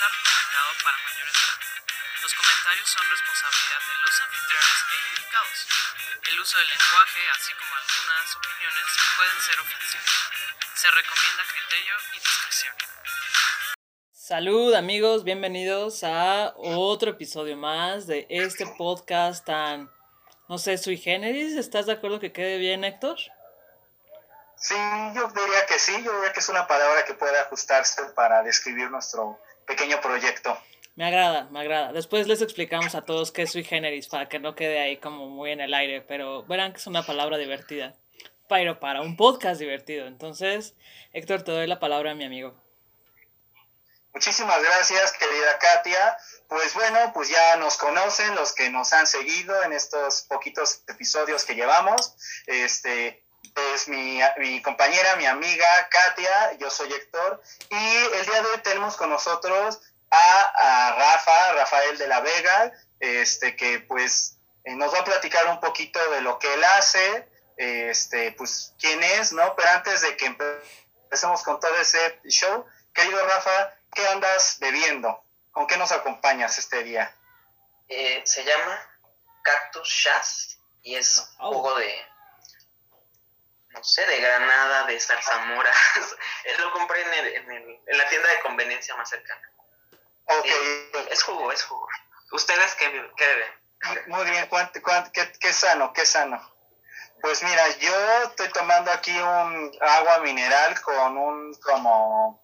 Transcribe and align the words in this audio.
está 0.00 0.08
recomendado 0.16 0.72
para 0.82 0.96
mayores 0.96 1.34
de 1.36 1.44
edad. 1.44 1.60
Los 2.24 2.32
comentarios 2.32 2.88
son 2.88 3.04
responsabilidad 3.04 3.80
de 3.84 3.96
los 4.00 4.16
anfitriones 4.24 4.78
e 4.80 4.96
indicados. 5.12 5.58
El 6.24 6.40
uso 6.40 6.56
del 6.56 6.68
lenguaje, 6.72 7.20
así 7.36 7.52
como 7.52 7.72
algunas 7.76 8.24
opiniones, 8.40 8.86
pueden 9.16 9.38
ser 9.44 9.60
ofensivos. 9.60 10.10
Se 10.72 10.90
recomienda 10.90 11.42
criterio 11.52 11.94
y 12.00 12.16
discreción. 12.16 12.74
Salud 14.10 14.72
amigos, 14.72 15.22
bienvenidos 15.22 16.02
a 16.02 16.54
otro 16.56 17.10
episodio 17.10 17.58
más 17.58 18.06
de 18.06 18.26
este 18.30 18.64
podcast 18.80 19.44
tan, 19.44 19.92
no 20.48 20.56
sé, 20.56 20.78
sui 20.78 20.96
generis. 20.96 21.58
¿Estás 21.58 21.84
de 21.84 21.92
acuerdo 21.92 22.20
que 22.20 22.32
quede 22.32 22.56
bien, 22.56 22.84
Héctor? 22.84 23.18
Sí, 24.56 24.76
yo 25.14 25.28
diría 25.28 25.66
que 25.66 25.78
sí, 25.78 25.92
yo 26.02 26.10
diría 26.16 26.32
que 26.32 26.40
es 26.40 26.48
una 26.48 26.66
palabra 26.66 27.04
que 27.04 27.12
puede 27.12 27.38
ajustarse 27.38 28.02
para 28.14 28.42
describir 28.42 28.90
nuestro 28.90 29.38
pequeño 29.66 30.00
proyecto. 30.00 30.58
Me 30.96 31.06
agrada, 31.06 31.48
me 31.50 31.60
agrada. 31.60 31.92
Después 31.92 32.26
les 32.26 32.42
explicamos 32.42 32.94
a 32.94 33.04
todos 33.04 33.32
qué 33.32 33.42
es 33.42 33.52
sui 33.52 33.64
generis 33.64 34.08
para 34.08 34.28
que 34.28 34.38
no 34.38 34.54
quede 34.54 34.80
ahí 34.80 34.98
como 34.98 35.28
muy 35.28 35.50
en 35.50 35.60
el 35.60 35.72
aire, 35.72 36.02
pero 36.02 36.44
verán 36.44 36.72
que 36.72 36.78
es 36.78 36.86
una 36.86 37.06
palabra 37.06 37.38
divertida. 37.38 37.94
Pero 38.48 38.80
para 38.80 39.00
un 39.00 39.16
podcast 39.16 39.60
divertido. 39.60 40.06
Entonces, 40.06 40.74
Héctor, 41.12 41.42
te 41.42 41.52
doy 41.52 41.66
la 41.66 41.80
palabra 41.80 42.10
a 42.10 42.14
mi 42.14 42.24
amigo. 42.24 42.54
Muchísimas 44.12 44.60
gracias, 44.62 45.12
querida 45.12 45.58
Katia. 45.58 46.18
Pues 46.48 46.74
bueno, 46.74 47.12
pues 47.14 47.28
ya 47.28 47.56
nos 47.56 47.76
conocen 47.76 48.34
los 48.34 48.52
que 48.52 48.68
nos 48.70 48.92
han 48.92 49.06
seguido 49.06 49.62
en 49.62 49.72
estos 49.72 50.22
poquitos 50.22 50.82
episodios 50.88 51.44
que 51.44 51.54
llevamos. 51.54 52.16
Este, 52.46 53.24
es 53.74 53.88
mi, 53.88 54.20
mi, 54.38 54.62
compañera, 54.62 55.16
mi 55.16 55.26
amiga 55.26 55.88
Katia, 55.88 56.52
yo 56.58 56.70
soy 56.70 56.92
Héctor, 56.92 57.42
y 57.68 57.96
el 58.16 58.26
día 58.26 58.42
de 58.42 58.48
hoy 58.48 58.58
tenemos 58.62 58.96
con 58.96 59.10
nosotros 59.10 59.80
a, 60.10 60.94
Rafa, 60.98 61.52
Rafael 61.52 61.98
de 61.98 62.08
la 62.08 62.20
Vega, 62.20 62.72
este, 62.98 63.56
que 63.56 63.80
pues 63.80 64.38
eh, 64.64 64.74
nos 64.74 64.92
va 64.92 65.00
a 65.00 65.04
platicar 65.04 65.46
un 65.48 65.60
poquito 65.60 65.98
de 66.10 66.20
lo 66.20 66.38
que 66.38 66.52
él 66.52 66.64
hace, 66.64 67.28
este, 67.56 68.32
pues 68.32 68.74
quién 68.78 69.02
es, 69.02 69.32
¿no? 69.32 69.54
Pero 69.54 69.68
antes 69.70 70.00
de 70.00 70.16
que 70.16 70.26
empecemos 70.26 71.42
con 71.42 71.60
todo 71.60 71.76
ese 71.76 72.20
show, 72.24 72.66
querido 72.94 73.24
Rafa, 73.26 73.74
¿qué 73.94 74.06
andas 74.08 74.58
bebiendo? 74.60 75.22
¿Con 75.52 75.66
qué 75.66 75.76
nos 75.76 75.92
acompañas 75.92 76.58
este 76.58 76.82
día? 76.82 77.14
Eh, 77.88 78.22
se 78.24 78.44
llama 78.44 78.78
Cactus 79.42 79.88
Shaz 79.88 80.58
y 80.82 80.94
es 80.94 81.28
oh. 81.38 81.52
jugo 81.52 81.74
de 81.74 81.94
no 83.70 83.84
sé, 83.84 84.04
de 84.06 84.20
Granada, 84.20 84.84
de 84.84 84.98
zarzamoras. 85.00 85.76
lo 86.58 86.72
compré 86.72 87.02
en, 87.02 87.14
el, 87.14 87.26
en, 87.86 87.98
la 87.98 88.08
tienda 88.08 88.28
de 88.28 88.40
conveniencia 88.40 88.94
más 88.96 89.08
cercana. 89.08 89.50
Ok. 90.26 90.46
es 91.10 91.22
jugo, 91.22 91.52
es 91.52 91.62
jugo. 91.64 91.88
¿Ustedes 92.32 92.74
qué, 92.76 93.10
qué 93.16 93.26
beben? 93.26 93.60
Muy 94.08 94.24
bien, 94.30 94.48
qué, 95.12 95.32
qué, 95.40 95.52
sano, 95.52 95.92
qué 95.92 96.04
sano. 96.04 96.38
Pues 97.20 97.42
mira, 97.42 97.68
yo 97.78 98.22
estoy 98.24 98.48
tomando 98.50 98.90
aquí 98.90 99.16
un 99.18 99.76
agua 99.80 100.18
mineral 100.20 100.80
con 100.82 101.16
un 101.16 101.54
como, 101.54 102.42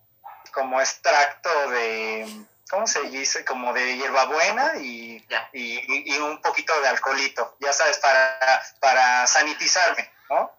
como 0.52 0.80
extracto 0.80 1.70
de, 1.70 2.46
¿cómo 2.70 2.86
se 2.86 3.02
dice? 3.02 3.44
Como 3.44 3.72
de 3.72 3.96
hierbabuena 3.96 4.76
y, 4.76 5.24
y, 5.52 6.14
y, 6.14 6.18
un 6.18 6.40
poquito 6.40 6.78
de 6.80 6.88
alcoholito, 6.88 7.56
ya 7.60 7.72
sabes, 7.72 7.98
para, 7.98 8.62
para 8.80 9.26
sanitizarme, 9.26 10.10
¿no? 10.28 10.55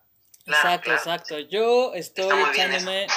Exacto, 0.48 0.92
exacto. 0.92 1.40
Yo 1.40 1.94
estoy 1.94 2.34
echándome 2.52 3.08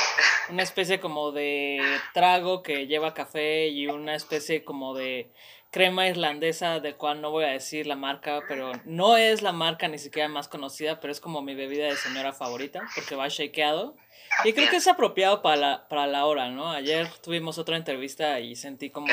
una 0.48 0.62
especie 0.62 1.00
como 1.00 1.33
de 1.33 1.81
trago 2.12 2.62
que 2.62 2.86
lleva 2.86 3.14
café 3.14 3.68
y 3.68 3.86
una 3.86 4.14
especie 4.14 4.64
como 4.64 4.95
de 4.95 5.30
crema 5.70 6.08
irlandesa 6.08 6.80
del 6.80 6.96
cual 6.96 7.20
no 7.20 7.30
voy 7.30 7.45
a 7.45 7.48
decir 7.48 7.86
la 7.86 7.95
marca, 7.95 8.40
pero 8.48 8.73
no 8.85 9.17
es 9.17 9.42
la 9.42 9.52
marca 9.52 9.86
ni 9.86 9.98
siquiera 9.98 10.29
más 10.29 10.48
conocida, 10.48 11.01
pero 11.01 11.13
es 11.13 11.20
como 11.20 11.42
mi 11.42 11.55
bebida 11.55 11.86
de 11.86 11.96
señora 11.96 12.33
favorita 12.33 12.83
porque 12.95 13.14
va 13.14 13.29
shakeado. 13.29 13.96
Y 14.45 14.52
creo 14.52 14.70
que 14.70 14.77
es 14.77 14.89
apropiado 14.89 15.42
para 15.42 15.57
la, 15.57 15.89
para 15.89 16.07
la 16.07 16.24
hora, 16.24 16.51
¿no? 16.51 16.70
Ayer 16.70 17.08
tuvimos 17.23 17.58
otra 17.58 17.77
entrevista 17.77 18.40
y 18.40 18.57
sentí 18.57 18.90
como 18.90 19.13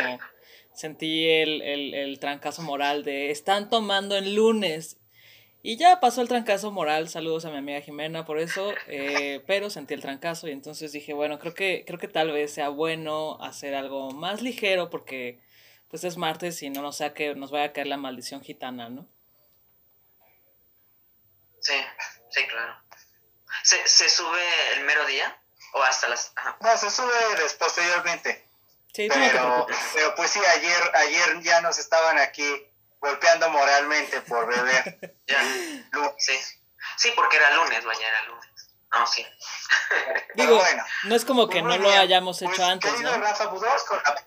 sentí 0.73 1.27
el, 1.27 1.61
el, 1.63 1.93
el 1.95 2.19
trancazo 2.19 2.61
moral 2.61 3.03
de 3.03 3.31
están 3.31 3.69
tomando 3.69 4.15
el 4.15 4.35
lunes 4.35 4.97
y 5.63 5.77
ya 5.77 5.99
pasó 5.99 6.21
el 6.21 6.27
trancazo 6.27 6.71
moral, 6.71 7.09
saludos 7.09 7.45
a 7.45 7.49
mi 7.49 7.57
amiga 7.57 7.81
Jimena 7.81 8.25
por 8.25 8.39
eso, 8.39 8.73
eh, 8.87 9.43
pero 9.47 9.69
sentí 9.69 9.93
el 9.93 10.01
trancazo 10.01 10.47
y 10.47 10.51
entonces 10.51 10.91
dije, 10.91 11.13
bueno, 11.13 11.39
creo 11.39 11.53
que, 11.53 11.83
creo 11.85 11.99
que 11.99 12.07
tal 12.07 12.31
vez 12.31 12.53
sea 12.53 12.69
bueno 12.69 13.37
hacer 13.41 13.75
algo 13.75 14.11
más 14.11 14.41
ligero 14.41 14.89
porque 14.89 15.39
pues 15.89 16.03
es 16.03 16.17
martes 16.17 16.61
y 16.63 16.69
no 16.69 16.81
nos 16.81 16.97
sea 16.97 17.13
que 17.13 17.33
nos 17.35 17.51
vaya 17.51 17.65
a 17.65 17.73
caer 17.73 17.87
la 17.87 17.97
maldición 17.97 18.41
gitana, 18.41 18.89
¿no? 18.89 19.07
Sí, 21.61 21.75
sí, 22.29 22.45
claro. 22.47 22.75
¿Se, 23.63 23.87
se 23.87 24.09
sube 24.09 24.43
el 24.75 24.85
mero 24.85 25.05
día 25.05 25.37
o 25.73 25.81
hasta 25.81 26.07
las...? 26.07 26.33
No, 26.61 26.77
se 26.77 26.89
sube 26.89 27.13
posteriormente. 27.59 28.47
Sí, 28.93 29.07
pero, 29.09 29.67
pero 29.93 30.15
pues 30.15 30.31
sí, 30.31 30.39
ayer, 30.39 30.81
ayer 30.95 31.41
ya 31.41 31.61
nos 31.61 31.77
estaban 31.77 32.17
aquí 32.17 32.43
golpeando 32.99 33.49
moralmente 33.49 34.21
por 34.21 34.47
beber. 34.47 35.17
ya, 35.27 35.41
sí. 36.17 36.39
Sí, 36.97 37.11
porque 37.15 37.37
era 37.37 37.55
lunes, 37.55 37.85
vaya, 37.85 38.07
era 38.07 38.23
lunes. 38.23 38.47
No, 38.91 39.05
sí. 39.05 39.25
Digo, 40.35 40.57
bueno, 40.57 40.83
no 41.03 41.15
es 41.15 41.25
como 41.25 41.47
que 41.49 41.61
no 41.61 41.77
lo 41.77 41.89
hayamos 41.89 42.41
hecho 42.41 42.51
pues, 42.55 42.67
antes, 42.67 42.91
querido 42.91 43.17
¿no? 43.17 43.23
Rafa, 43.23 43.49
pues 43.49 43.61
vamos 43.61 43.83
con 43.83 44.01
la... 44.03 44.25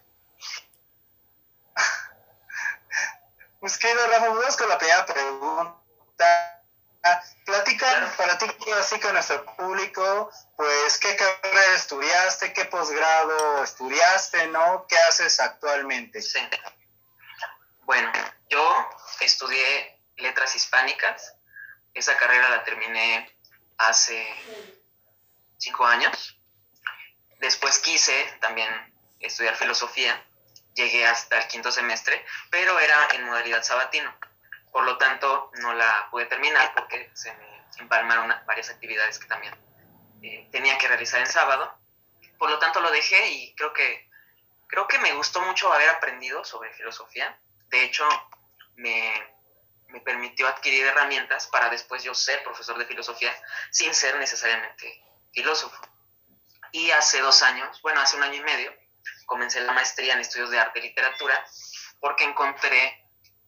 pues 3.61 3.79
querido 3.79 4.07
Rafa, 4.07 4.27
pues 4.27 4.39
vamos 4.39 4.57
con 4.57 4.69
la 4.69 4.79
primera 4.79 5.07
pregunta. 5.07 6.57
Platica 7.47 8.13
para 8.19 8.37
ti, 8.37 8.47
así 8.79 9.01
con 9.01 9.15
nuestro 9.15 9.45
público, 9.57 10.31
pues 10.55 10.99
qué 10.99 11.17
carrera 11.17 11.75
estudiaste, 11.75 12.53
qué 12.53 12.67
posgrado 12.67 13.65
estudiaste, 13.65 14.49
¿no? 14.49 14.87
¿Qué 14.87 14.99
haces 14.99 15.41
actualmente? 15.41 16.21
Sí. 16.21 16.39
Bueno, 17.81 18.13
yo 18.51 18.91
estudié 19.21 19.99
letras 20.17 20.55
hispánicas. 20.55 21.35
Esa 21.95 22.17
carrera 22.17 22.51
la 22.51 22.65
terminé 22.65 23.35
hace 23.79 24.27
cinco 25.57 25.87
años. 25.87 26.39
Después 27.39 27.79
quise 27.79 28.13
también 28.41 28.69
estudiar 29.21 29.57
filosofía. 29.57 30.23
Llegué 30.75 31.07
hasta 31.07 31.39
el 31.39 31.49
quinto 31.49 31.73
semestre, 31.73 32.25
pero 32.51 32.79
era 32.79 33.09
en 33.15 33.25
modalidad 33.25 33.63
sabatino. 33.63 34.15
Por 34.71 34.85
lo 34.85 34.99
tanto, 34.99 35.51
no 35.55 35.73
la 35.75 36.09
pude 36.11 36.27
terminar 36.27 36.73
porque 36.75 37.11
se 37.15 37.33
me 37.33 37.65
empalmaron 37.79 38.33
varias 38.47 38.71
actividades 38.71 39.19
que 39.19 39.27
también 39.27 39.55
eh, 40.23 40.49
tenía 40.53 40.77
que 40.79 40.89
realizar 40.89 41.21
en 41.21 41.27
sábado. 41.27 41.77
Por 42.39 42.51
lo 42.51 42.59
tanto, 42.59 42.81
lo 42.81 42.91
dejé 42.91 43.29
y 43.31 43.55
creo 43.55 43.73
que, 43.73 44.09
creo 44.67 44.87
que 44.87 44.99
me 44.99 45.13
gustó 45.15 45.41
mucho 45.43 45.73
haber 45.73 45.89
aprendido 45.89 46.45
sobre 46.45 46.73
filosofía 46.75 47.39
de 47.71 47.85
hecho, 47.85 48.05
me, 48.81 50.01
permitió 50.05 50.49
adquirir 50.49 50.87
herramientas 50.87 51.47
para 51.49 51.69
después 51.69 52.03
yo 52.03 52.15
ser 52.15 52.43
profesor 52.43 52.79
de 52.79 52.87
filosofía 52.87 53.33
sin 53.71 53.93
ser 53.95 54.19
necesariamente 54.19 55.03
filósofo. 55.33 55.81
Y 56.73 56.91
hace 56.93 57.21
dos 57.21 57.43
años, 57.43 57.81
bueno, 57.83 58.01
hace 58.01 58.17
un 58.17 58.23
año 58.23 58.37
y 58.37 58.43
medio, 58.43 58.73
comencé 59.27 59.61
la 59.61 59.73
maestría 59.73 60.15
en 60.15 60.21
estudios 60.21 60.51
de 60.51 60.59
arte 60.59 60.79
y 60.79 60.83
literatura 60.83 61.45
porque 61.99 62.25
encontré 62.25 63.05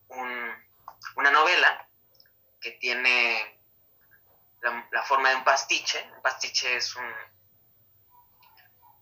una 0.09 1.31
novela 1.31 1.88
que 2.60 2.72
tiene 2.72 3.60
la, 4.61 4.88
la, 4.90 5.02
forma 5.05 5.31
de 5.31 5.37
un 5.37 5.44
pastiche. 5.44 6.05
Un 6.14 6.23
pastiche 6.23 6.76
es 6.76 6.94
un, 6.96 7.14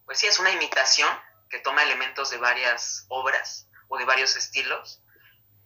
pues 0.05 0.19
sí, 0.19 0.27
es 0.27 0.39
una 0.39 0.51
imitación 0.51 1.09
que 1.49 1.59
toma 1.59 1.83
elementos 1.83 2.31
de 2.31 2.39
varias 2.39 3.07
obras 3.09 3.69
o 3.89 3.99
de 3.99 4.05
varios 4.05 4.37
estilos 4.37 5.03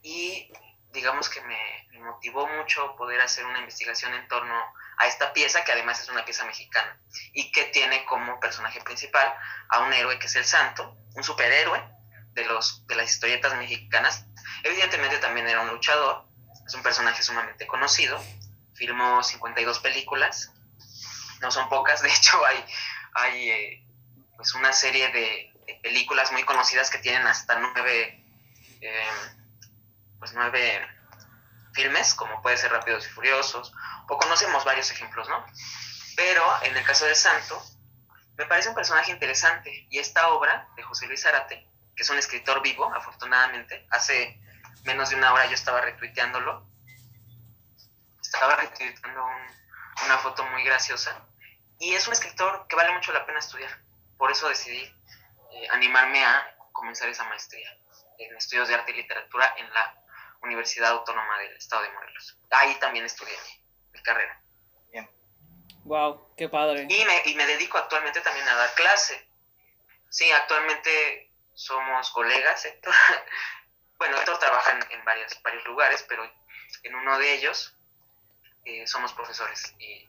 y 0.04 0.52
digamos 0.92 1.28
que 1.28 1.40
me, 1.40 1.88
motivó 2.00 2.46
mucho 2.46 2.94
poder 2.96 3.20
hacer 3.22 3.46
una 3.46 3.60
investigación 3.60 4.12
en 4.12 4.28
torno 4.28 4.54
a 4.98 5.06
esta 5.06 5.32
pieza, 5.32 5.64
que 5.64 5.72
además 5.72 6.00
es 6.00 6.10
una 6.10 6.24
pieza 6.24 6.44
mexicana, 6.44 7.00
y 7.32 7.50
que 7.50 7.64
tiene 7.64 8.04
como 8.04 8.38
personaje 8.38 8.80
principal 8.82 9.34
a 9.70 9.80
un 9.80 9.92
héroe 9.92 10.18
que 10.18 10.26
es 10.26 10.36
el 10.36 10.44
santo, 10.44 10.94
un 11.14 11.24
superhéroe 11.24 11.82
de, 12.34 12.44
los, 12.44 12.86
de 12.86 12.96
las 12.96 13.10
historietas 13.10 13.56
mexicanas. 13.56 14.26
Evidentemente 14.62 15.16
también 15.18 15.48
era 15.48 15.62
un 15.62 15.68
luchador, 15.68 16.26
es 16.66 16.74
un 16.74 16.82
personaje 16.82 17.22
sumamente 17.22 17.66
conocido, 17.66 18.22
filmó 18.74 19.22
52 19.22 19.78
películas, 19.78 20.52
no 21.40 21.50
son 21.50 21.70
pocas, 21.70 22.02
de 22.02 22.10
hecho 22.10 22.44
hay, 22.44 22.64
hay 23.14 23.50
eh, 23.50 23.86
pues 24.36 24.54
una 24.54 24.74
serie 24.74 25.08
de, 25.08 25.50
películas 25.82 26.30
muy 26.32 26.42
conocidas 26.42 26.90
que 26.90 26.98
tienen 26.98 27.26
hasta 27.26 27.58
nueve... 27.58 28.22
Eh, 28.82 29.43
pues 30.24 30.32
nueve 30.32 30.88
filmes, 31.74 32.14
como 32.14 32.40
puede 32.40 32.56
ser 32.56 32.72
Rápidos 32.72 33.06
y 33.06 33.10
Furiosos, 33.10 33.74
o 34.08 34.16
conocemos 34.16 34.64
varios 34.64 34.90
ejemplos, 34.90 35.28
¿no? 35.28 35.44
Pero 36.16 36.42
en 36.62 36.74
el 36.74 36.82
caso 36.82 37.04
de 37.04 37.14
Santo, 37.14 37.62
me 38.38 38.46
parece 38.46 38.70
un 38.70 38.74
personaje 38.74 39.12
interesante 39.12 39.86
y 39.90 39.98
esta 39.98 40.28
obra 40.28 40.66
de 40.76 40.82
José 40.82 41.06
Luis 41.08 41.26
Arate 41.26 41.68
que 41.94 42.02
es 42.02 42.08
un 42.08 42.16
escritor 42.16 42.62
vivo, 42.62 42.90
afortunadamente. 42.92 43.86
Hace 43.90 44.40
menos 44.84 45.10
de 45.10 45.16
una 45.16 45.32
hora 45.34 45.44
yo 45.44 45.52
estaba 45.52 45.82
retuiteándolo. 45.82 46.66
Estaba 48.18 48.56
retuiteando 48.56 49.26
una 50.06 50.18
foto 50.18 50.42
muy 50.46 50.64
graciosa. 50.64 51.22
Y 51.78 51.92
es 51.92 52.06
un 52.06 52.14
escritor 52.14 52.66
que 52.66 52.76
vale 52.76 52.94
mucho 52.94 53.12
la 53.12 53.26
pena 53.26 53.40
estudiar. 53.40 53.78
Por 54.16 54.32
eso 54.32 54.48
decidí 54.48 54.82
eh, 55.52 55.68
animarme 55.70 56.24
a 56.24 56.56
comenzar 56.72 57.10
esa 57.10 57.24
maestría 57.24 57.68
en 58.18 58.34
estudios 58.36 58.68
de 58.68 58.74
arte 58.74 58.92
y 58.92 58.96
literatura 58.96 59.54
en 59.58 59.72
la 59.72 60.03
Universidad 60.44 60.90
Autónoma 60.90 61.38
del 61.40 61.56
Estado 61.56 61.82
de 61.82 61.92
Morelos. 61.92 62.38
Ahí 62.50 62.74
también 62.76 63.04
estudié 63.04 63.34
mi, 63.92 64.02
carrera. 64.02 64.40
Bien. 64.92 65.10
Wow, 65.84 66.34
qué 66.36 66.48
padre. 66.48 66.86
Y 66.88 67.04
me, 67.04 67.22
y 67.24 67.34
me 67.34 67.46
dedico 67.46 67.78
actualmente 67.78 68.20
también 68.20 68.46
a 68.48 68.54
dar 68.54 68.74
clase. 68.74 69.26
Sí, 70.10 70.30
actualmente 70.30 71.30
somos 71.54 72.10
colegas, 72.10 72.64
Héctor. 72.64 72.94
bueno, 73.98 74.16
Héctor 74.18 74.38
trabaja 74.38 74.78
en, 74.90 75.04
varios, 75.04 75.40
varios 75.42 75.64
lugares, 75.64 76.04
pero 76.08 76.24
en 76.82 76.94
uno 76.94 77.18
de 77.18 77.34
ellos 77.34 77.76
eh, 78.64 78.86
somos 78.86 79.12
profesores 79.12 79.74
y, 79.78 80.08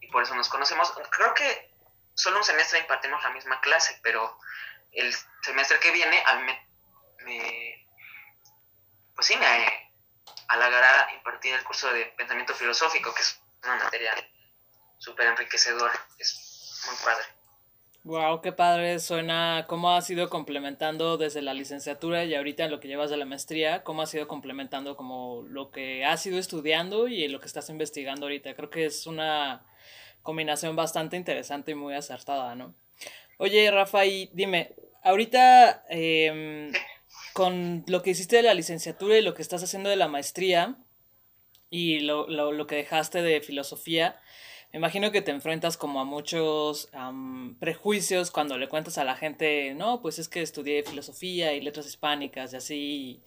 y, 0.00 0.08
por 0.08 0.22
eso 0.22 0.34
nos 0.34 0.48
conocemos. 0.48 0.92
Creo 1.10 1.34
que 1.34 1.72
solo 2.14 2.38
un 2.38 2.44
semestre 2.44 2.80
impartimos 2.80 3.22
la 3.22 3.30
misma 3.30 3.60
clase, 3.60 3.98
pero 4.02 4.38
el 4.92 5.14
semestre 5.42 5.80
que 5.80 5.90
viene 5.90 6.22
a 6.26 6.34
mí 6.36 6.52
me, 7.24 7.81
pues 9.14 9.26
sí, 9.26 9.36
me 9.36 9.46
halagará 10.48 11.08
impartir 11.14 11.54
el 11.54 11.64
curso 11.64 11.92
de 11.92 12.06
pensamiento 12.16 12.54
filosófico, 12.54 13.14
que 13.14 13.22
es 13.22 13.40
una 13.64 13.76
materia 13.76 14.12
súper 14.98 15.26
enriquecedora, 15.28 15.94
es 16.18 16.82
muy 16.86 16.96
padre. 17.04 17.24
Wow, 18.04 18.40
qué 18.40 18.50
padre 18.50 18.98
suena 18.98 19.64
cómo 19.68 19.94
has 19.94 20.10
ido 20.10 20.28
complementando 20.28 21.18
desde 21.18 21.40
la 21.40 21.54
licenciatura 21.54 22.24
y 22.24 22.34
ahorita 22.34 22.64
en 22.64 22.72
lo 22.72 22.80
que 22.80 22.88
llevas 22.88 23.10
de 23.10 23.16
la 23.16 23.24
maestría, 23.24 23.84
cómo 23.84 24.02
has 24.02 24.12
ido 24.12 24.26
complementando 24.26 24.96
como 24.96 25.44
lo 25.48 25.70
que 25.70 26.04
has 26.04 26.26
ido 26.26 26.36
estudiando 26.38 27.06
y 27.06 27.28
lo 27.28 27.38
que 27.38 27.46
estás 27.46 27.68
investigando 27.68 28.26
ahorita. 28.26 28.54
Creo 28.54 28.70
que 28.70 28.86
es 28.86 29.06
una 29.06 29.64
combinación 30.22 30.74
bastante 30.74 31.16
interesante 31.16 31.70
y 31.70 31.74
muy 31.76 31.94
acertada, 31.94 32.56
¿no? 32.56 32.74
Oye, 33.38 33.70
Rafa, 33.70 34.04
y 34.04 34.30
dime, 34.32 34.74
ahorita 35.04 35.84
em, 35.88 36.72
con 37.32 37.84
lo 37.86 38.02
que 38.02 38.10
hiciste 38.10 38.36
de 38.36 38.42
la 38.42 38.54
licenciatura 38.54 39.18
y 39.18 39.22
lo 39.22 39.34
que 39.34 39.42
estás 39.42 39.62
haciendo 39.62 39.90
de 39.90 39.96
la 39.96 40.08
maestría 40.08 40.76
y 41.70 42.00
lo, 42.00 42.28
lo, 42.28 42.52
lo 42.52 42.66
que 42.66 42.76
dejaste 42.76 43.22
de 43.22 43.40
filosofía, 43.40 44.20
me 44.72 44.78
imagino 44.78 45.12
que 45.12 45.20
te 45.20 45.30
enfrentas 45.30 45.76
como 45.76 46.00
a 46.00 46.04
muchos 46.04 46.90
prejuicios 47.60 48.30
cuando 48.30 48.56
le 48.56 48.68
cuentas 48.68 48.96
a 48.96 49.04
la 49.04 49.16
gente, 49.16 49.74
no, 49.74 50.00
pues 50.00 50.18
es 50.18 50.28
que 50.30 50.40
estudié 50.40 50.82
filosofía 50.82 51.52
y 51.52 51.60
letras 51.60 51.86
hispánicas 51.86 52.54
y 52.54 52.56
así. 52.56 53.22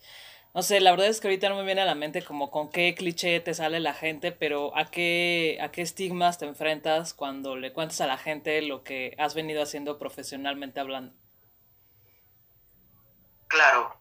No 0.56 0.64
sé, 0.64 0.80
la 0.80 0.90
verdad 0.92 1.08
es 1.08 1.20
que 1.22 1.28
ahorita 1.28 1.50
no 1.50 1.58
me 1.58 1.64
viene 1.64 1.82
a 1.82 1.86
la 1.86 1.96
mente 1.96 2.24
como 2.24 2.50
con 2.50 2.70
qué 2.72 2.96
cliché 2.96 3.40
te 3.42 3.54
sale 3.54 3.80
la 3.80 3.94
gente, 3.94 4.32
pero 4.32 4.76
a 4.76 4.90
qué, 4.90 5.60
a 5.62 5.70
qué 5.72 5.82
estigmas 5.84 6.40
te 6.40 6.46
enfrentas 6.46 7.14
cuando 7.14 7.56
le 7.58 7.74
cuentas 7.74 8.02
a 8.02 8.08
la 8.08 8.18
gente 8.18 8.62
lo 8.64 8.84
que 8.84 9.14
has 9.20 9.36
venido 9.36 9.62
haciendo 9.62 10.00
profesionalmente 10.00 10.80
hablando. 10.80 11.14
Claro. 13.56 13.98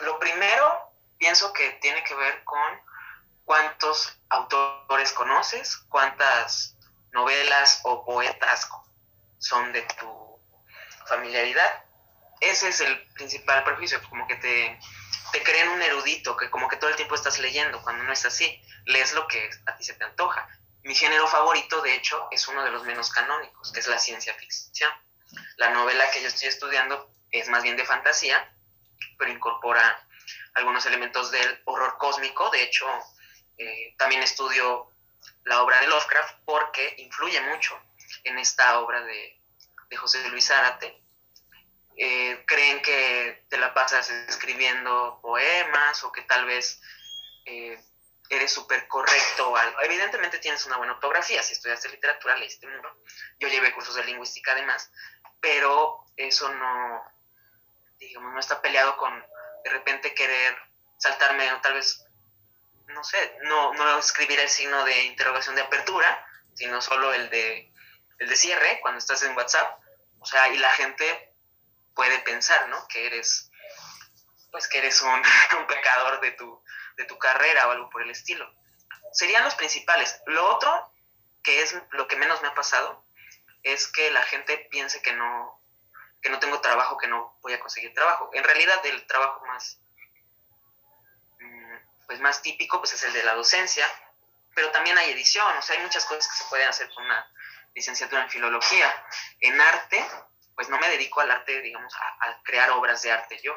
Lo 0.00 0.18
primero, 0.18 0.94
pienso 1.18 1.52
que 1.52 1.72
tiene 1.72 2.02
que 2.04 2.14
ver 2.14 2.42
con 2.44 2.80
cuántos 3.44 4.18
autores 4.30 5.12
conoces, 5.12 5.76
cuántas 5.90 6.74
novelas 7.12 7.80
o 7.84 8.06
poetas 8.06 8.66
son 9.38 9.74
de 9.74 9.82
tu 9.82 10.40
familiaridad. 11.06 11.84
Ese 12.40 12.68
es 12.68 12.80
el 12.80 13.12
principal 13.12 13.62
prejuicio, 13.62 14.00
como 14.08 14.26
que 14.26 14.36
te, 14.36 14.80
te 15.32 15.42
creen 15.42 15.68
un 15.68 15.82
erudito, 15.82 16.34
que 16.34 16.48
como 16.48 16.66
que 16.66 16.76
todo 16.76 16.88
el 16.88 16.96
tiempo 16.96 17.14
estás 17.14 17.38
leyendo, 17.40 17.82
cuando 17.82 18.04
no 18.04 18.12
es 18.14 18.24
así, 18.24 18.58
lees 18.86 19.12
lo 19.12 19.28
que 19.28 19.50
a 19.66 19.76
ti 19.76 19.84
se 19.84 19.92
te 19.94 20.04
antoja. 20.04 20.48
Mi 20.82 20.94
género 20.94 21.26
favorito, 21.26 21.82
de 21.82 21.94
hecho, 21.94 22.26
es 22.30 22.48
uno 22.48 22.64
de 22.64 22.70
los 22.70 22.84
menos 22.84 23.10
canónicos, 23.10 23.70
que 23.70 23.80
es 23.80 23.86
la 23.86 23.98
ciencia 23.98 24.32
ficción. 24.32 24.90
La 25.56 25.68
novela 25.68 26.10
que 26.10 26.22
yo 26.22 26.28
estoy 26.28 26.48
estudiando 26.48 27.14
es 27.30 27.50
más 27.50 27.62
bien 27.62 27.76
de 27.76 27.84
fantasía, 27.84 28.50
pero 29.18 29.32
incorpora 29.32 30.06
algunos 30.54 30.86
elementos 30.86 31.30
del 31.30 31.60
horror 31.64 31.96
cósmico. 31.98 32.48
De 32.50 32.62
hecho, 32.62 32.86
eh, 33.58 33.94
también 33.98 34.22
estudio 34.22 34.90
la 35.44 35.62
obra 35.62 35.80
de 35.80 35.88
Lovecraft 35.88 36.38
porque 36.44 36.94
influye 36.98 37.40
mucho 37.42 37.78
en 38.24 38.38
esta 38.38 38.80
obra 38.80 39.02
de, 39.02 39.34
José 39.96 40.28
Luis 40.28 40.46
Zárate. 40.46 41.02
Eh, 41.96 42.44
creen 42.46 42.80
que 42.82 43.44
te 43.48 43.56
la 43.56 43.74
pasas 43.74 44.08
escribiendo 44.10 45.18
poemas 45.20 46.04
o 46.04 46.12
que 46.12 46.22
tal 46.22 46.44
vez 46.44 46.80
eh, 47.46 47.82
eres 48.28 48.52
súper 48.52 48.86
correcto. 48.86 49.54
Evidentemente 49.82 50.38
tienes 50.38 50.64
una 50.66 50.76
buena 50.76 50.92
ortografía, 50.92 51.42
si 51.42 51.54
estudiaste 51.54 51.88
literatura, 51.88 52.36
leíste 52.36 52.66
mucho. 52.66 53.02
Yo 53.40 53.48
llevé 53.48 53.72
cursos 53.72 53.94
de 53.94 54.04
lingüística 54.04 54.52
además, 54.52 54.92
pero 55.40 56.04
eso 56.16 56.52
no, 56.54 57.02
digamos, 57.98 58.32
no 58.32 58.40
está 58.40 58.60
peleado 58.60 58.96
con 58.96 59.12
de 59.64 59.70
repente 59.70 60.14
querer 60.14 60.56
saltarme 60.98 61.52
o 61.52 61.60
tal 61.60 61.74
vez 61.74 62.04
no 62.88 63.04
sé, 63.04 63.38
no, 63.42 63.74
no 63.74 63.98
escribir 63.98 64.40
el 64.40 64.48
signo 64.48 64.84
de 64.84 65.04
interrogación 65.04 65.54
de 65.54 65.62
apertura, 65.62 66.26
sino 66.54 66.80
solo 66.80 67.12
el 67.12 67.28
de, 67.30 67.72
el 68.18 68.28
de 68.28 68.36
cierre 68.36 68.80
cuando 68.80 68.98
estás 68.98 69.22
en 69.22 69.36
WhatsApp. 69.36 69.78
O 70.20 70.26
sea, 70.26 70.48
y 70.48 70.58
la 70.58 70.70
gente 70.72 71.34
puede 71.94 72.18
pensar, 72.20 72.68
¿no? 72.68 72.88
Que 72.88 73.06
eres, 73.06 73.50
pues 74.50 74.68
que 74.68 74.78
eres 74.78 75.00
un, 75.02 75.10
un 75.58 75.66
pecador 75.66 76.20
de 76.20 76.32
tu, 76.32 76.62
de 76.96 77.04
tu 77.04 77.18
carrera 77.18 77.68
o 77.68 77.72
algo 77.72 77.90
por 77.90 78.02
el 78.02 78.10
estilo. 78.10 78.50
Serían 79.12 79.44
los 79.44 79.54
principales. 79.54 80.20
Lo 80.26 80.54
otro, 80.54 80.92
que 81.42 81.62
es 81.62 81.76
lo 81.92 82.08
que 82.08 82.16
menos 82.16 82.42
me 82.42 82.48
ha 82.48 82.54
pasado, 82.54 83.04
es 83.62 83.88
que 83.88 84.10
la 84.10 84.22
gente 84.22 84.68
piense 84.70 85.02
que 85.02 85.12
no, 85.12 85.57
que 86.28 86.32
no 86.32 86.40
tengo 86.40 86.60
trabajo, 86.60 86.98
que 86.98 87.08
no 87.08 87.38
voy 87.40 87.54
a 87.54 87.60
conseguir 87.60 87.94
trabajo. 87.94 88.28
En 88.34 88.44
realidad, 88.44 88.84
el 88.84 89.06
trabajo 89.06 89.46
más 89.46 89.80
pues 92.06 92.20
más 92.20 92.40
típico 92.40 92.78
pues 92.78 92.94
es 92.94 93.04
el 93.04 93.12
de 93.12 93.22
la 93.22 93.34
docencia, 93.34 93.86
pero 94.54 94.70
también 94.70 94.96
hay 94.96 95.10
edición, 95.10 95.56
o 95.56 95.62
sea, 95.62 95.76
hay 95.76 95.82
muchas 95.82 96.06
cosas 96.06 96.26
que 96.26 96.38
se 96.42 96.48
pueden 96.48 96.66
hacer 96.66 96.88
con 96.94 97.04
una 97.04 97.30
licenciatura 97.74 98.22
en 98.22 98.30
filología. 98.30 99.06
En 99.40 99.60
arte, 99.60 100.02
pues 100.54 100.70
no 100.70 100.78
me 100.78 100.88
dedico 100.88 101.20
al 101.20 101.30
arte, 101.30 101.60
digamos, 101.60 101.94
a, 101.94 102.42
crear 102.44 102.70
obras 102.70 103.02
de 103.02 103.12
arte 103.12 103.38
yo, 103.42 103.54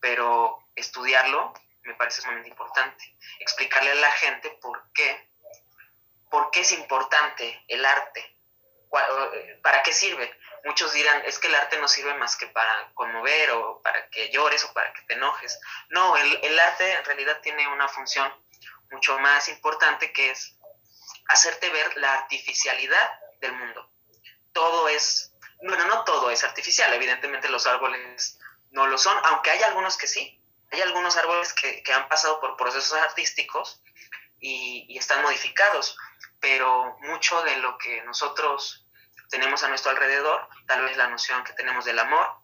pero 0.00 0.68
estudiarlo 0.76 1.52
me 1.82 1.94
parece 1.94 2.22
sumamente 2.22 2.48
importante. 2.48 3.16
Explicarle 3.40 3.90
a 3.90 3.96
la 3.96 4.10
gente 4.12 4.50
por 4.62 4.92
qué, 4.92 5.28
por 6.30 6.52
qué 6.52 6.60
es 6.60 6.70
importante 6.72 7.64
el 7.66 7.84
arte, 7.84 8.36
para 9.62 9.82
qué 9.82 9.92
sirve 9.92 10.32
muchos 10.64 10.92
dirán, 10.92 11.22
es 11.26 11.38
que 11.38 11.48
el 11.48 11.54
arte 11.54 11.78
no 11.78 11.86
sirve 11.86 12.14
más 12.14 12.36
que 12.36 12.46
para 12.46 12.90
conmover 12.94 13.50
o 13.52 13.80
para 13.82 14.08
que 14.08 14.30
llores 14.30 14.64
o 14.64 14.72
para 14.72 14.92
que 14.92 15.02
te 15.02 15.14
enojes. 15.14 15.60
No, 15.90 16.16
el, 16.16 16.58
arte 16.58 16.92
en 16.92 17.04
realidad 17.04 17.40
tiene 17.42 17.68
una 17.68 17.86
función 17.86 18.32
mucho 18.90 19.18
más 19.18 19.48
importante 19.48 20.12
que 20.12 20.30
es 20.30 20.56
hacerte 21.28 21.68
ver 21.70 21.96
la 21.98 22.14
artificialidad 22.14 23.20
del 23.40 23.52
mundo. 23.52 23.90
Todo 24.52 24.88
es, 24.88 25.32
bueno, 25.62 25.84
no 25.86 26.04
todo 26.04 26.30
es 26.30 26.42
artificial, 26.44 26.92
evidentemente 26.94 27.48
los 27.48 27.66
árboles 27.66 28.38
no 28.70 28.86
lo 28.86 28.98
son, 28.98 29.16
aunque 29.24 29.50
hay 29.50 29.62
algunos 29.62 29.96
que 29.96 30.06
sí. 30.06 30.40
Hay 30.70 30.80
algunos 30.80 31.16
árboles 31.16 31.52
que, 31.52 31.82
han 31.92 32.08
pasado 32.08 32.40
por 32.40 32.56
procesos 32.56 32.98
artísticos 32.98 33.82
y, 34.40 34.86
y 34.88 34.98
están 34.98 35.22
modificados, 35.22 35.96
pero 36.40 36.96
mucho 37.00 37.42
de 37.42 37.56
lo 37.56 37.78
que 37.78 38.02
nosotros 38.02 38.83
tenemos 39.34 39.64
a 39.64 39.68
nuestro 39.68 39.90
alrededor, 39.90 40.48
tal 40.68 40.82
vez 40.84 40.96
la 40.96 41.08
noción 41.08 41.42
que 41.42 41.52
tenemos 41.54 41.84
del 41.84 41.98
amor, 41.98 42.36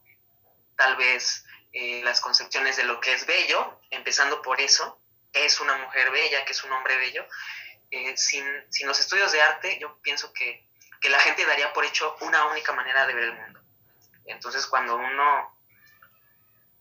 tal 0.77 0.97
vez 0.97 1.45
eh, 1.73 2.03
las 2.03 2.21
concepciones 2.21 2.77
de 2.79 2.83
lo 2.83 2.99
que 2.99 3.13
es 3.13 3.27
bello, 3.27 3.81
empezando 3.91 4.43
por 4.43 4.61
eso, 4.61 5.01
que 5.33 5.45
es 5.45 5.61
una 5.61 5.77
mujer 5.77 6.11
bella, 6.11 6.45
que 6.45 6.51
es 6.51 6.65
un 6.65 6.73
hombre 6.73 6.97
bello. 6.97 7.25
Eh, 7.93 8.17
sin, 8.17 8.45
sin, 8.71 8.89
los 8.89 8.99
estudios 8.99 9.31
de 9.31 9.41
arte, 9.41 9.79
yo 9.79 10.01
pienso 10.03 10.33
que, 10.33 10.67
que 11.01 11.09
la 11.09 11.21
gente 11.21 11.47
daría 11.47 11.73
por 11.73 11.85
hecho 11.85 12.17
una 12.23 12.47
única 12.47 12.73
manera 12.73 13.07
de 13.07 13.15
ver 13.15 13.25
el 13.25 13.35
mundo. 13.35 13.61
Entonces, 14.25 14.67
cuando 14.67 14.97
uno 14.97 15.63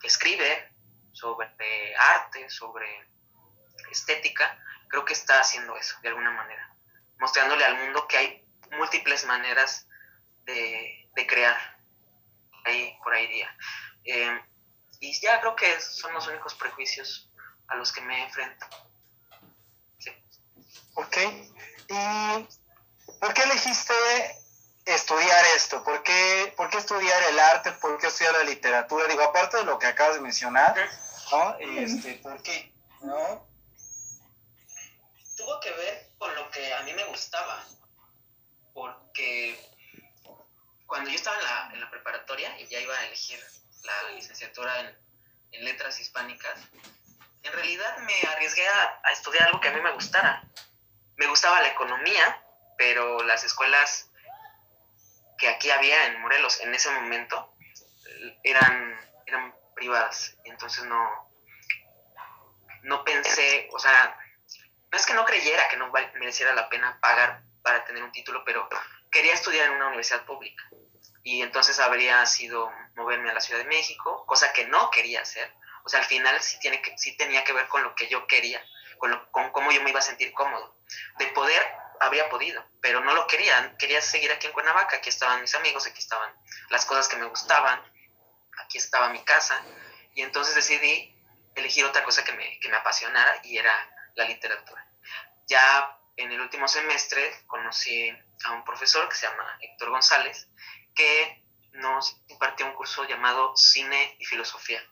escribe 0.02 0.72
sobre 1.12 1.96
arte, 1.96 2.50
sobre 2.50 3.08
estética, 3.92 4.60
creo 4.88 5.06
que 5.06 5.14
está 5.14 5.40
haciendo 5.40 5.78
eso 5.78 6.00
de 6.02 6.08
alguna 6.10 6.32
manera, 6.32 6.74
mostrándole 7.20 7.64
al 7.64 7.78
mundo 7.78 8.08
que 8.08 8.18
hay 8.18 8.46
múltiples 8.72 9.26
maneras 9.26 9.86
de, 10.50 11.28
crear. 11.28 11.58
Ahí, 12.66 12.98
por 13.04 13.14
ahí 13.14 13.28
día. 13.28 13.56
Eh, 14.06 14.42
y 15.02 15.20
ya 15.20 15.40
creo 15.42 15.56
que 15.56 15.80
son 15.82 16.14
los 16.14 16.28
únicos 16.28 16.56
prejuicios 16.56 17.30
a 17.68 17.76
los 17.76 17.92
que 17.92 18.02
me 18.02 18.24
enfrento. 18.24 18.66
Sí. 19.98 20.12
Ok. 20.96 21.18
¿Y 21.90 22.48
por 23.20 23.34
qué 23.34 23.44
elegiste 23.44 23.94
estudiar 24.86 25.46
esto? 25.56 25.84
¿Por 25.84 26.04
qué, 26.04 26.54
por 26.56 26.70
qué 26.70 26.78
estudiar 26.78 27.24
el 27.24 27.40
arte? 27.40 27.72
¿Por 27.74 27.98
qué 28.00 28.08
estudiar 28.08 28.34
la 28.34 28.44
literatura? 28.44 29.08
Digo, 29.08 29.24
aparte 29.24 29.58
de 29.58 29.64
lo 29.64 29.78
que 29.78 29.88
acabas 29.88 30.16
de 30.16 30.22
mencionar, 30.22 30.76
¿no? 31.32 31.58
Este, 31.60 32.16
¿Por 32.16 32.42
qué? 32.42 32.74
¿No? 33.02 33.48
Tuvo 35.38 35.60
que 35.60 35.72
ver 35.72 36.10
con 36.18 36.34
lo 36.36 36.50
que 36.52 36.74
a 36.74 36.84
mí 36.84 36.94
me 36.94 37.06
gustaba, 37.06 37.66
porque 38.74 39.58
cuando 40.90 41.10
yo 41.10 41.16
estaba 41.16 41.38
en 41.38 41.44
la, 41.44 41.70
en 41.74 41.80
la 41.80 41.90
preparatoria 41.90 42.60
y 42.60 42.68
ya 42.68 42.80
iba 42.80 42.98
a 42.98 43.06
elegir 43.06 43.40
la 43.84 44.12
licenciatura 44.12 44.80
en, 44.82 44.98
en 45.52 45.64
letras 45.64 46.00
hispánicas, 46.00 46.60
en 47.44 47.54
realidad 47.54 47.98
me 48.00 48.30
arriesgué 48.30 48.68
a, 48.68 49.00
a, 49.04 49.12
estudiar 49.12 49.48
algo 49.48 49.62
que 49.62 49.70
a 49.70 49.72
mí 49.72 49.80
me 49.80 49.92
gustara. 49.92 50.44
Me 51.16 51.28
gustaba 51.28 51.62
la 51.62 51.70
economía, 51.70 52.44
pero 52.78 53.24
las 53.24 53.44
escuelas 53.44 54.10
que 55.38 55.48
aquí 55.48 55.70
había 55.70 56.08
en 56.08 56.20
Morelos 56.22 56.60
en 56.60 56.74
ese 56.74 56.90
momento 56.90 57.54
eran, 58.44 59.00
eran 59.28 59.56
privadas. 59.76 60.36
Entonces 60.44 60.84
no, 60.86 61.32
no 62.82 63.04
pensé, 63.04 63.70
o 63.72 63.80
sea, 63.80 64.18
no 64.92 64.98
es 64.98 65.06
que 65.06 65.14
no 65.14 65.24
creyera 65.24 65.68
que 65.70 65.78
no 65.78 65.92
mereciera 66.16 66.54
la 66.54 66.68
pena 66.68 67.00
pagar 67.00 67.44
para 67.62 67.86
tener 67.86 68.04
un 68.04 68.12
título, 68.12 68.44
pero 68.44 68.68
quería 69.12 69.34
estudiar 69.34 69.68
en 69.70 69.76
una 69.76 69.88
universidad 69.88 70.26
pública. 70.26 70.64
Y 71.30 71.44
entonces 71.44 71.80
habría 71.80 72.26
sido 72.26 72.72
moverme 72.96 73.30
a 73.30 73.36
la 73.36 73.40
Ciudad 73.40 73.60
de 73.60 73.70
México, 73.70 74.26
cosa 74.26 74.52
que 74.52 74.66
no 74.66 74.90
quería 74.90 75.22
hacer. 75.22 75.54
O 75.84 75.88
sea, 75.88 76.00
al 76.00 76.06
final 76.08 76.42
sí, 76.42 76.58
tiene 76.60 76.82
que, 76.82 76.98
sí 76.98 77.16
tenía 77.18 77.44
que 77.44 77.54
ver 77.54 77.68
con 77.68 77.84
lo 77.84 77.94
que 77.94 78.08
yo 78.08 78.26
quería, 78.26 78.60
con, 78.98 79.12
lo, 79.12 79.32
con 79.32 79.52
cómo 79.52 79.72
yo 79.72 79.84
me 79.84 79.92
iba 79.92 80.00
a 80.00 80.02
sentir 80.02 80.34
cómodo. 80.34 80.80
De 81.20 81.28
poder, 81.28 81.64
habría 82.00 82.28
podido, 82.30 82.66
pero 82.82 83.02
no 83.02 83.14
lo 83.14 83.28
quería. 83.28 83.76
Quería 83.78 84.02
seguir 84.02 84.32
aquí 84.32 84.48
en 84.48 84.54
Cuernavaca, 84.54 84.98
aquí 84.98 85.10
estaban 85.10 85.40
mis 85.42 85.54
amigos, 85.54 85.86
aquí 85.86 86.00
estaban 86.00 86.34
las 86.70 86.84
cosas 86.88 87.08
que 87.08 87.18
me 87.18 87.28
gustaban, 87.28 87.80
aquí 88.66 88.80
estaba 88.80 89.10
mi 89.10 89.24
casa. 89.24 89.64
Y 90.16 90.24
entonces 90.24 90.56
decidí 90.56 91.16
elegir 91.54 91.86
otra 91.86 92.04
cosa 92.04 92.24
que 92.24 92.32
me, 92.32 92.60
que 92.60 92.70
me 92.70 92.78
apasionara 92.78 93.40
y 93.44 93.56
era 93.60 93.76
la 94.16 94.26
literatura. 94.26 94.84
Ya 95.46 95.96
en 96.16 96.32
el 96.32 96.42
último 96.42 96.68
semestre 96.68 97.44
conocí 97.46 98.10
a 98.46 98.52
un 98.52 98.64
profesor 98.64 99.08
que 99.08 99.16
se 99.16 99.28
llama 99.28 99.58
Héctor 99.62 99.92
González, 99.92 100.50
que 101.00 101.42
nos 101.72 102.22
impartió 102.28 102.66
un 102.66 102.74
curso 102.74 103.06
llamado 103.06 103.56
Cine 103.56 104.18
y 104.20 104.26
Filosofía, 104.26 104.84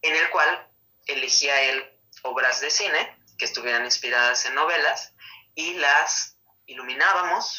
en 0.00 0.16
el 0.16 0.30
cual 0.30 0.66
elegía 1.06 1.60
él 1.60 1.98
obras 2.22 2.62
de 2.62 2.70
cine 2.70 3.18
que 3.36 3.44
estuvieran 3.44 3.84
inspiradas 3.84 4.46
en 4.46 4.54
novelas 4.54 5.12
y 5.54 5.74
las 5.74 6.38
iluminábamos 6.64 7.58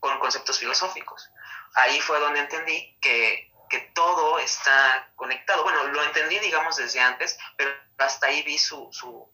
con 0.00 0.18
conceptos 0.18 0.58
filosóficos. 0.58 1.30
Ahí 1.74 2.00
fue 2.00 2.18
donde 2.18 2.40
entendí 2.40 2.98
que, 3.00 3.52
que 3.68 3.78
todo 3.94 4.40
está 4.40 5.12
conectado. 5.14 5.62
Bueno, 5.62 5.84
lo 5.84 6.02
entendí, 6.02 6.40
digamos, 6.40 6.74
desde 6.74 6.98
antes, 6.98 7.38
pero 7.56 7.70
hasta 7.98 8.26
ahí 8.26 8.42
vi 8.42 8.58
su, 8.58 8.88
su 8.90 9.32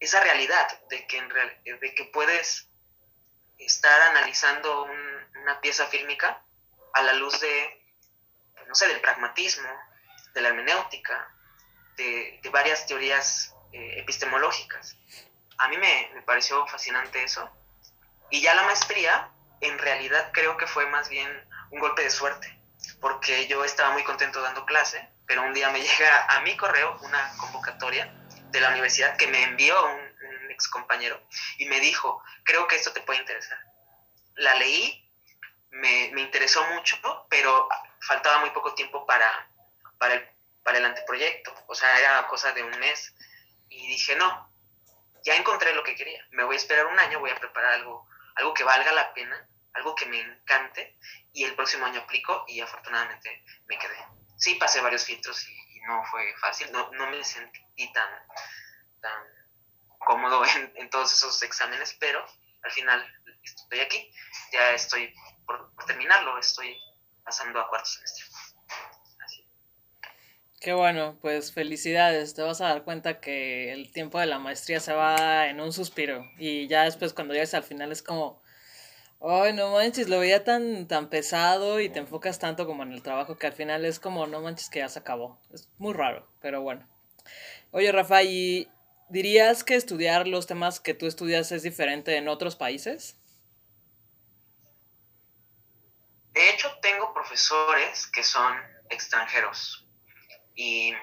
esa 0.00 0.20
realidad 0.20 0.68
de 0.90 1.06
que, 1.06 1.16
en 1.16 1.30
real, 1.30 1.62
de 1.64 1.94
que 1.94 2.04
puedes 2.12 2.68
estar 3.56 4.02
analizando 4.02 4.82
un, 4.82 5.11
una 5.42 5.60
pieza 5.60 5.86
fílmica 5.86 6.42
a 6.94 7.02
la 7.02 7.12
luz 7.14 7.40
de, 7.40 7.84
no 8.66 8.74
sé, 8.74 8.88
del 8.88 9.00
pragmatismo, 9.00 9.68
de 10.34 10.40
la 10.40 10.48
hermenéutica, 10.48 11.28
de, 11.96 12.40
de 12.42 12.50
varias 12.50 12.86
teorías 12.86 13.54
eh, 13.72 14.00
epistemológicas. 14.00 14.96
A 15.58 15.68
mí 15.68 15.76
me, 15.76 16.10
me, 16.14 16.22
pareció 16.22 16.66
fascinante 16.66 17.22
eso. 17.22 17.50
Y 18.30 18.40
ya 18.40 18.54
la 18.54 18.62
maestría, 18.64 19.30
en 19.60 19.78
realidad 19.78 20.30
creo 20.32 20.56
que 20.56 20.66
fue 20.66 20.86
más 20.86 21.08
bien 21.08 21.28
un 21.70 21.80
golpe 21.80 22.02
de 22.02 22.10
suerte, 22.10 22.58
porque 23.00 23.46
yo 23.46 23.64
estaba 23.64 23.92
muy 23.92 24.04
contento 24.04 24.40
dando 24.40 24.64
clase, 24.64 25.08
pero 25.26 25.42
un 25.42 25.54
día 25.54 25.70
me 25.70 25.80
llega 25.82 26.26
a 26.26 26.40
mi 26.40 26.56
correo 26.56 26.98
una 27.02 27.36
convocatoria 27.36 28.12
de 28.50 28.60
la 28.60 28.70
universidad 28.70 29.16
que 29.16 29.26
me 29.26 29.42
envió 29.42 29.74
un, 29.86 30.00
un 30.00 30.50
ex 30.50 30.68
compañero 30.68 31.20
y 31.58 31.66
me 31.66 31.80
dijo, 31.80 32.22
creo 32.44 32.66
que 32.66 32.76
esto 32.76 32.92
te 32.92 33.00
puede 33.00 33.20
interesar. 33.20 33.58
La 34.34 34.54
leí, 34.54 35.01
me, 35.72 36.10
me 36.12 36.20
interesó 36.20 36.64
mucho, 36.68 36.96
pero 37.28 37.68
faltaba 38.00 38.38
muy 38.40 38.50
poco 38.50 38.74
tiempo 38.74 39.06
para, 39.06 39.48
para, 39.98 40.14
el, 40.14 40.28
para 40.62 40.78
el 40.78 40.84
anteproyecto, 40.84 41.54
o 41.66 41.74
sea, 41.74 41.98
era 41.98 42.26
cosa 42.28 42.52
de 42.52 42.62
un 42.62 42.78
mes. 42.78 43.14
Y 43.68 43.86
dije, 43.88 44.14
no, 44.16 44.52
ya 45.24 45.34
encontré 45.34 45.74
lo 45.74 45.82
que 45.82 45.96
quería, 45.96 46.24
me 46.30 46.44
voy 46.44 46.56
a 46.56 46.58
esperar 46.58 46.86
un 46.86 46.98
año, 46.98 47.20
voy 47.20 47.30
a 47.30 47.36
preparar 47.36 47.74
algo, 47.74 48.06
algo 48.36 48.52
que 48.52 48.64
valga 48.64 48.92
la 48.92 49.14
pena, 49.14 49.48
algo 49.72 49.94
que 49.94 50.06
me 50.06 50.20
encante, 50.20 50.98
y 51.32 51.44
el 51.44 51.54
próximo 51.54 51.86
año 51.86 52.00
aplico 52.00 52.44
y 52.48 52.60
afortunadamente 52.60 53.42
me 53.66 53.78
quedé. 53.78 53.96
Sí, 54.36 54.56
pasé 54.56 54.80
varios 54.82 55.06
filtros 55.06 55.48
y, 55.48 55.76
y 55.76 55.80
no 55.80 56.04
fue 56.04 56.34
fácil, 56.38 56.70
no, 56.70 56.90
no 56.92 57.06
me 57.08 57.24
sentí 57.24 57.92
tan, 57.94 58.10
tan 59.00 59.24
cómodo 60.00 60.44
en, 60.56 60.72
en, 60.76 60.90
todos 60.90 61.12
esos 61.14 61.42
exámenes, 61.42 61.96
pero 61.98 62.22
al 62.62 62.70
final 62.72 63.20
estoy 63.42 63.80
aquí, 63.80 64.14
ya 64.52 64.72
estoy 64.72 65.14
por, 65.52 65.74
por 65.74 65.84
terminarlo, 65.84 66.38
estoy 66.38 66.76
pasando 67.24 67.60
a 67.60 67.68
cuarto 67.68 67.86
semestre. 67.86 68.24
Así. 69.24 69.46
Qué 70.60 70.72
bueno, 70.72 71.18
pues 71.20 71.52
felicidades, 71.52 72.34
te 72.34 72.42
vas 72.42 72.60
a 72.60 72.68
dar 72.68 72.84
cuenta 72.84 73.20
que 73.20 73.72
el 73.72 73.92
tiempo 73.92 74.18
de 74.18 74.26
la 74.26 74.38
maestría 74.38 74.80
se 74.80 74.92
va 74.92 75.48
en 75.48 75.60
un 75.60 75.72
suspiro 75.72 76.24
y 76.38 76.68
ya 76.68 76.84
después 76.84 77.12
cuando 77.12 77.34
llegues 77.34 77.54
al 77.54 77.64
final 77.64 77.92
es 77.92 78.02
como, 78.02 78.42
ay, 79.20 79.52
no 79.52 79.72
manches, 79.72 80.08
lo 80.08 80.18
veía 80.18 80.44
tan, 80.44 80.88
tan 80.88 81.10
pesado 81.10 81.80
y 81.80 81.88
te 81.88 81.98
enfocas 81.98 82.38
tanto 82.38 82.66
como 82.66 82.82
en 82.82 82.92
el 82.92 83.02
trabajo 83.02 83.36
que 83.36 83.46
al 83.46 83.52
final 83.52 83.84
es 83.84 84.00
como, 84.00 84.26
no 84.26 84.40
manches 84.40 84.70
que 84.70 84.80
ya 84.80 84.88
se 84.88 84.98
acabó, 84.98 85.40
es 85.52 85.68
muy 85.78 85.92
raro, 85.92 86.28
pero 86.40 86.62
bueno. 86.62 86.88
Oye, 87.70 87.90
Rafa, 87.90 88.22
¿y 88.22 88.68
¿Dirías 89.12 89.62
que 89.62 89.74
estudiar 89.74 90.26
los 90.26 90.46
temas 90.46 90.80
que 90.80 90.94
tú 90.94 91.06
estudias 91.06 91.52
es 91.52 91.62
diferente 91.62 92.16
en 92.16 92.28
otros 92.28 92.56
países? 92.56 93.18
De 96.32 96.50
hecho, 96.50 96.78
tengo 96.80 97.12
profesores 97.12 98.06
que 98.08 98.22
son 98.22 98.58
extranjeros 98.88 99.86
y 100.54 100.94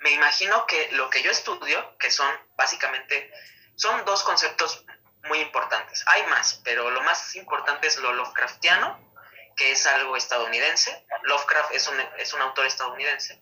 me 0.00 0.10
imagino 0.10 0.66
que 0.66 0.90
lo 0.92 1.10
que 1.10 1.22
yo 1.22 1.30
estudio, 1.30 1.96
que 1.98 2.10
son 2.10 2.30
básicamente, 2.56 3.32
son 3.76 4.04
dos 4.04 4.22
conceptos 4.22 4.84
muy 5.24 5.40
importantes. 5.40 6.04
Hay 6.06 6.24
más, 6.26 6.60
pero 6.64 6.90
lo 6.90 7.02
más 7.02 7.34
importante 7.36 7.88
es 7.88 7.96
lo 7.98 8.12
Lovecraftiano, 8.12 9.12
que 9.56 9.72
es 9.72 9.86
algo 9.86 10.16
estadounidense. 10.16 11.04
Lovecraft 11.22 11.74
es 11.74 11.88
un, 11.88 12.00
es 12.18 12.32
un 12.32 12.40
autor 12.42 12.66
estadounidense. 12.66 13.40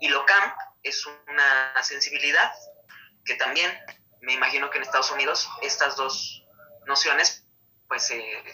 Y 0.00 0.08
lo 0.08 0.26
Camp 0.26 0.56
es 0.82 1.06
una 1.06 1.82
sensibilidad 1.82 2.52
que 3.24 3.34
también 3.36 3.72
me 4.20 4.34
imagino 4.34 4.70
que 4.70 4.78
en 4.78 4.84
Estados 4.84 5.10
Unidos 5.10 5.48
estas 5.62 5.96
dos 5.96 6.44
nociones 6.86 7.44
pues 7.88 8.10
eh, 8.10 8.44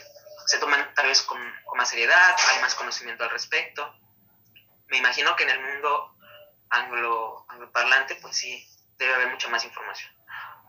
se 0.50 0.58
toman 0.58 0.92
tal 0.94 1.06
vez 1.06 1.22
con, 1.22 1.38
más 1.76 1.88
seriedad, 1.88 2.36
hay 2.48 2.60
más 2.60 2.74
conocimiento 2.74 3.22
al 3.22 3.30
respecto. 3.30 3.94
Me 4.88 4.96
imagino 4.96 5.36
que 5.36 5.44
en 5.44 5.50
el 5.50 5.60
mundo 5.60 6.16
anglo, 6.70 7.46
angloparlante 7.48 8.16
pues 8.16 8.36
sí 8.36 8.68
debe 8.98 9.14
haber 9.14 9.28
mucha 9.28 9.46
más 9.46 9.64
información. 9.64 10.12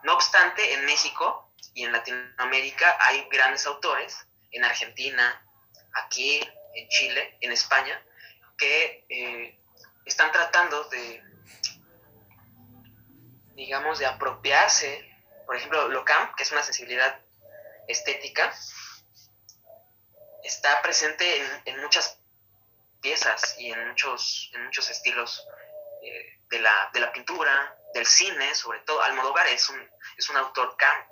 No 0.03 0.13
obstante, 0.13 0.75
en 0.75 0.85
México 0.85 1.51
y 1.73 1.83
en 1.83 1.93
Latinoamérica 1.93 2.95
hay 2.99 3.27
grandes 3.31 3.65
autores, 3.65 4.27
en 4.51 4.63
Argentina, 4.63 5.43
aquí, 5.93 6.39
en 6.75 6.87
Chile, 6.89 7.37
en 7.41 7.51
España, 7.51 7.99
que 8.59 9.05
eh, 9.09 9.59
están 10.05 10.31
tratando 10.31 10.83
de 10.89 11.23
digamos, 13.55 13.97
de 13.97 14.05
apropiarse, 14.05 15.09
por 15.47 15.55
ejemplo, 15.55 15.87
Locam, 15.87 16.33
que 16.35 16.43
es 16.43 16.51
una 16.51 16.61
sensibilidad 16.61 17.19
estética, 17.87 18.53
está 20.43 20.81
presente 20.81 21.37
en, 21.37 21.61
en 21.65 21.81
muchas 21.81 22.21
piezas 23.01 23.55
y 23.57 23.71
en 23.71 23.87
muchos, 23.89 24.51
en 24.53 24.65
muchos 24.65 24.89
estilos 24.89 25.45
eh, 26.03 26.39
de, 26.49 26.59
la, 26.59 26.89
de, 26.93 26.99
la, 26.99 27.11
pintura, 27.11 27.77
del 27.93 28.05
cine, 28.05 28.53
sobre 28.55 28.79
todo. 28.79 29.01
Almodóvar 29.01 29.47
es 29.47 29.67
un, 29.69 29.89
es 30.17 30.29
un 30.29 30.37
autor 30.37 30.75
camp. 30.77 31.07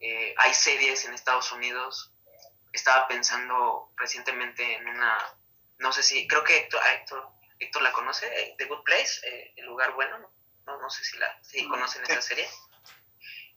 Eh, 0.00 0.34
hay 0.38 0.54
series 0.54 1.04
en 1.04 1.14
Estados 1.14 1.52
Unidos. 1.52 2.12
Estaba 2.72 3.06
pensando 3.08 3.92
recientemente 3.96 4.76
en 4.76 4.88
una, 4.88 5.18
no 5.78 5.92
sé 5.92 6.02
si, 6.02 6.26
creo 6.26 6.44
que 6.44 6.56
Héctor, 6.56 6.80
Héctor, 6.94 7.28
Héctor 7.58 7.82
la 7.82 7.92
conoce, 7.92 8.26
eh, 8.26 8.54
The 8.56 8.64
Good 8.66 8.84
Place, 8.84 9.52
El 9.56 9.66
lugar 9.66 9.92
bueno, 9.92 10.18
¿no? 10.18 10.32
no, 10.66 10.80
no 10.80 10.90
sé 10.90 11.04
si, 11.04 11.18
la, 11.18 11.38
si 11.42 11.66
conocen 11.68 12.02
esa 12.04 12.22
serie. 12.22 12.48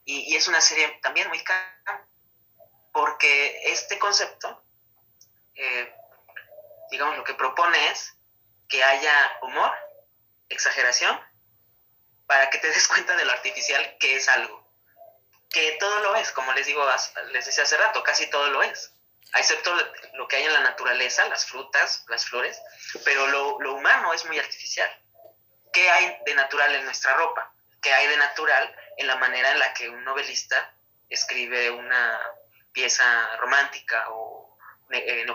Y, 0.05 0.33
y, 0.33 0.35
es 0.35 0.47
una 0.47 0.59
serie 0.59 0.99
también 1.01 1.29
muy 1.29 1.41
cara, 1.43 2.07
porque 2.91 3.71
este 3.71 3.97
concepto, 3.99 4.62
digamos, 6.89 7.17
lo 7.17 7.23
que 7.23 7.33
propone 7.33 7.89
es 7.89 8.15
que 8.67 8.83
haya 8.83 9.37
humor, 9.41 9.71
exageración, 10.49 11.19
para 12.25 12.49
que 12.49 12.57
te 12.57 12.67
des 12.67 12.87
cuenta 12.93 13.15
de 13.15 13.25
lo 13.25 13.31
artificial 13.31 13.97
que 13.99 14.15
es 14.15 14.27
algo. 14.29 14.63
Que 15.49 15.73
todo 15.73 15.99
lo 15.99 16.15
es, 16.15 16.31
como 16.31 16.51
les 16.53 16.65
digo, 16.65 16.83
les 17.31 17.45
decía 17.45 17.63
hace 17.63 17.77
rato, 17.77 18.01
casi 18.03 18.27
todo 18.29 18.49
lo 18.49 18.63
es. 18.63 18.91
excepto 19.35 19.71
lo 20.13 20.27
que 20.27 20.37
hay 20.37 20.43
en 20.43 20.53
la 20.53 20.61
naturaleza, 20.61 21.27
las 21.27 21.45
frutas, 21.45 22.03
las 22.07 22.25
flores, 22.25 22.59
pero 23.05 23.27
lo, 23.27 23.59
lo 23.59 23.75
humano 23.75 24.13
es 24.13 24.25
muy 24.25 24.39
artificial. 24.39 24.89
¿Qué 25.71 25.89
hay 25.89 26.17
de 26.25 26.35
natural 26.35 26.73
en 26.75 26.85
nuestra 26.85 27.13
ropa? 27.13 27.53
¿Qué 27.81 27.93
hay 27.93 28.07
de 28.07 28.17
natural 28.17 28.75
en 28.97 29.07
la 29.07 29.15
manera 29.17 29.51
en 29.51 29.59
la 29.59 29.73
que 29.73 29.89
un 29.89 30.03
novelista 30.03 30.73
escribe 31.09 31.69
una 31.69 32.19
pieza 32.71 33.37
romántica 33.37 34.05
o 34.09 34.42
eh? 34.93 35.25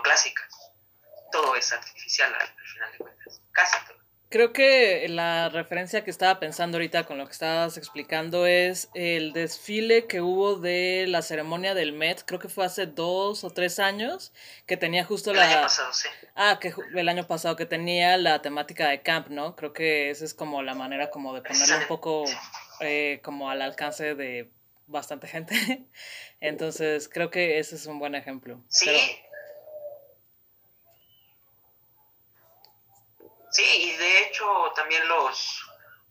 Todo 1.30 1.56
es 1.56 1.72
artificial 1.72 2.34
al 2.34 2.48
final 2.64 2.92
de 2.92 2.98
cuentas, 2.98 3.42
casi 3.52 3.76
todo. 3.86 3.98
Creo 4.30 4.52
que 4.52 5.06
la 5.08 5.48
referencia 5.48 6.04
que 6.04 6.10
estaba 6.10 6.38
pensando 6.38 6.76
ahorita 6.76 7.06
con 7.06 7.16
lo 7.16 7.24
que 7.24 7.32
estabas 7.32 7.78
explicando 7.78 8.46
es 8.46 8.90
el 8.92 9.32
desfile 9.32 10.06
que 10.06 10.20
hubo 10.20 10.56
de 10.56 11.06
la 11.08 11.22
ceremonia 11.22 11.72
del 11.72 11.94
Met, 11.94 12.24
creo 12.26 12.38
que 12.38 12.50
fue 12.50 12.66
hace 12.66 12.84
dos 12.84 13.42
o 13.42 13.50
tres 13.50 13.78
años, 13.78 14.34
que 14.66 14.76
tenía 14.76 15.02
justo 15.02 15.30
el 15.30 15.38
la... 15.38 15.44
Año 15.44 15.62
pasado, 15.62 15.94
sí. 15.94 16.08
Ah, 16.34 16.58
que 16.60 16.74
el 16.94 17.08
año 17.08 17.26
pasado, 17.26 17.56
que 17.56 17.64
tenía 17.64 18.18
la 18.18 18.42
temática 18.42 18.88
de 18.88 19.00
camp, 19.00 19.28
¿no? 19.28 19.56
Creo 19.56 19.72
que 19.72 20.10
esa 20.10 20.26
es 20.26 20.34
como 20.34 20.62
la 20.62 20.74
manera 20.74 21.08
como 21.08 21.32
de 21.32 21.40
ponerlo 21.40 21.78
un 21.78 21.86
poco 21.86 22.24
eh, 22.80 23.20
como 23.24 23.48
al 23.48 23.62
alcance 23.62 24.14
de 24.14 24.50
bastante 24.86 25.26
gente. 25.26 25.54
Entonces, 26.40 27.08
creo 27.08 27.30
que 27.30 27.58
ese 27.60 27.76
es 27.76 27.86
un 27.86 27.98
buen 27.98 28.14
ejemplo. 28.14 28.62
Sí, 28.68 28.90
Sí, 33.58 33.64
y 33.64 33.96
de 33.96 34.18
hecho 34.20 34.46
también 34.76 35.08
los, 35.08 35.68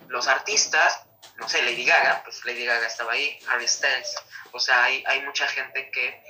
los 0.09 0.27
artistas, 0.27 1.05
no 1.37 1.47
sé, 1.47 1.61
Lady 1.61 1.85
Gaga, 1.85 2.21
pues 2.25 2.43
Lady 2.43 2.65
Gaga 2.65 2.85
estaba 2.85 3.13
ahí, 3.13 3.39
Harry 3.47 3.65
Styles, 3.65 4.15
o 4.51 4.59
sea, 4.59 4.83
hay, 4.83 5.01
hay 5.07 5.21
mucha 5.21 5.47
gente 5.47 5.89
que 5.89 6.21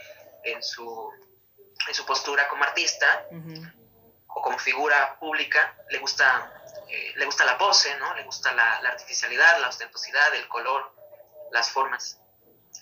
en 0.43 0.61
su, 0.61 1.11
en 1.87 1.93
su 1.95 2.05
postura 2.05 2.47
como 2.47 2.63
artista 2.65 3.25
o 4.27 4.41
como 4.43 4.59
figura 4.59 5.17
pública 5.17 5.75
le 5.89 5.97
gusta, 5.97 6.53
eh, 6.87 7.13
le 7.15 7.25
gusta 7.25 7.45
la 7.45 7.57
pose, 7.57 7.95
¿no? 7.95 8.13
Le 8.13 8.21
gusta 8.21 8.53
la, 8.53 8.79
la 8.83 8.89
artificialidad, 8.89 9.59
la 9.59 9.69
ostentosidad, 9.69 10.35
el 10.35 10.47
color, 10.47 10.93
las 11.51 11.71
formas. 11.71 12.21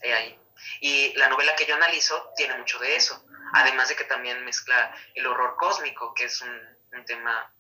ahí. 0.04 0.38
Y 0.82 1.14
la 1.14 1.30
novela 1.30 1.56
que 1.56 1.66
yo 1.66 1.76
analizo 1.76 2.34
tiene 2.36 2.58
mucho 2.58 2.80
de 2.80 2.98
eso, 2.98 3.26
además 3.54 3.88
de 3.88 3.96
que 3.96 4.04
también 4.04 4.44
mezcla 4.44 4.94
el 5.14 5.26
horror 5.26 5.56
cósmico, 5.56 6.14
que 6.14 6.26
es 6.26 6.42
un, 6.42 6.78
un 6.92 7.06
tema 7.06 7.55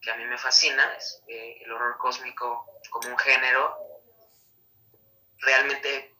que 0.00 0.10
a 0.10 0.16
mí 0.16 0.24
me 0.24 0.38
fascina, 0.38 0.94
es 0.96 1.22
eh, 1.28 1.62
el 1.64 1.72
horror 1.72 1.98
cósmico 1.98 2.80
como 2.90 3.08
un 3.08 3.18
género, 3.18 3.78
realmente 5.38 6.14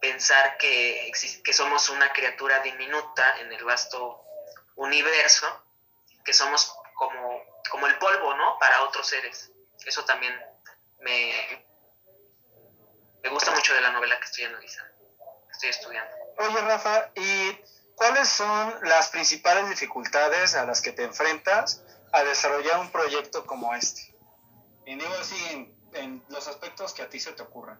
pensar 0.00 0.56
que, 0.58 1.10
que 1.42 1.52
somos 1.52 1.88
una 1.88 2.12
criatura 2.12 2.60
diminuta 2.60 3.40
en 3.40 3.52
el 3.52 3.64
vasto 3.64 4.22
universo, 4.76 5.46
que 6.24 6.32
somos 6.32 6.76
como, 6.94 7.42
como 7.70 7.86
el 7.86 7.98
polvo, 7.98 8.34
¿no? 8.34 8.58
Para 8.58 8.82
otros 8.82 9.06
seres. 9.06 9.50
Eso 9.84 10.04
también 10.04 10.34
me, 11.00 11.64
me 13.22 13.30
gusta 13.30 13.50
mucho 13.52 13.74
de 13.74 13.80
la 13.80 13.90
novela 13.90 14.18
que 14.18 14.24
estoy 14.24 14.44
analizando, 14.44 14.94
que 15.46 15.52
estoy 15.52 15.68
estudiando. 15.70 16.14
Oye, 16.38 16.60
Rafa, 16.60 17.10
¿y 17.14 17.58
cuáles 17.94 18.28
son 18.28 18.78
las 18.82 19.08
principales 19.08 19.68
dificultades 19.68 20.54
a 20.54 20.66
las 20.66 20.82
que 20.82 20.92
te 20.92 21.04
enfrentas 21.04 21.82
a 22.16 22.24
desarrollar 22.24 22.80
un 22.80 22.90
proyecto 22.90 23.44
como 23.44 23.74
este? 23.74 24.14
Y 24.86 24.94
digo 24.94 25.14
así, 25.20 25.74
en, 25.92 26.24
los 26.28 26.48
aspectos 26.48 26.94
que 26.94 27.02
a 27.02 27.10
ti 27.10 27.20
se 27.20 27.32
te 27.32 27.42
ocurran. 27.42 27.78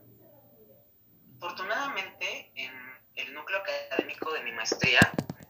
Afortunadamente, 1.39 2.53
en 2.55 2.73
el 3.15 3.33
núcleo 3.33 3.59
académico 3.59 4.31
de 4.33 4.43
mi 4.43 4.53
maestría 4.53 5.01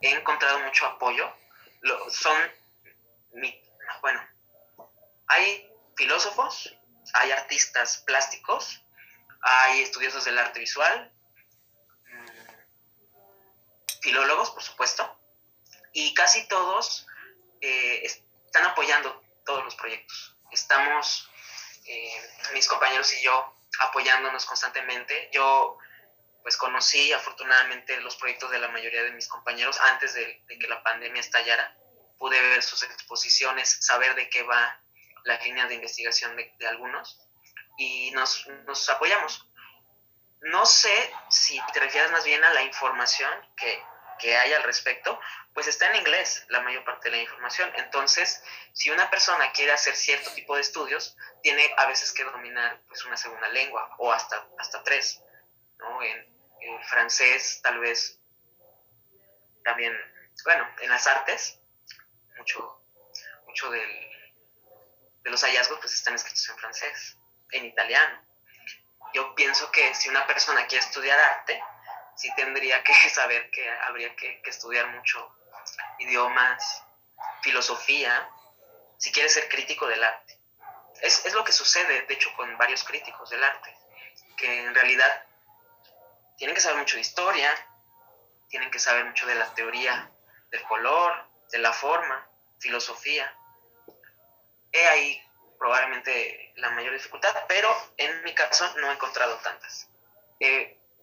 he 0.00 0.10
encontrado 0.10 0.60
mucho 0.60 0.86
apoyo. 0.86 1.32
Lo, 1.80 2.10
son, 2.10 2.36
bueno, 4.02 4.20
hay 5.26 5.68
filósofos, 5.96 6.72
hay 7.14 7.32
artistas 7.32 8.04
plásticos, 8.06 8.84
hay 9.40 9.80
estudiosos 9.80 10.24
del 10.24 10.38
arte 10.38 10.60
visual, 10.60 11.12
mm, 12.08 12.26
filólogos, 14.00 14.50
por 14.52 14.62
supuesto, 14.62 15.18
y 15.92 16.14
casi 16.14 16.46
todos 16.46 17.06
eh, 17.60 18.25
están 18.56 18.70
apoyando 18.70 19.22
todos 19.44 19.64
los 19.64 19.74
proyectos. 19.74 20.34
Estamos, 20.50 21.30
eh, 21.84 22.30
mis 22.54 22.66
compañeros 22.66 23.12
y 23.12 23.22
yo, 23.22 23.54
apoyándonos 23.80 24.46
constantemente. 24.46 25.28
Yo, 25.32 25.76
pues, 26.42 26.56
conocí 26.56 27.12
afortunadamente 27.12 28.00
los 28.00 28.16
proyectos 28.16 28.50
de 28.50 28.58
la 28.58 28.68
mayoría 28.68 29.02
de 29.02 29.12
mis 29.12 29.28
compañeros 29.28 29.78
antes 29.80 30.14
de, 30.14 30.42
que 30.48 30.68
la 30.68 30.82
pandemia 30.82 31.20
estallara. 31.20 31.76
Pude 32.18 32.40
ver 32.40 32.62
sus 32.62 32.82
exposiciones, 32.82 33.76
saber 33.80 34.14
de 34.14 34.30
qué 34.30 34.42
va 34.42 34.80
la 35.24 35.38
línea 35.40 35.66
de 35.66 35.74
investigación 35.74 36.34
de, 36.34 36.54
de 36.58 36.66
algunos 36.66 37.20
y 37.76 38.10
nos, 38.12 38.46
nos 38.64 38.88
apoyamos. 38.88 39.46
No 40.40 40.64
sé 40.64 41.12
si 41.28 41.60
te 41.74 41.80
refieres 41.80 42.10
más 42.10 42.24
bien 42.24 42.42
a 42.42 42.54
la 42.54 42.62
información 42.62 43.30
que, 43.54 43.82
que 44.18 44.36
hay 44.36 44.52
al 44.52 44.62
respecto, 44.62 45.18
pues 45.54 45.66
está 45.66 45.90
en 45.90 45.96
inglés 45.96 46.44
la 46.48 46.60
mayor 46.60 46.84
parte 46.84 47.10
de 47.10 47.16
la 47.16 47.22
información. 47.22 47.70
Entonces, 47.76 48.42
si 48.72 48.90
una 48.90 49.10
persona 49.10 49.52
quiere 49.52 49.72
hacer 49.72 49.96
cierto 49.96 50.32
tipo 50.34 50.54
de 50.54 50.60
estudios, 50.60 51.16
tiene 51.42 51.74
a 51.76 51.86
veces 51.86 52.12
que 52.12 52.24
dominar 52.24 52.82
pues 52.88 53.04
una 53.04 53.16
segunda 53.16 53.48
lengua 53.48 53.94
o 53.98 54.12
hasta, 54.12 54.48
hasta 54.58 54.82
tres, 54.82 55.22
¿no? 55.78 56.02
En, 56.02 56.34
francés 56.88 57.60
tal 57.62 57.78
vez 57.78 58.18
también, 59.62 59.96
bueno, 60.44 60.66
en 60.80 60.90
las 60.90 61.06
artes, 61.06 61.60
mucho, 62.36 62.82
mucho 63.46 63.70
de 63.70 63.80
los 65.22 65.42
hallazgos 65.42 65.78
pues 65.78 65.92
están 65.92 66.14
escritos 66.14 66.48
en 66.48 66.58
francés, 66.58 67.18
en 67.52 67.66
italiano. 67.66 68.20
Yo 69.14 69.34
pienso 69.34 69.70
que 69.70 69.94
si 69.94 70.08
una 70.08 70.26
persona 70.26 70.66
quiere 70.66 70.84
estudiar 70.84 71.18
arte, 71.18 71.62
sí 72.16 72.32
tendría 72.34 72.82
que 72.82 72.94
saber 73.10 73.50
que 73.50 73.68
habría 73.82 74.14
que, 74.16 74.40
que 74.42 74.50
estudiar 74.50 74.88
mucho 74.88 75.36
idiomas, 75.98 76.84
filosofía, 77.42 78.28
si 78.98 79.12
quieres 79.12 79.32
ser 79.32 79.48
crítico 79.48 79.86
del 79.86 80.02
arte. 80.02 80.38
Es, 81.00 81.24
es, 81.26 81.34
lo 81.34 81.44
que 81.44 81.52
sucede, 81.52 82.02
de 82.02 82.14
hecho, 82.14 82.32
con 82.34 82.56
varios 82.56 82.82
críticos 82.84 83.28
del 83.30 83.44
arte, 83.44 83.76
que 84.36 84.64
en 84.64 84.74
realidad 84.74 85.24
tienen 86.36 86.54
que 86.54 86.60
saber 86.60 86.78
mucho 86.78 86.96
de 86.96 87.02
historia, 87.02 87.50
tienen 88.48 88.70
que 88.70 88.78
saber 88.78 89.04
mucho 89.04 89.26
de 89.26 89.34
la 89.34 89.52
teoría 89.54 90.10
del 90.50 90.62
color, 90.62 91.12
de 91.50 91.58
la 91.58 91.72
forma, 91.72 92.28
filosofía. 92.58 93.32
He 94.72 94.86
ahí 94.86 95.22
probablemente 95.58 96.52
la 96.56 96.70
mayor 96.70 96.92
dificultad, 96.92 97.34
pero 97.48 97.74
en 97.96 98.22
mi 98.24 98.34
caso 98.34 98.72
no 98.78 98.90
he 98.90 98.94
encontrado 98.94 99.36
tantas. 99.38 99.88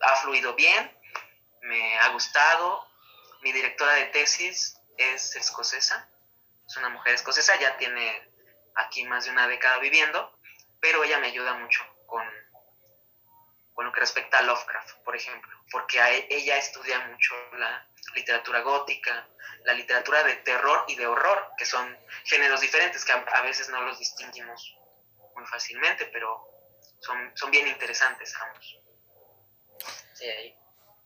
ha 0.01 0.15
fluido 0.17 0.53
bien, 0.53 1.02
me 1.63 1.97
ha 1.99 2.09
gustado, 2.09 2.87
mi 3.41 3.51
directora 3.51 3.93
de 3.93 4.05
tesis 4.07 4.77
es 4.97 5.35
escocesa, 5.35 6.09
es 6.65 6.77
una 6.77 6.89
mujer 6.89 7.15
escocesa, 7.15 7.59
ya 7.59 7.77
tiene 7.77 8.29
aquí 8.75 9.03
más 9.05 9.25
de 9.25 9.31
una 9.31 9.47
década 9.47 9.79
viviendo, 9.79 10.37
pero 10.79 11.03
ella 11.03 11.19
me 11.19 11.27
ayuda 11.27 11.53
mucho 11.53 11.81
con, 12.05 12.23
con 13.73 13.85
lo 13.85 13.91
que 13.91 13.99
respecta 13.99 14.39
a 14.39 14.41
Lovecraft, 14.41 15.03
por 15.03 15.15
ejemplo, 15.15 15.51
porque 15.71 15.99
e, 15.99 16.27
ella 16.29 16.57
estudia 16.57 16.99
mucho 17.07 17.33
la 17.53 17.87
literatura 18.13 18.61
gótica, 18.61 19.27
la 19.63 19.73
literatura 19.73 20.23
de 20.23 20.35
terror 20.37 20.85
y 20.87 20.95
de 20.95 21.07
horror, 21.07 21.51
que 21.57 21.65
son 21.65 21.97
géneros 22.25 22.61
diferentes 22.61 23.05
que 23.05 23.13
a, 23.13 23.41
veces 23.41 23.69
no 23.69 23.81
los 23.81 23.99
distinguimos 23.99 24.77
muy 25.35 25.45
fácilmente, 25.45 26.05
pero 26.07 26.45
son, 26.99 27.31
son 27.35 27.51
bien 27.51 27.67
interesantes 27.67 28.35
ambos. 28.35 28.79
Sí, 30.13 30.25
ahí. 30.25 30.62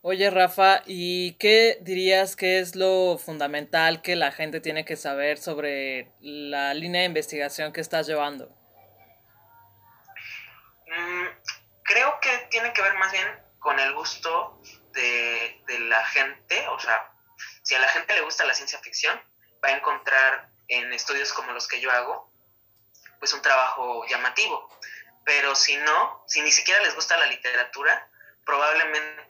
Oye, 0.09 0.29
Rafa, 0.29 0.83
¿y 0.85 1.33
qué 1.33 1.79
dirías 1.81 2.37
que 2.37 2.59
es 2.59 2.77
lo 2.77 3.17
fundamental 3.17 4.01
que 4.01 4.15
la 4.15 4.31
gente 4.31 4.61
tiene 4.61 4.85
que 4.85 4.95
saber 4.95 5.37
sobre 5.37 6.13
la 6.21 6.73
línea 6.73 7.01
de 7.01 7.07
investigación 7.07 7.73
que 7.73 7.81
estás 7.81 8.07
llevando? 8.07 8.47
Mm, 10.87 11.25
creo 11.83 12.17
que 12.21 12.47
tiene 12.49 12.71
que 12.71 12.81
ver 12.81 12.93
más 12.93 13.11
bien 13.11 13.27
con 13.59 13.77
el 13.81 13.93
gusto 13.95 14.61
de, 14.93 15.61
de 15.67 15.79
la 15.79 16.05
gente, 16.05 16.65
o 16.69 16.79
sea, 16.79 17.11
si 17.63 17.75
a 17.75 17.79
la 17.79 17.89
gente 17.89 18.13
le 18.13 18.21
gusta 18.21 18.45
la 18.45 18.53
ciencia 18.53 18.79
ficción, 18.79 19.21
va 19.61 19.67
a 19.67 19.75
encontrar 19.75 20.47
en 20.69 20.93
estudios 20.93 21.33
como 21.33 21.51
los 21.51 21.67
que 21.67 21.81
yo 21.81 21.91
hago, 21.91 22.31
pues 23.19 23.33
un 23.33 23.41
trabajo 23.41 24.05
llamativo. 24.07 24.69
Pero 25.25 25.53
si 25.53 25.75
no, 25.75 26.23
si 26.27 26.41
ni 26.43 26.51
siquiera 26.53 26.81
les 26.83 26.95
gusta 26.95 27.17
la 27.17 27.25
literatura, 27.25 28.09
probablemente 28.45 29.26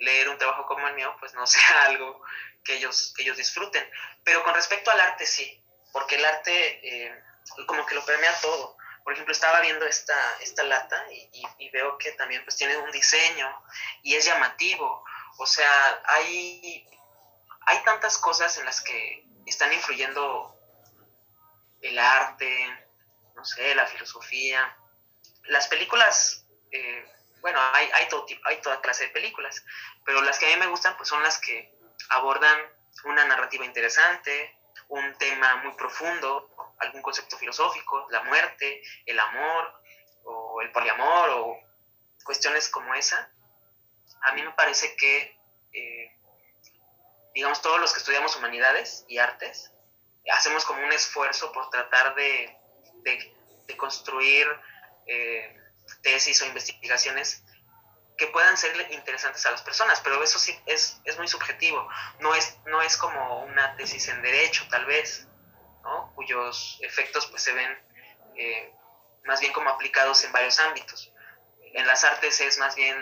leer 0.00 0.28
un 0.28 0.38
trabajo 0.38 0.66
como 0.66 0.86
el 0.88 0.94
mío, 0.94 1.14
pues 1.20 1.34
no 1.34 1.46
sea 1.46 1.84
algo 1.84 2.22
que 2.64 2.76
ellos, 2.76 3.14
ellos 3.18 3.36
disfruten. 3.36 3.88
Pero 4.24 4.42
con 4.44 4.54
respecto 4.54 4.90
al 4.90 5.00
arte, 5.00 5.26
sí, 5.26 5.62
porque 5.92 6.16
el 6.16 6.24
arte 6.24 6.80
eh, 6.82 7.22
como 7.66 7.86
que 7.86 7.94
lo 7.94 8.04
permea 8.04 8.32
todo. 8.40 8.76
Por 9.04 9.12
ejemplo, 9.12 9.32
estaba 9.32 9.60
viendo 9.60 9.84
esta, 9.84 10.16
esta 10.40 10.62
lata 10.62 11.04
y, 11.10 11.70
veo 11.70 11.96
que 11.98 12.12
también 12.12 12.44
pues 12.44 12.56
tiene 12.56 12.76
un 12.76 12.90
diseño 12.92 13.64
y 14.02 14.14
es 14.14 14.24
llamativo. 14.24 15.04
O 15.38 15.46
sea, 15.46 16.02
hay, 16.04 16.86
hay 17.66 17.82
tantas 17.84 18.18
cosas 18.18 18.56
en 18.58 18.66
las 18.66 18.80
que 18.80 19.26
están 19.46 19.72
influyendo 19.72 20.56
el 21.80 21.98
arte, 21.98 22.88
no 23.34 23.44
sé, 23.44 23.74
la 23.74 23.86
filosofía. 23.86 24.76
Las 25.44 25.66
películas, 25.66 26.46
eh, 26.70 27.11
bueno, 27.42 27.60
hay, 27.74 27.90
hay, 27.92 28.08
toda 28.62 28.80
clase 28.80 29.04
de 29.04 29.10
películas, 29.10 29.64
pero 30.04 30.22
las 30.22 30.38
que 30.38 30.46
a 30.46 30.48
mí 30.48 30.56
me 30.56 30.68
gustan 30.68 30.96
pues 30.96 31.08
son 31.08 31.22
las 31.22 31.38
que 31.38 31.74
abordan 32.08 32.58
una 33.04 33.24
narrativa 33.24 33.64
interesante, 33.64 34.56
un 34.88 35.16
tema 35.18 35.56
muy 35.56 35.72
profundo, 35.74 36.74
algún 36.78 37.02
concepto 37.02 37.36
filosófico, 37.36 38.06
la 38.10 38.22
muerte, 38.22 38.82
el 39.06 39.18
amor 39.18 39.74
o 40.24 40.62
el 40.62 40.70
poliamor 40.70 41.30
o 41.30 41.58
cuestiones 42.24 42.68
como 42.68 42.94
esa. 42.94 43.30
A 44.22 44.32
mí 44.32 44.42
me 44.42 44.52
parece 44.52 44.94
que, 44.96 45.36
eh, 45.72 46.16
digamos, 47.34 47.60
todos 47.60 47.80
los 47.80 47.92
que 47.92 47.98
estudiamos 47.98 48.36
humanidades 48.36 49.04
y 49.08 49.18
artes, 49.18 49.72
hacemos 50.32 50.64
como 50.64 50.84
un 50.84 50.92
esfuerzo 50.92 51.50
por 51.50 51.70
tratar 51.70 52.14
de, 52.14 52.56
de, 53.02 53.76
construir 53.76 54.46
eh, 55.06 55.61
tesis 56.00 56.40
o 56.42 56.46
investigaciones 56.46 57.44
que 58.16 58.26
puedan 58.28 58.56
ser 58.56 58.74
interesantes 58.92 59.44
a 59.46 59.50
las 59.50 59.62
personas, 59.62 60.00
pero 60.00 60.22
eso 60.22 60.38
sí 60.38 60.56
es, 60.66 61.00
es 61.04 61.18
muy 61.18 61.28
subjetivo, 61.28 61.88
no 62.20 62.34
es, 62.34 62.58
no 62.66 62.82
es 62.82 62.96
como 62.96 63.44
una 63.44 63.74
tesis 63.76 64.08
en 64.08 64.22
derecho 64.22 64.66
tal 64.70 64.84
vez, 64.84 65.26
¿no? 65.82 66.12
cuyos 66.14 66.78
efectos 66.82 67.26
pues 67.26 67.42
se 67.42 67.52
ven 67.52 67.78
eh, 68.36 68.72
más 69.24 69.40
bien 69.40 69.52
como 69.52 69.70
aplicados 69.70 70.24
en 70.24 70.32
varios 70.32 70.58
ámbitos. 70.58 71.12
En 71.74 71.86
las 71.86 72.04
artes 72.04 72.40
es 72.40 72.58
más 72.58 72.74
bien, 72.74 72.96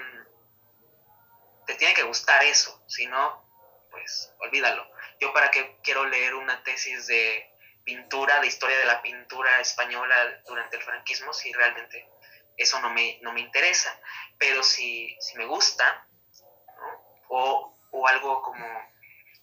te 1.67 1.75
tiene 1.75 1.95
que 1.95 2.05
gustar 2.05 2.43
eso, 2.45 2.83
si 2.87 3.07
no, 3.07 3.89
pues 3.91 4.33
olvídalo. 4.39 4.89
Yo 5.19 5.33
para 5.33 5.51
qué 5.51 5.79
quiero 5.83 6.07
leer 6.07 6.35
una 6.35 6.63
tesis 6.63 7.07
de 7.07 7.51
pintura, 7.85 8.41
de 8.41 8.47
historia 8.47 8.79
de 8.79 8.85
la 8.85 9.03
pintura 9.03 9.61
española 9.61 10.43
durante 10.47 10.77
el 10.77 10.83
franquismo, 10.83 11.33
si 11.33 11.53
realmente 11.53 12.09
eso 12.57 12.81
no 12.81 12.91
me, 12.91 13.19
no 13.23 13.33
me 13.33 13.41
interesa. 13.41 13.99
Pero 14.39 14.63
si, 14.63 15.17
si 15.21 15.37
me 15.37 15.47
gusta, 15.47 16.07
o, 17.29 17.77
o, 17.91 18.09
algo 18.09 18.43
como, 18.43 18.67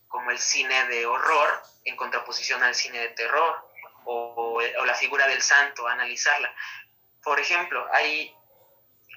como 0.08 0.32
el 0.32 0.40
cine 0.40 0.88
de 0.88 1.06
horror, 1.06 1.64
en 1.86 1.96
contraposición 1.96 2.62
al 2.64 2.76
cine 2.76 3.00
de 3.00 3.10
terror, 3.10 3.70
o, 4.06 4.60
o, 4.62 4.86
la 4.86 4.96
figura 4.96 5.28
del 5.28 5.42
santo, 5.42 5.88
analizarla. 5.88 6.54
Por 7.24 7.40
ejemplo, 7.40 7.86
hay, 7.94 8.36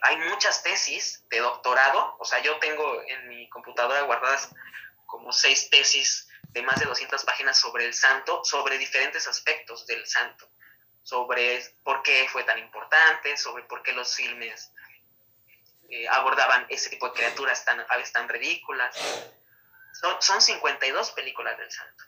hay 0.03 0.17
muchas 0.29 0.63
tesis 0.63 1.25
de 1.29 1.39
doctorado, 1.39 2.17
o 2.19 2.25
sea, 2.25 2.41
yo 2.41 2.59
tengo 2.59 3.03
en 3.07 3.29
mi 3.29 3.49
computadora 3.49 4.03
guardadas 4.03 4.51
como 5.07 5.33
seis 5.33 5.71
tesis 5.71 6.29
de 6.43 6.63
más 6.63 6.79
de 6.81 6.87
200 6.87 7.25
páginas 7.25 7.59
sobre 7.59 7.87
el 7.87 7.95
santo, 7.95 8.45
sobre 8.45 8.79
diferentes 8.79 9.27
aspectos 9.27 9.87
del 9.87 10.07
santo 10.07 10.51
sobre 11.03 11.63
por 11.83 12.03
qué 12.03 12.29
fue 12.29 12.45
tan 12.45 12.59
importante, 12.59 13.37
sobre 13.37 13.65
por 13.65 13.83
qué 13.83 13.93
los 13.93 14.15
filmes 14.15 14.73
eh, 15.89 16.07
abordaban 16.09 16.67
ese 16.69 16.91
tipo 16.91 17.09
de 17.09 17.15
criaturas 17.15 17.65
tan, 17.65 17.81
a 17.81 17.97
veces 17.97 18.13
tan 18.13 18.29
ridículas. 18.29 18.97
Son, 20.01 20.21
son 20.23 20.41
52 20.41 21.11
películas 21.13 21.59
del 21.59 21.71
santo. 21.71 22.05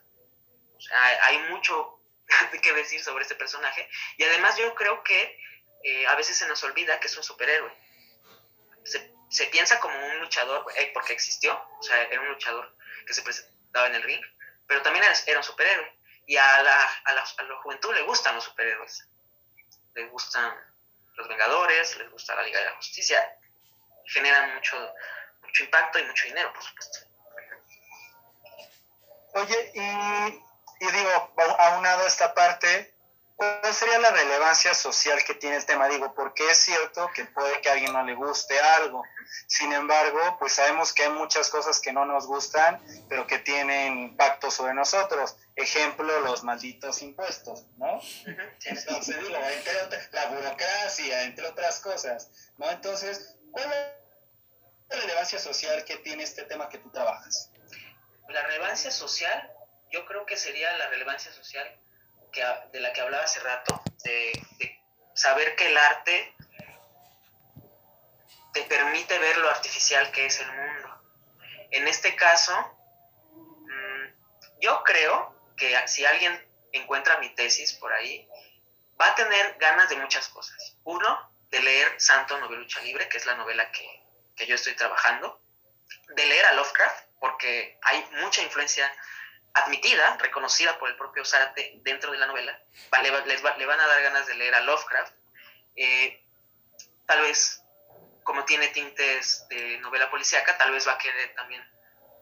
O 0.76 0.80
sea, 0.80 1.26
hay 1.26 1.38
mucho 1.50 2.00
que 2.62 2.72
decir 2.72 3.02
sobre 3.02 3.22
este 3.22 3.34
personaje. 3.34 3.88
Y 4.16 4.24
además 4.24 4.56
yo 4.56 4.74
creo 4.74 5.02
que 5.02 5.38
eh, 5.84 6.06
a 6.06 6.14
veces 6.14 6.36
se 6.36 6.46
nos 6.46 6.62
olvida 6.62 7.00
que 7.00 7.08
es 7.08 7.16
un 7.16 7.24
superhéroe. 7.24 7.72
Se, 8.84 9.12
se 9.30 9.46
piensa 9.46 9.80
como 9.80 9.94
un 10.06 10.20
luchador, 10.20 10.64
eh, 10.76 10.90
porque 10.94 11.12
existió, 11.12 11.60
o 11.78 11.82
sea, 11.82 12.02
era 12.02 12.20
un 12.20 12.28
luchador 12.28 12.76
que 13.06 13.14
se 13.14 13.22
presentaba 13.22 13.86
en 13.88 13.94
el 13.96 14.02
ring, 14.02 14.22
pero 14.66 14.82
también 14.82 15.04
era, 15.04 15.14
era 15.26 15.38
un 15.38 15.44
superhéroe. 15.44 16.01
Y 16.26 16.36
a 16.36 16.62
la, 16.62 16.84
a, 17.04 17.12
la, 17.12 17.22
a 17.22 17.42
la 17.42 17.56
juventud 17.62 17.92
le 17.94 18.02
gustan 18.02 18.34
los 18.34 18.44
superhéroes. 18.44 19.08
Les 19.94 20.10
gustan 20.10 20.54
los 21.14 21.28
Vengadores, 21.28 21.96
les 21.98 22.10
gusta 22.10 22.34
la 22.34 22.42
Liga 22.42 22.58
de 22.60 22.66
la 22.66 22.76
Justicia. 22.76 23.38
Generan 24.06 24.54
mucho, 24.54 24.94
mucho 25.42 25.64
impacto 25.64 25.98
y 25.98 26.04
mucho 26.04 26.26
dinero, 26.26 26.52
por 26.52 26.62
supuesto. 26.62 26.98
Oye, 29.34 29.72
y, 29.74 30.84
y 30.84 30.90
digo, 30.90 31.34
aunado 31.58 32.04
a 32.04 32.06
esta 32.06 32.34
parte, 32.34 32.91
¿cuál 33.60 33.74
sería 33.74 33.98
la 33.98 34.10
relevancia 34.10 34.74
social 34.74 35.22
que 35.24 35.34
tiene 35.34 35.56
el 35.56 35.66
tema? 35.66 35.88
Digo, 35.88 36.14
porque 36.14 36.48
es 36.48 36.58
cierto 36.58 37.10
que 37.14 37.24
puede 37.24 37.60
que 37.60 37.68
a 37.68 37.72
alguien 37.72 37.92
no 37.92 38.04
le 38.04 38.14
guste 38.14 38.58
algo. 38.60 39.02
Sin 39.46 39.72
embargo, 39.72 40.36
pues 40.38 40.52
sabemos 40.52 40.92
que 40.92 41.04
hay 41.04 41.10
muchas 41.10 41.48
cosas 41.50 41.80
que 41.80 41.92
no 41.92 42.04
nos 42.04 42.26
gustan, 42.26 42.80
pero 43.08 43.26
que 43.26 43.38
tienen 43.38 43.98
impacto 43.98 44.50
sobre 44.50 44.74
nosotros. 44.74 45.36
Ejemplo, 45.56 46.20
los 46.20 46.44
malditos 46.44 47.02
impuestos, 47.02 47.66
¿no? 47.76 48.00
Entonces, 48.64 49.20
digo, 49.20 49.36
entre 49.36 50.08
la 50.12 50.26
burocracia, 50.26 51.22
entre 51.24 51.46
otras 51.46 51.80
cosas, 51.80 52.30
¿no? 52.58 52.70
Entonces, 52.70 53.36
¿cuál 53.50 53.72
es 53.72 53.88
la 54.88 55.00
relevancia 55.00 55.38
social 55.38 55.84
que 55.84 55.96
tiene 55.96 56.22
este 56.22 56.44
tema 56.44 56.68
que 56.68 56.78
tú 56.78 56.90
trabajas? 56.90 57.50
La 58.28 58.42
relevancia 58.42 58.90
social, 58.90 59.52
yo 59.90 60.06
creo 60.06 60.24
que 60.26 60.36
sería 60.36 60.74
la 60.78 60.88
relevancia 60.88 61.32
social 61.32 61.81
de 62.72 62.80
la 62.80 62.92
que 62.92 63.00
hablaba 63.00 63.24
hace 63.24 63.40
rato, 63.40 63.82
de, 64.04 64.32
saber 65.14 65.54
que 65.56 65.66
el 65.66 65.76
arte 65.76 66.34
te 68.54 68.62
permite 68.62 69.18
ver 69.18 69.36
lo 69.38 69.50
artificial 69.50 70.10
que 70.10 70.26
es 70.26 70.40
el 70.40 70.50
mundo. 70.50 71.02
En 71.70 71.86
este 71.86 72.16
caso, 72.16 72.54
mmm, 73.30 74.60
yo 74.60 74.82
creo 74.82 75.52
que 75.56 75.76
si 75.86 76.04
alguien 76.04 76.48
encuentra 76.72 77.18
mi 77.18 77.28
tesis 77.34 77.74
por 77.74 77.92
ahí, 77.92 78.26
va 79.00 79.08
a 79.08 79.14
tener 79.14 79.56
ganas 79.58 79.88
de 79.90 79.96
muchas 79.96 80.28
cosas. 80.28 80.76
Uno, 80.84 81.30
de 81.50 81.60
leer 81.60 82.00
Santo 82.00 82.38
Novelucha 82.38 82.80
Libre, 82.80 83.08
que 83.10 83.18
es 83.18 83.26
la 83.26 83.34
novela 83.34 83.70
que, 83.70 84.02
que 84.34 84.46
yo 84.46 84.54
estoy 84.54 84.74
trabajando, 84.74 85.42
de 86.08 86.26
leer 86.26 86.46
a 86.46 86.54
Lovecraft, 86.54 87.04
porque 87.20 87.78
hay 87.82 88.04
mucha 88.22 88.42
influencia 88.42 88.90
admitida, 89.54 90.16
reconocida 90.18 90.78
por 90.78 90.88
el 90.88 90.96
propio 90.96 91.24
Zárate 91.24 91.72
dentro 91.82 92.12
de 92.12 92.18
la 92.18 92.26
novela, 92.26 92.58
le, 93.02 93.26
les 93.26 93.44
va, 93.44 93.56
le 93.56 93.66
van 93.66 93.80
a 93.80 93.86
dar 93.86 94.02
ganas 94.02 94.26
de 94.26 94.34
leer 94.34 94.54
a 94.54 94.60
Lovecraft. 94.60 95.14
Eh, 95.76 96.24
tal 97.06 97.20
vez, 97.22 97.62
como 98.22 98.44
tiene 98.44 98.68
tintes 98.68 99.46
de 99.48 99.78
novela 99.78 100.10
policíaca, 100.10 100.56
tal 100.56 100.72
vez 100.72 100.86
va 100.86 100.92
a 100.92 100.98
querer 100.98 101.34
también 101.34 101.62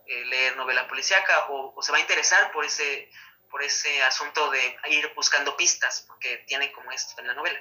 eh, 0.06 0.24
leer 0.24 0.56
novela 0.56 0.88
policíaca 0.88 1.46
o, 1.50 1.72
o, 1.76 1.82
se 1.82 1.92
va 1.92 1.98
a 1.98 2.00
interesar 2.00 2.50
por 2.52 2.64
ese, 2.64 3.10
por 3.50 3.62
ese 3.62 4.02
asunto 4.02 4.50
de 4.50 4.78
ir 4.88 5.12
buscando 5.14 5.56
pistas, 5.56 6.04
porque 6.06 6.38
tiene 6.46 6.72
como 6.72 6.90
esto 6.90 7.20
en 7.20 7.28
la 7.28 7.34
novela. 7.34 7.60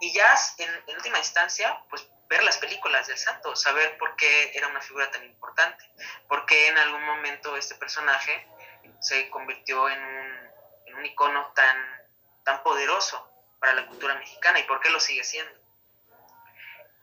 Y 0.00 0.12
ya 0.12 0.34
en, 0.58 0.70
en 0.86 0.96
última 0.96 1.18
instancia, 1.18 1.78
pues 1.90 2.06
ver 2.28 2.42
las 2.42 2.58
películas 2.58 3.06
del 3.06 3.18
santo, 3.18 3.54
saber 3.54 3.96
por 3.98 4.16
qué 4.16 4.52
era 4.54 4.68
una 4.68 4.80
figura 4.80 5.10
tan 5.10 5.24
importante, 5.24 5.84
por 6.28 6.46
qué 6.46 6.68
en 6.68 6.78
algún 6.78 7.04
momento 7.04 7.56
este 7.56 7.74
personaje 7.74 8.48
se 9.04 9.28
convirtió 9.28 9.88
en 9.90 10.02
un, 10.02 10.50
en 10.86 10.94
un 10.94 11.04
icono 11.04 11.52
tan, 11.54 11.76
tan 12.42 12.62
poderoso 12.62 13.30
para 13.60 13.74
la 13.74 13.86
cultura 13.86 14.14
mexicana 14.14 14.58
y 14.58 14.62
por 14.62 14.80
qué 14.80 14.88
lo 14.88 14.98
sigue 14.98 15.22
siendo. 15.22 15.52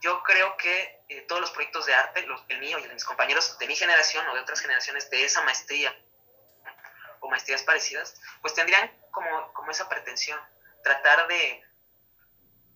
Yo 0.00 0.20
creo 0.24 0.56
que 0.56 1.04
eh, 1.08 1.20
todos 1.28 1.40
los 1.40 1.52
proyectos 1.52 1.86
de 1.86 1.94
arte, 1.94 2.26
el 2.48 2.58
mío 2.58 2.78
y 2.78 2.82
el 2.82 2.88
de 2.88 2.94
mis 2.94 3.04
compañeros 3.04 3.56
de 3.56 3.66
mi 3.68 3.76
generación 3.76 4.28
o 4.28 4.34
de 4.34 4.40
otras 4.40 4.58
generaciones 4.58 5.08
de 5.10 5.24
esa 5.24 5.42
maestría 5.42 5.96
o 7.20 7.28
maestrías 7.28 7.62
parecidas, 7.62 8.20
pues 8.40 8.52
tendrían 8.52 8.90
como, 9.12 9.52
como 9.52 9.70
esa 9.70 9.88
pretensión, 9.88 10.40
tratar 10.82 11.28
de, 11.28 11.64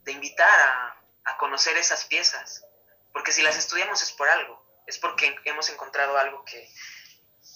de 0.04 0.12
invitar 0.12 0.60
a, 0.60 1.02
a 1.24 1.36
conocer 1.36 1.76
esas 1.76 2.04
piezas, 2.04 2.64
porque 3.12 3.32
si 3.32 3.42
las 3.42 3.56
estudiamos 3.56 4.00
es 4.04 4.12
por 4.12 4.28
algo, 4.28 4.64
es 4.86 4.98
porque 4.98 5.36
hemos 5.46 5.68
encontrado 5.68 6.16
algo 6.16 6.44
que, 6.44 6.72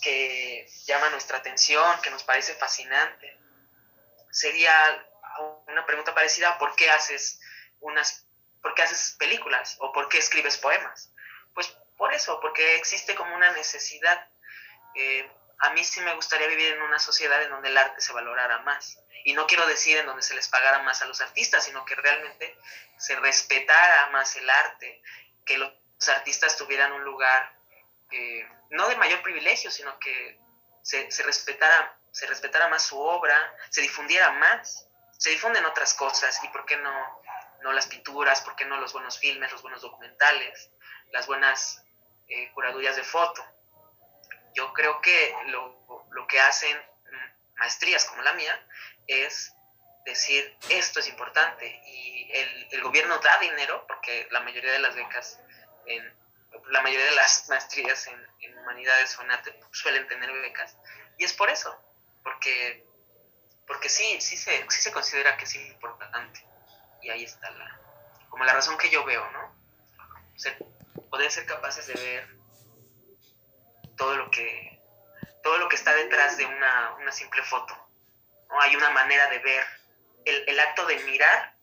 que 0.00 0.66
llama 0.86 1.10
nuestra 1.10 1.38
atención, 1.38 2.00
que 2.02 2.10
nos 2.10 2.24
parece 2.24 2.54
fascinante. 2.54 3.38
Sería 4.30 4.72
una 5.66 5.84
pregunta 5.86 6.14
parecida, 6.14 6.58
¿por 6.58 6.74
qué 6.76 6.90
haces 6.90 7.40
unas 7.80 8.26
por 8.62 8.74
qué 8.74 8.82
haces 8.82 9.16
películas 9.18 9.76
o 9.80 9.92
por 9.92 10.08
qué 10.08 10.18
escribes 10.18 10.58
poemas? 10.58 11.12
Pues 11.54 11.68
por 11.96 12.12
eso, 12.12 12.38
porque 12.40 12.76
existe 12.76 13.14
como 13.14 13.34
una 13.34 13.52
necesidad. 13.52 14.28
Eh, 14.94 15.30
a 15.60 15.70
mí 15.70 15.84
sí 15.84 16.00
me 16.00 16.14
gustaría 16.14 16.46
vivir 16.46 16.74
en 16.74 16.82
una 16.82 16.98
sociedad 16.98 17.42
en 17.42 17.50
donde 17.50 17.68
el 17.68 17.76
arte 17.76 18.00
se 18.00 18.12
valorara 18.12 18.60
más. 18.60 18.98
Y 19.24 19.34
no 19.34 19.46
quiero 19.46 19.66
decir 19.66 19.98
en 19.98 20.06
donde 20.06 20.22
se 20.22 20.34
les 20.34 20.48
pagara 20.48 20.78
más 20.82 21.02
a 21.02 21.06
los 21.06 21.20
artistas, 21.20 21.64
sino 21.64 21.84
que 21.84 21.94
realmente 21.94 22.56
se 22.98 23.16
respetara 23.16 24.08
más 24.10 24.34
el 24.36 24.48
arte, 24.48 25.02
que 25.44 25.58
los 25.58 25.72
artistas 26.08 26.56
tuvieran 26.56 26.92
un 26.92 27.04
lugar 27.04 27.59
eh, 28.12 28.48
no 28.70 28.88
de 28.88 28.96
mayor 28.96 29.22
privilegio, 29.22 29.70
sino 29.70 29.98
que 29.98 30.38
se, 30.82 31.08
respetara, 31.22 31.98
se 32.10 32.26
respetara 32.26 32.68
más 32.68 32.82
su 32.82 32.98
obra, 32.98 33.36
se 33.70 33.82
difundiera 33.82 34.32
más. 34.32 34.86
Se 35.18 35.30
difunden 35.30 35.64
otras 35.66 35.92
cosas 35.94 36.42
y 36.44 36.48
por 36.48 36.64
qué 36.64 36.78
no, 36.78 37.22
no 37.60 37.72
las 37.72 37.86
pinturas, 37.86 38.40
por 38.40 38.56
qué 38.56 38.64
no 38.64 38.78
los 38.78 38.92
buenos 38.94 39.18
filmes, 39.18 39.52
los 39.52 39.60
buenos 39.60 39.82
documentales, 39.82 40.70
las 41.12 41.26
buenas 41.26 41.84
eh, 42.28 42.50
curadurías 42.54 42.96
de 42.96 43.04
foto. 43.04 43.44
Yo 44.54 44.72
creo 44.72 45.00
que 45.02 45.34
lo, 45.48 46.06
lo 46.10 46.26
que 46.26 46.40
hacen 46.40 46.76
maestrías 47.60 48.06
como 48.06 48.22
la 48.22 48.32
mía 48.32 48.58
es 49.06 49.54
decir 50.04 50.56
esto 50.70 50.98
es 51.00 51.08
importante 51.08 51.66
y 51.86 52.30
el, 52.32 52.68
el 52.70 52.82
gobierno 52.82 53.18
da 53.18 53.38
dinero 53.38 53.84
porque 53.86 54.26
la 54.30 54.40
mayoría 54.40 54.72
de 54.72 54.78
las 54.78 54.94
becas 54.94 55.38
en 55.86 56.19
la 56.70 56.82
mayoría 56.82 57.06
de 57.06 57.14
las 57.14 57.48
maestrías 57.48 58.06
en, 58.06 58.26
en 58.40 58.58
humanidades 58.58 59.18
o 59.18 59.22
en 59.22 59.30
arte 59.30 59.58
suelen 59.72 60.06
tener 60.06 60.32
becas. 60.32 60.76
Y 61.18 61.24
es 61.24 61.32
por 61.32 61.50
eso 61.50 61.76
porque 62.22 62.86
porque 63.66 63.88
sí 63.88 64.20
sí 64.20 64.36
se, 64.36 64.66
sí 64.68 64.80
se 64.80 64.92
considera 64.92 65.36
que 65.36 65.44
es 65.44 65.54
importante. 65.54 66.44
Y 67.02 67.10
ahí 67.10 67.24
está 67.24 67.50
la 67.50 67.80
como 68.28 68.44
la 68.44 68.52
razón 68.52 68.78
que 68.78 68.90
yo 68.90 69.04
veo 69.04 69.28
no 69.32 69.60
o 70.34 70.38
sea, 70.38 70.56
poder 71.10 71.30
ser 71.30 71.46
capaces 71.46 71.86
de 71.86 71.94
ver 71.94 72.28
todo 73.96 74.16
lo 74.16 74.30
que 74.30 74.80
todo 75.42 75.58
lo 75.58 75.68
que 75.68 75.76
está 75.76 75.94
detrás 75.94 76.36
de 76.36 76.46
una, 76.46 76.94
una 76.94 77.12
simple 77.12 77.42
foto 77.42 77.74
¿no? 78.48 78.60
hay 78.60 78.76
una 78.76 78.90
manera 78.90 79.28
de 79.28 79.38
ver. 79.38 79.64
El, 80.24 80.48
el, 80.48 80.60
acto 80.60 80.84
de 80.84 80.98
mirar 81.04 81.54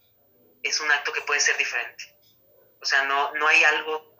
es 0.64 0.80
un 0.80 0.92
acto 0.92 1.14
que 1.14 1.22
puede 1.22 1.40
ser 1.40 1.56
diferente. 1.58 2.18
O 2.82 2.86
sea 2.86 3.04
no, 3.04 3.34
no 3.36 3.48
hay 3.48 3.64
algo 3.64 4.17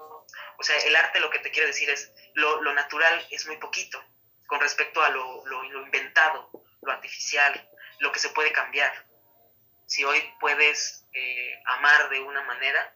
o 0.58 0.64
sea 0.64 0.78
el 0.78 0.96
arte 0.96 1.20
lo 1.20 1.30
que 1.30 1.40
te 1.40 1.52
quiere 1.52 1.68
decir 1.68 1.90
es 1.90 2.12
lo, 2.34 2.62
lo 2.62 2.74
natural 2.74 3.26
es 3.32 3.46
muy 3.48 3.58
poquito 3.58 4.04
con 4.48 4.60
respecto 4.60 5.04
a 5.04 5.10
lo, 5.10 5.46
lo, 5.46 5.82
inventado 5.84 6.50
lo 6.82 6.92
artificial 6.92 7.70
lo 8.00 8.12
que 8.12 8.20
se 8.20 8.30
puede 8.30 8.52
cambiar 8.52 9.06
si 9.86 10.04
hoy 10.04 10.22
puedes 10.40 11.06
eh, 11.14 11.60
amar 11.66 12.10
de 12.10 12.20
una 12.20 12.44
manera 12.44 12.94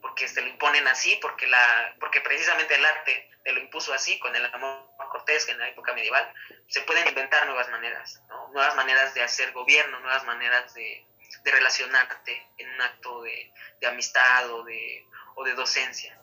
porque 0.00 0.28
se 0.28 0.40
lo 0.40 0.48
imponen 0.48 0.86
así, 0.86 1.18
porque, 1.20 1.48
la, 1.48 1.96
porque 1.98 2.20
precisamente 2.20 2.74
el 2.76 2.84
arte 2.84 3.28
te 3.42 3.52
lo 3.52 3.60
impuso 3.60 3.92
así, 3.92 4.18
con 4.20 4.36
el 4.36 4.44
amor 4.54 4.86
cortés 5.08 5.48
en 5.48 5.58
la 5.58 5.68
época 5.68 5.92
medieval, 5.94 6.32
se 6.68 6.82
pueden 6.82 7.06
inventar 7.08 7.46
nuevas 7.46 7.68
maneras, 7.70 8.22
nuevas 8.52 8.76
maneras 8.76 9.14
de 9.14 9.22
hacer 9.22 9.52
gobierno, 9.52 9.98
nuevas 10.00 10.24
maneras 10.24 10.74
de, 10.74 11.06
de 11.42 11.50
relacionarte 11.50 12.48
en 12.58 12.70
un 12.70 12.80
acto 12.80 13.22
de, 13.22 13.52
de 13.80 13.86
amistad 13.86 14.50
o 14.52 14.62
de, 14.64 15.04
o 15.34 15.44
de 15.44 15.54
docencia. 15.54 16.20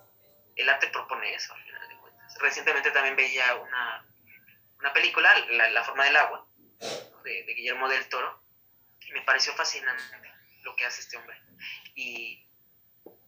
El 0.55 0.69
arte 0.69 0.87
propone 0.87 1.33
eso, 1.33 1.53
al 1.53 1.63
final 1.63 1.87
de 1.87 1.95
cuentas. 1.97 2.37
Recientemente 2.39 2.91
también 2.91 3.15
veía 3.15 3.55
una, 3.55 4.05
una 4.79 4.93
película, 4.93 5.33
la, 5.51 5.69
la, 5.69 5.83
forma 5.83 6.05
del 6.05 6.15
agua, 6.15 6.47
de, 7.23 7.53
Guillermo 7.55 7.89
del 7.89 8.07
Toro, 8.09 8.43
y 9.01 9.11
me 9.13 9.21
pareció 9.21 9.53
fascinante 9.53 10.03
lo 10.61 10.75
que 10.75 10.85
hace 10.85 11.01
este 11.01 11.17
hombre. 11.17 11.39
Y, 11.95 12.47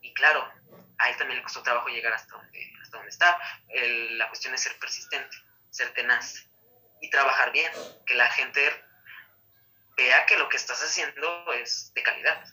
y 0.02 0.14
claro, 0.14 0.52
a 0.98 1.10
él 1.10 1.18
también 1.18 1.38
le 1.38 1.44
costó 1.44 1.64
trabajo 1.64 1.90
llegar 1.90 2.14
hasta 2.14 2.36
donde, 2.36 2.74
hasta 2.82 2.98
donde 2.98 3.12
está. 3.12 3.40
La 4.12 4.28
cuestión 4.30 4.54
es 4.54 4.62
ser 4.62 4.78
persistente, 4.80 5.36
ser 5.70 5.94
tenaz 5.94 6.48
y 7.02 7.10
trabajar 7.10 7.52
bien, 7.52 7.72
que 8.06 8.16
la 8.16 8.30
gente 8.32 8.84
vea 9.98 10.26
que 10.26 10.38
lo 10.38 10.50
que 10.50 10.58
estás 10.58 10.82
haciendo 10.82 11.54
es 11.54 11.94
de 11.94 12.04
calidad. 12.04 12.44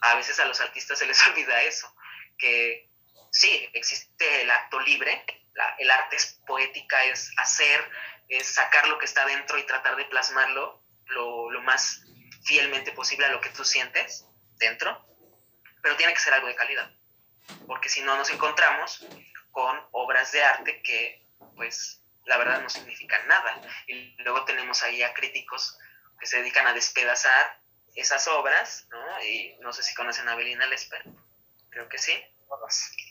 A 0.00 0.14
veces 0.14 0.38
a 0.38 0.46
los 0.46 0.60
artistas 0.60 0.98
se 0.98 1.06
les 1.06 1.26
olvida 1.28 1.62
eso, 1.62 1.94
que 2.36 2.87
sí, 3.30 3.68
existe 3.72 4.42
el 4.42 4.50
acto 4.50 4.80
libre, 4.80 5.24
la, 5.54 5.74
el 5.78 5.90
arte 5.90 6.16
es 6.16 6.40
poética, 6.46 7.04
es 7.04 7.32
hacer, 7.38 7.90
es 8.28 8.46
sacar 8.46 8.88
lo 8.88 8.98
que 8.98 9.06
está 9.06 9.24
dentro 9.26 9.58
y 9.58 9.66
tratar 9.66 9.96
de 9.96 10.04
plasmarlo 10.06 10.82
lo, 11.06 11.50
lo 11.50 11.62
más 11.62 12.02
fielmente 12.44 12.92
posible 12.92 13.26
a 13.26 13.30
lo 13.30 13.40
que 13.40 13.50
tú 13.50 13.64
sientes 13.64 14.26
dentro, 14.56 15.06
pero 15.82 15.96
tiene 15.96 16.12
que 16.12 16.20
ser 16.20 16.34
algo 16.34 16.48
de 16.48 16.54
calidad, 16.54 16.90
porque 17.66 17.88
si 17.88 18.02
no 18.02 18.16
nos 18.16 18.30
encontramos 18.30 19.06
con 19.50 19.80
obras 19.92 20.32
de 20.32 20.42
arte 20.42 20.82
que, 20.82 21.26
pues, 21.56 22.02
la 22.26 22.36
verdad 22.36 22.60
no 22.60 22.68
significan 22.68 23.26
nada. 23.26 23.60
Y 23.86 24.14
luego 24.22 24.44
tenemos 24.44 24.82
ahí 24.82 25.02
a 25.02 25.14
críticos 25.14 25.78
que 26.20 26.26
se 26.26 26.38
dedican 26.38 26.66
a 26.66 26.74
despedazar 26.74 27.60
esas 27.94 28.28
obras, 28.28 28.86
¿no? 28.90 29.24
Y 29.24 29.56
no 29.60 29.72
sé 29.72 29.82
si 29.82 29.94
conocen 29.94 30.28
a 30.28 30.36
Belina 30.36 30.66
Lesper, 30.66 31.02
creo 31.70 31.88
que 31.88 31.98
sí. 31.98 32.12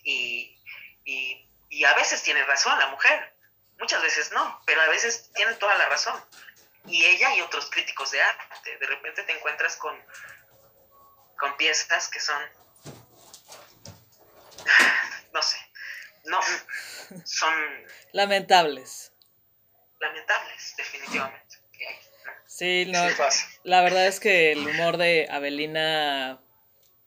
Y, 0.03 0.57
y, 1.05 1.49
y 1.69 1.83
a 1.83 1.93
veces 1.95 2.23
tiene 2.23 2.43
razón 2.45 2.77
la 2.79 2.87
mujer, 2.87 3.33
muchas 3.79 4.01
veces 4.01 4.31
no, 4.31 4.61
pero 4.65 4.81
a 4.81 4.87
veces 4.87 5.31
tiene 5.33 5.53
toda 5.55 5.75
la 5.77 5.89
razón. 5.89 6.21
Y 6.85 7.03
ella 7.05 7.35
y 7.35 7.41
otros 7.41 7.69
críticos 7.69 8.11
de 8.11 8.21
arte, 8.21 8.77
de 8.77 8.87
repente 8.87 9.23
te 9.23 9.33
encuentras 9.33 9.75
con, 9.77 9.95
con 11.37 11.57
piezas 11.57 12.07
que 12.09 12.19
son, 12.19 12.41
no 15.33 15.41
sé, 15.41 15.57
no, 16.25 16.39
son... 17.25 17.53
Lamentables. 18.13 19.11
Lamentables, 19.99 20.75
definitivamente. 20.77 21.47
Sí, 22.45 22.85
no, 22.87 23.05
la 23.63 23.81
verdad 23.81 24.07
es 24.07 24.19
que 24.19 24.51
el 24.53 24.67
humor 24.67 24.97
de 24.97 25.27
Avelina 25.29 26.39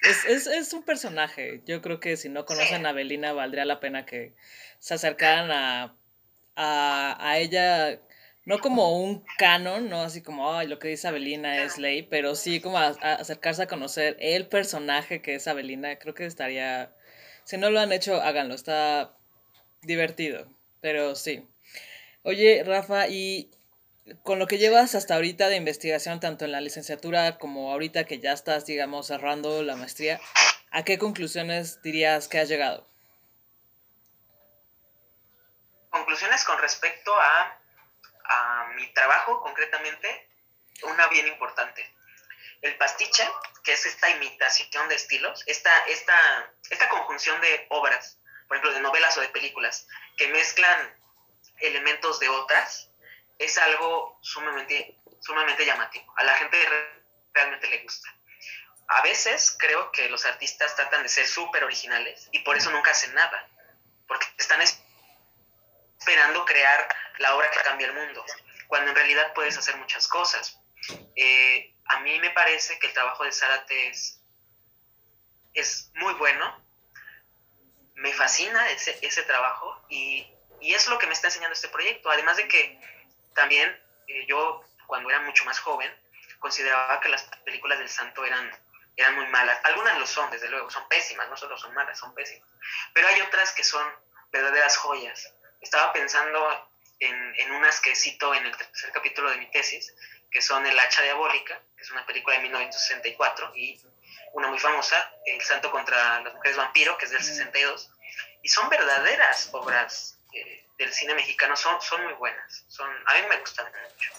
es, 0.02 0.24
es, 0.24 0.46
es, 0.46 0.72
un 0.72 0.82
personaje. 0.82 1.62
Yo 1.66 1.82
creo 1.82 2.00
que 2.00 2.16
si 2.16 2.28
no 2.28 2.44
conocen 2.44 2.86
a 2.86 2.90
Avelina 2.90 3.32
valdría 3.32 3.64
la 3.64 3.80
pena 3.80 4.06
que 4.06 4.34
se 4.78 4.94
acercaran 4.94 5.50
a, 5.50 5.96
a, 6.56 7.16
a 7.20 7.38
ella 7.38 8.00
no 8.44 8.58
como 8.58 8.98
un 9.00 9.24
canon, 9.38 9.88
no 9.88 10.02
así 10.02 10.22
como, 10.22 10.52
ay, 10.52 10.66
lo 10.66 10.78
que 10.78 10.88
dice 10.88 11.08
Abelina 11.08 11.62
es 11.62 11.78
ley, 11.78 12.02
pero 12.02 12.34
sí 12.34 12.60
como 12.60 12.78
a, 12.78 12.88
a 13.00 13.14
acercarse 13.14 13.62
a 13.62 13.68
conocer 13.68 14.16
el 14.20 14.48
personaje 14.48 15.22
que 15.22 15.34
es 15.34 15.46
Abelina, 15.46 15.98
creo 15.98 16.14
que 16.14 16.26
estaría, 16.26 16.94
si 17.44 17.58
no 17.58 17.70
lo 17.70 17.80
han 17.80 17.92
hecho, 17.92 18.20
háganlo, 18.20 18.54
está 18.54 19.16
divertido, 19.82 20.48
pero 20.80 21.14
sí. 21.14 21.46
Oye, 22.22 22.64
Rafa, 22.64 23.08
y 23.08 23.50
con 24.22 24.38
lo 24.38 24.46
que 24.46 24.58
llevas 24.58 24.94
hasta 24.94 25.14
ahorita 25.14 25.48
de 25.48 25.56
investigación, 25.56 26.20
tanto 26.20 26.44
en 26.44 26.52
la 26.52 26.60
licenciatura 26.60 27.38
como 27.38 27.72
ahorita 27.72 28.04
que 28.04 28.18
ya 28.18 28.32
estás, 28.32 28.66
digamos, 28.66 29.06
cerrando 29.06 29.62
la 29.62 29.76
maestría, 29.76 30.20
¿a 30.70 30.84
qué 30.84 30.98
conclusiones 30.98 31.82
dirías 31.82 32.28
que 32.28 32.40
has 32.40 32.48
llegado? 32.48 32.88
Conclusiones 35.90 36.44
con 36.44 36.58
respecto 36.58 37.12
a 37.14 37.60
a 38.30 38.72
mi 38.76 38.86
trabajo 38.92 39.40
concretamente 39.40 40.28
una 40.82 41.08
bien 41.08 41.26
importante. 41.26 41.84
El 42.62 42.76
pastiche, 42.76 43.28
que 43.64 43.72
es 43.72 43.84
esta 43.86 44.08
imitación 44.10 44.88
de 44.88 44.94
estilos, 44.94 45.42
esta, 45.46 45.76
esta, 45.86 46.52
esta 46.70 46.88
conjunción 46.88 47.40
de 47.40 47.66
obras, 47.70 48.18
por 48.46 48.56
ejemplo, 48.56 48.74
de 48.74 48.80
novelas 48.80 49.16
o 49.18 49.20
de 49.20 49.28
películas, 49.28 49.88
que 50.16 50.28
mezclan 50.28 50.96
elementos 51.58 52.20
de 52.20 52.28
otras, 52.28 52.89
es 53.40 53.56
algo 53.56 54.18
sumamente, 54.20 54.98
sumamente 55.20 55.64
llamativo. 55.64 56.12
A 56.16 56.24
la 56.24 56.34
gente 56.34 56.58
realmente 57.32 57.68
le 57.68 57.82
gusta. 57.82 58.14
A 58.86 59.00
veces 59.00 59.56
creo 59.58 59.90
que 59.92 60.10
los 60.10 60.26
artistas 60.26 60.76
tratan 60.76 61.02
de 61.02 61.08
ser 61.08 61.26
súper 61.26 61.64
originales 61.64 62.28
y 62.32 62.40
por 62.40 62.56
eso 62.56 62.70
nunca 62.70 62.90
hacen 62.90 63.14
nada, 63.14 63.48
porque 64.06 64.26
están 64.36 64.60
esperando 65.98 66.44
crear 66.44 66.86
la 67.18 67.34
obra 67.34 67.50
que 67.50 67.60
cambia 67.60 67.86
el 67.86 67.94
mundo, 67.94 68.24
cuando 68.66 68.90
en 68.90 68.96
realidad 68.96 69.32
puedes 69.32 69.56
hacer 69.56 69.76
muchas 69.76 70.06
cosas. 70.06 70.60
Eh, 71.16 71.74
a 71.86 72.00
mí 72.00 72.18
me 72.20 72.30
parece 72.30 72.78
que 72.78 72.88
el 72.88 72.92
trabajo 72.92 73.24
de 73.24 73.32
Zárate 73.32 73.88
es, 73.88 74.20
es 75.54 75.90
muy 75.94 76.12
bueno, 76.14 76.62
me 77.94 78.12
fascina 78.12 78.68
ese, 78.70 78.98
ese 79.00 79.22
trabajo 79.22 79.82
y, 79.88 80.26
y, 80.60 80.74
es 80.74 80.88
lo 80.88 80.98
que 80.98 81.06
me 81.06 81.12
está 81.12 81.28
enseñando 81.28 81.54
este 81.54 81.68
proyecto, 81.68 82.10
además 82.10 82.36
de 82.36 82.48
que 82.48 82.80
también 83.34 83.80
eh, 84.08 84.26
yo 84.26 84.62
cuando 84.86 85.08
era 85.10 85.20
mucho 85.20 85.44
más 85.44 85.58
joven 85.58 85.90
consideraba 86.38 87.00
que 87.00 87.08
las 87.08 87.24
películas 87.44 87.78
del 87.78 87.88
santo 87.88 88.24
eran 88.24 88.50
eran 88.96 89.14
muy 89.14 89.26
malas. 89.28 89.58
Algunas 89.64 89.98
lo 89.98 90.06
son, 90.06 90.30
desde 90.30 90.48
luego, 90.48 90.70
son 90.70 90.86
pésimas, 90.88 91.28
no 91.28 91.36
solo 91.36 91.56
son 91.56 91.72
malas, 91.74 91.98
son 91.98 92.14
pésimas. 92.14 92.48
Pero 92.92 93.08
hay 93.08 93.20
otras 93.22 93.52
que 93.52 93.64
son 93.64 93.86
verdaderas 94.30 94.76
joyas. 94.76 95.32
Estaba 95.60 95.92
pensando 95.92 96.70
en, 96.98 97.34
en, 97.36 97.52
unas 97.52 97.80
que 97.80 97.94
cito 97.96 98.34
en 98.34 98.44
el 98.46 98.56
tercer 98.56 98.92
capítulo 98.92 99.30
de 99.30 99.38
mi 99.38 99.50
tesis, 99.50 99.94
que 100.30 100.42
son 100.42 100.66
El 100.66 100.78
hacha 100.78 101.02
diabólica, 101.02 101.60
que 101.76 101.82
es 101.82 101.90
una 101.90 102.04
película 102.06 102.36
de 102.36 102.42
1964, 102.42 103.52
y 103.56 103.80
una 104.32 104.48
muy 104.48 104.58
famosa, 104.58 105.12
El 105.24 105.40
santo 105.40 105.70
contra 105.70 106.20
las 106.20 106.34
mujeres 106.34 106.56
vampiro, 106.56 106.96
que 106.98 107.06
es 107.06 107.10
del 107.10 107.22
62, 107.22 107.90
y 108.42 108.48
son 108.48 108.68
verdaderas 108.68 109.48
obras 109.52 110.18
eh, 110.32 110.66
del 110.80 110.94
cine 110.94 111.14
mexicano, 111.14 111.54
son, 111.56 111.78
son 111.82 112.02
muy 112.04 112.14
buenas, 112.14 112.64
son, 112.68 112.90
a 113.06 113.14
mí 113.14 113.20
me 113.28 113.36
gustan 113.36 113.70
mucho. 113.70 114.12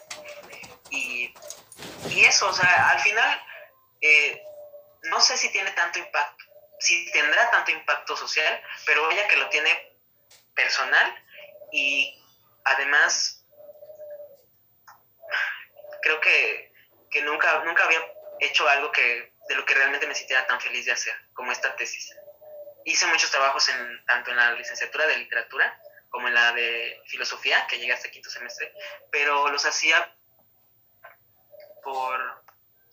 Y, 0.92 1.34
y 2.12 2.24
eso, 2.24 2.48
o 2.48 2.54
sea, 2.54 2.90
al 2.90 3.00
final, 3.00 3.44
eh, 4.00 4.44
no 5.04 5.20
sé 5.20 5.38
si 5.38 5.52
tiene 5.52 5.72
tanto 5.72 5.98
impacto, 5.98 6.46
si 6.80 7.12
tendrá 7.12 7.50
tanto 7.50 7.72
impacto 7.72 8.16
social, 8.16 8.62
pero 8.86 9.10
ella 9.10 9.28
que 9.28 9.38
lo 9.38 9.50
tiene 9.50 9.98
personal 10.54 11.26
y 11.72 12.24
además, 12.66 13.44
creo 16.04 16.22
que, 16.22 16.72
que, 17.10 17.24
nunca, 17.24 17.64
nunca 17.64 17.86
había 17.86 18.06
hecho 18.40 18.70
algo 18.70 18.92
que, 18.92 19.34
de 19.50 19.56
lo 19.56 19.66
que 19.66 19.74
realmente 19.74 20.06
me 20.06 20.14
sintiera 20.14 20.46
tan 20.46 20.62
feliz 20.62 20.86
de 20.86 20.92
hacer, 20.92 21.16
como 21.34 21.52
esta 21.52 21.76
tesis. 21.76 22.16
Hice 22.86 23.08
muchos 23.08 23.32
trabajos 23.32 23.68
en, 23.70 24.06
tanto 24.06 24.30
en 24.30 24.38
la 24.38 24.52
licenciatura 24.52 25.08
de 25.08 25.18
literatura 25.18 25.81
como 26.12 26.28
en 26.28 26.36
la 26.36 26.52
de 26.52 27.02
filosofía, 27.08 27.66
que 27.68 27.80
llegué 27.80 27.94
hasta 27.94 28.12
quinto 28.12 28.30
semestre, 28.30 28.72
pero 29.12 29.50
los 29.50 29.66
hacía 29.66 30.14
por, 31.82 32.44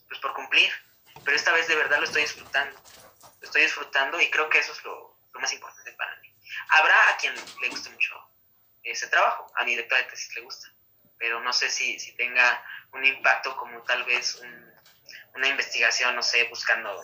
pues 0.08 0.20
por 0.20 0.32
cumplir. 0.34 0.72
Pero 1.24 1.36
esta 1.36 1.52
vez 1.52 1.66
de 1.66 1.74
verdad 1.74 1.98
lo 1.98 2.04
estoy 2.04 2.22
disfrutando. 2.22 2.80
Lo 3.40 3.46
estoy 3.46 3.62
disfrutando 3.62 4.20
y 4.20 4.30
creo 4.30 4.48
que 4.48 4.60
eso 4.60 4.72
es 4.72 4.82
lo, 4.84 5.18
más 5.34 5.52
importante 5.52 5.92
para 5.92 6.16
mí. 6.16 6.34
Habrá 6.70 7.10
a 7.10 7.16
quien 7.16 7.34
le 7.60 7.68
guste 7.68 7.90
mucho 7.90 8.14
ese 8.82 9.06
trabajo, 9.08 9.46
a 9.54 9.64
mi 9.64 9.72
directora 9.72 10.02
de 10.02 10.08
tesis 10.08 10.34
le 10.34 10.40
gusta, 10.40 10.72
pero 11.18 11.40
no 11.40 11.52
sé 11.52 11.70
si, 11.70 11.98
si 12.00 12.16
tenga 12.16 12.64
un 12.92 13.04
impacto 13.04 13.56
como 13.56 13.82
tal 13.82 14.02
vez 14.04 14.34
un, 14.36 14.74
una 15.34 15.48
investigación, 15.48 16.16
no 16.16 16.22
sé, 16.22 16.44
buscando 16.44 17.00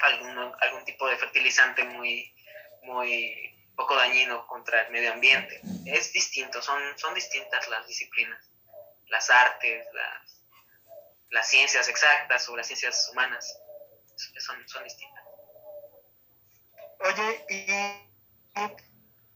algún, 0.00 0.52
algún 0.60 0.84
tipo 0.84 1.06
de 1.06 1.16
fertilizante 1.16 1.84
muy, 1.84 2.34
muy 2.82 3.54
poco 3.76 3.96
dañino 3.96 4.46
contra 4.46 4.82
el 4.82 4.92
medio 4.92 5.12
ambiente. 5.12 5.60
Es 5.86 6.12
distinto, 6.12 6.62
son, 6.62 6.80
son 6.98 7.14
distintas 7.14 7.68
las 7.68 7.86
disciplinas, 7.86 8.50
las 9.08 9.30
artes, 9.30 9.86
las, 9.92 10.42
las 11.30 11.48
ciencias 11.48 11.88
exactas 11.88 12.48
o 12.48 12.56
las 12.56 12.66
ciencias 12.66 13.08
humanas, 13.10 13.58
son, 14.38 14.68
son 14.68 14.84
distintas. 14.84 15.24
Oye, 17.00 17.44
¿y 17.48 17.66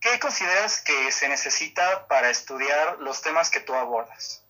qué 0.01 0.19
consideras 0.21 0.81
que 0.81 1.13
se 1.13 1.29
necesita 1.29 2.07
para 2.07 2.31
estudiar 2.31 2.99
los 2.99 3.21
temas 3.21 3.51
que 3.51 3.61
tú 3.61 3.75
abordas? 3.75 4.45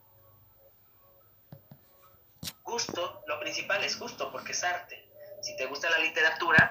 Gusto, 2.62 3.24
lo 3.27 3.40
principal 3.40 3.83
es 3.83 3.98
gusto, 3.98 4.31
porque 4.31 4.53
es 4.53 4.62
arte. 4.62 5.09
Si 5.42 5.57
te 5.57 5.66
gusta 5.66 5.88
la 5.88 5.98
literatura, 5.98 6.68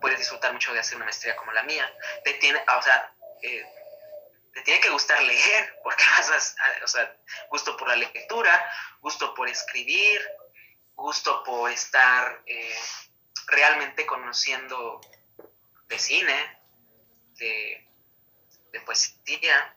puedes 0.00 0.18
disfrutar 0.18 0.52
mucho 0.52 0.72
de 0.72 0.80
hacer 0.80 0.96
una 0.96 1.04
maestría 1.04 1.36
como 1.36 1.52
la 1.52 1.62
mía. 1.62 1.90
Te 2.24 2.34
tiene, 2.34 2.60
o 2.76 2.82
sea, 2.82 3.14
eh, 3.42 3.64
te 4.54 4.62
tiene 4.62 4.80
que 4.80 4.90
gustar 4.90 5.22
leer, 5.22 5.78
porque 5.84 6.04
vas 6.04 6.56
a, 6.58 6.84
o 6.84 6.88
sea, 6.88 7.16
gusto 7.50 7.76
por 7.76 7.88
la 7.88 7.96
lectura, 7.96 8.70
gusto 9.00 9.34
por 9.34 9.48
escribir, 9.48 10.20
gusto 10.94 11.42
por 11.44 11.70
estar 11.70 12.42
eh, 12.46 12.78
realmente 13.46 14.06
conociendo 14.06 15.00
de 15.88 15.98
cine, 15.98 16.60
de, 17.34 17.88
de 18.72 18.80
poesía. 18.80 19.76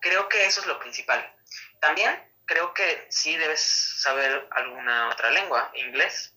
Creo 0.00 0.28
que 0.28 0.46
eso 0.46 0.60
es 0.60 0.66
lo 0.66 0.80
principal. 0.80 1.36
También 1.80 2.32
creo 2.46 2.74
que 2.74 3.06
sí 3.10 3.36
debes 3.36 3.60
saber 3.60 4.48
alguna 4.50 5.08
otra 5.08 5.30
lengua, 5.30 5.70
inglés, 5.74 6.34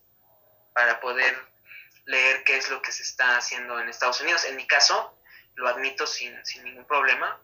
para 0.72 1.00
poder 1.00 1.34
leer 2.06 2.44
qué 2.44 2.56
es 2.56 2.70
lo 2.70 2.80
que 2.80 2.92
se 2.92 3.02
está 3.02 3.36
haciendo 3.36 3.78
en 3.78 3.88
Estados 3.88 4.20
Unidos. 4.20 4.44
En 4.44 4.56
mi 4.56 4.66
caso, 4.66 5.18
lo 5.54 5.68
admito 5.68 6.06
sin, 6.06 6.34
ningún 6.62 6.86
problema, 6.86 7.40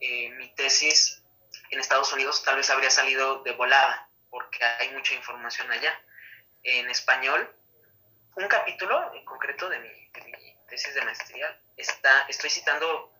eh, 0.00 0.30
mi 0.30 0.54
tesis 0.54 1.22
en 1.70 1.80
Estados 1.80 2.12
Unidos 2.12 2.42
tal 2.44 2.56
vez 2.56 2.70
habría 2.70 2.90
salido 2.90 3.42
de 3.42 3.52
volada, 3.52 4.08
porque 4.30 4.62
hay 4.64 4.90
mucha 4.92 5.14
información 5.14 5.70
allá. 5.70 6.00
En 6.62 6.88
español, 6.90 7.54
un 8.36 8.48
capítulo 8.48 9.14
en 9.14 9.24
concreto 9.24 9.68
de 9.68 9.78
mi, 9.78 10.10
tesis 10.68 10.94
de 10.94 11.04
maestría, 11.04 11.60
está, 11.76 12.26
estoy 12.28 12.50
citando 12.50 13.12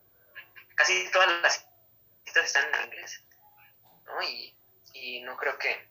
casi 0.74 1.10
todas 1.10 1.28
las 1.40 1.66
citas 2.24 2.44
están 2.44 2.74
en 2.74 2.84
inglés, 2.84 3.24
¿no? 4.04 4.22
Y 4.22 5.20
no 5.22 5.36
creo 5.36 5.56
que, 5.58 5.87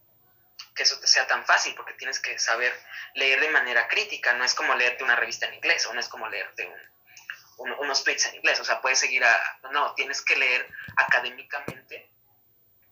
que 0.77 0.83
eso 0.83 0.99
te 0.99 1.07
sea 1.07 1.27
tan 1.27 1.45
fácil, 1.45 1.75
porque 1.75 1.93
tienes 1.93 2.19
que 2.19 2.37
saber 2.39 2.73
leer 3.15 3.41
de 3.41 3.49
manera 3.49 3.87
crítica, 3.87 4.33
no 4.33 4.45
es 4.45 4.53
como 4.53 4.75
leerte 4.75 5.03
una 5.03 5.15
revista 5.15 5.47
en 5.47 5.55
inglés, 5.55 5.85
o 5.87 5.93
no 5.93 5.99
es 5.99 6.07
como 6.07 6.29
leerte 6.29 6.65
un, 6.65 7.67
un, 7.71 7.79
unos 7.79 8.03
tweets 8.03 8.27
en 8.27 8.35
inglés, 8.35 8.59
o 8.59 8.63
sea, 8.63 8.79
puedes 8.79 8.99
seguir 8.99 9.23
a... 9.25 9.59
No, 9.71 9.93
tienes 9.95 10.21
que 10.21 10.37
leer 10.37 10.69
académicamente 10.95 12.09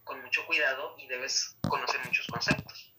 con 0.04 0.22
mucho 0.22 0.46
cuidado 0.46 0.96
y 0.98 1.08
debes 1.08 1.56
conocer 1.62 2.04
muchos 2.06 2.28
conceptos, 2.28 2.94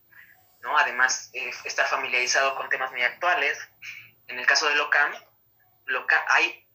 ¿no? 0.60 0.78
Además, 0.78 1.30
eh, 1.34 1.50
estar 1.64 1.86
familiarizado 1.86 2.54
con 2.56 2.68
temas 2.68 2.90
muy 2.92 3.02
actuales. 3.02 3.58
En 4.28 4.38
el 4.38 4.46
caso 4.46 4.68
de 4.68 4.76
LOCAM, 4.76 5.12
LOCAM 5.86 6.22
hay, 6.28 6.66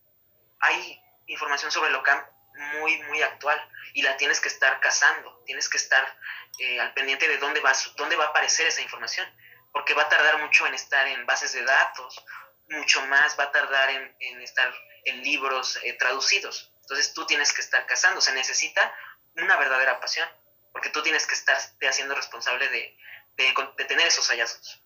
hay 0.60 1.02
información 1.28 1.72
sobre 1.72 1.92
LOCAM 1.92 2.24
muy, 2.62 3.02
muy 3.04 3.22
actual 3.22 3.60
y 3.94 4.02
la 4.02 4.18
tienes 4.18 4.40
que 4.40 4.48
estar 4.48 4.80
cazando, 4.80 5.44
tienes 5.46 5.70
que 5.70 5.78
estar 5.78 6.18
eh, 6.60 6.80
al 6.80 6.94
pendiente 6.94 7.28
de 7.28 7.38
dónde 7.38 7.60
va, 7.60 7.74
dónde 7.98 8.16
va 8.16 8.26
a 8.26 8.28
aparecer 8.28 8.68
esa 8.68 8.82
información, 8.82 9.28
porque 9.72 9.94
va 9.94 10.04
a 10.04 10.10
tardar 10.10 10.40
mucho 10.40 10.68
en 10.68 10.74
estar 10.74 11.08
en 11.08 11.26
bases 11.26 11.54
de 11.54 11.64
datos, 11.64 12.24
mucho 12.70 13.06
más 13.08 13.38
va 13.40 13.46
a 13.46 13.52
tardar 13.52 13.90
en, 13.90 14.42
estar 14.42 14.74
en 15.06 15.24
libros 15.24 15.80
eh, 15.84 15.94
traducidos. 15.94 16.72
Entonces 16.82 17.14
tú 17.14 17.26
tienes 17.26 17.54
que 17.54 17.62
estar 17.62 17.86
cazando, 17.86 18.22
se 18.22 18.34
necesita 18.34 18.94
una 19.36 19.58
verdadera 19.58 20.00
pasión, 20.00 20.30
porque 20.72 20.90
tú 20.90 21.02
tienes 21.02 21.26
que 21.26 21.34
estar 21.34 21.58
haciendo 21.90 22.16
responsable 22.16 22.68
de, 22.70 22.98
de, 23.36 23.54
de 23.78 23.86
tener 23.86 24.08
esos 24.08 24.28
hallazgos, 24.30 24.82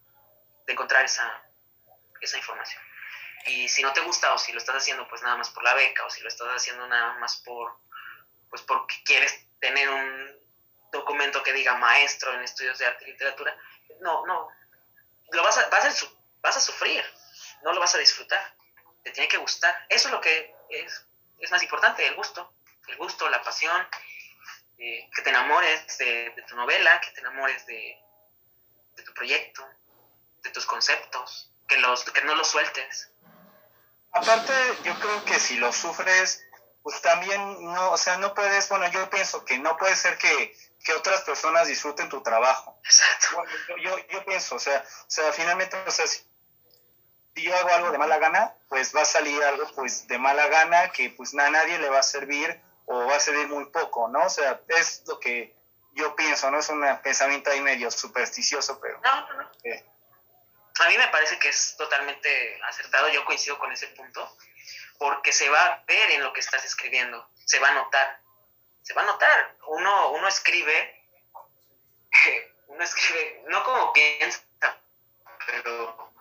de 0.66 0.74
encontrar 0.74 1.06
esa, 1.06 1.44
esa 2.22 2.38
información. 2.38 2.85
Y 3.46 3.68
si 3.70 3.84
no 3.84 3.94
te 3.94 4.02
gusta 4.02 4.34
o 4.34 4.38
si 4.38 4.52
lo 4.52 4.58
estás 4.58 4.76
haciendo 4.76 5.08
pues 5.08 5.22
nada 5.22 5.38
más 5.38 5.50
por 5.50 5.64
la 5.64 5.74
beca 5.74 6.06
o 6.06 6.10
si 6.10 6.22
lo 6.22 6.30
estás 6.30 6.48
haciendo 6.50 6.88
nada 6.88 7.14
más 7.20 7.38
por 7.38 7.78
pues 8.50 8.62
porque 8.64 8.96
quieres 9.04 9.46
tener 9.60 9.90
un 9.90 10.46
documento 10.92 11.44
que 11.44 11.54
diga 11.54 11.76
maestro 11.76 12.34
en 12.34 12.42
estudios 12.42 12.78
de 12.78 12.86
arte 12.86 13.06
y 13.06 13.12
literatura, 13.12 13.56
no, 14.00 14.26
no, 14.26 14.48
lo 15.32 15.44
vas 15.44 15.58
a, 15.58 15.70
vas 15.70 16.04
a, 16.04 16.08
vas 16.42 16.58
a 16.58 16.62
sufrir, 16.62 17.04
no 17.64 17.74
lo 17.74 17.80
vas 17.80 17.96
a 17.96 17.98
disfrutar, 17.98 18.56
te 19.04 19.12
tiene 19.12 19.28
que 19.28 19.38
gustar. 19.38 19.86
Eso 19.90 20.08
es 20.08 20.14
lo 20.14 20.22
que 20.22 20.56
es, 20.70 21.06
es 21.40 21.52
más 21.52 21.62
importante, 21.64 22.06
el 22.06 22.16
gusto, 22.16 22.54
el 22.88 22.98
gusto, 22.98 23.30
la 23.30 23.42
pasión, 23.42 23.88
eh, 24.78 25.10
que 25.16 25.22
te 25.22 25.30
enamores 25.30 25.98
de, 25.98 26.34
tu 26.48 26.56
novela, 26.56 27.00
que 27.02 27.12
te 27.12 27.22
enamores 27.22 27.66
de, 27.66 27.98
de 28.96 29.04
tu 29.04 29.14
proyecto, 29.14 29.68
de 30.44 30.50
tus 30.52 30.66
conceptos, 30.66 31.52
que, 31.68 31.78
los, 31.78 32.04
que 32.06 32.22
no 32.22 32.36
los 32.36 32.48
sueltes. 32.48 33.12
Aparte, 34.16 34.54
yo 34.86 34.98
creo 34.98 35.26
que 35.26 35.40
si 35.42 35.58
lo 35.58 35.74
sufres, 35.74 36.42
pues 36.82 37.02
también 37.02 37.42
no, 37.66 37.92
o 37.92 37.98
sea, 37.98 38.18
no 38.18 38.34
puedes, 38.34 38.70
bueno, 38.70 38.88
yo 38.90 39.10
pienso 39.10 39.44
que 39.44 39.60
no 39.60 39.76
puede 39.76 39.94
ser 39.98 40.18
que, 40.18 40.56
que 40.86 40.94
otras 40.94 41.22
personas 41.24 41.68
disfruten 41.68 42.08
tu 42.08 42.24
trabajo. 42.24 42.80
Exacto. 42.86 43.44
Yo, 43.84 43.98
yo, 44.08 44.24
pienso, 44.24 44.56
o 44.56 44.60
sea, 44.60 44.86
o 45.02 45.10
sea, 45.10 45.34
finalmente, 45.34 45.76
o 45.86 45.92
sea, 45.92 46.08
si 46.08 46.24
yo 47.36 47.54
hago 47.58 47.70
algo 47.70 47.92
de 47.92 47.98
mala 47.98 48.18
gana, 48.18 48.56
pues 48.70 48.96
va 48.96 49.02
a 49.02 49.06
salir 49.06 49.44
algo 49.44 49.68
pues 49.76 50.08
de 50.08 50.18
mala 50.18 50.48
gana 50.48 50.92
que 50.92 51.10
pues 51.10 51.38
a 51.38 51.50
nadie 51.50 51.78
le 51.80 51.90
va 51.90 52.00
a 52.00 52.04
servir 52.04 52.62
o 52.86 53.06
va 53.06 53.18
a 53.18 53.20
servir 53.20 53.50
muy 53.50 53.66
poco, 53.66 54.08
¿no? 54.08 54.24
O 54.26 54.30
sea, 54.30 54.62
es 54.70 55.04
lo 55.08 55.20
que 55.20 55.54
yo 55.92 56.16
pienso, 56.16 56.50
¿no? 56.52 56.60
Es 56.60 56.70
un 56.70 56.86
pensamiento 57.04 57.50
ahí 57.50 57.60
medio 57.60 57.92
supersticioso, 57.92 58.80
pero... 58.80 58.98
No, 59.02 59.28
no, 59.28 59.44
no. 59.44 59.52
Eh, 59.66 59.86
a 60.80 60.90
mí 60.90 60.98
me 60.98 61.08
parece 61.08 61.40
que 61.40 61.50
es 61.50 61.76
totalmente 61.78 62.60
acertado, 62.64 63.10
yo 63.10 63.24
coincido 63.26 63.58
con 63.58 63.72
ese 63.72 63.88
punto, 63.90 64.38
porque 64.98 65.32
se 65.32 65.50
va 65.50 65.66
a 65.66 65.84
ver 65.86 66.12
en 66.12 66.24
lo 66.24 66.34
que 66.34 66.42
estás 66.42 66.66
escribiendo, 66.66 67.30
se 67.46 67.60
va 67.60 67.70
a 67.70 67.74
notar, 67.74 68.22
se 68.82 68.94
va 68.94 69.04
a 69.04 69.06
notar. 69.06 69.58
Uno, 69.68 70.12
uno 70.12 70.28
escribe, 70.28 71.08
uno 72.68 72.84
escribe, 72.84 73.44
no 73.48 73.64
como 73.64 73.94
piensa, 73.94 74.42
pero, 75.46 76.14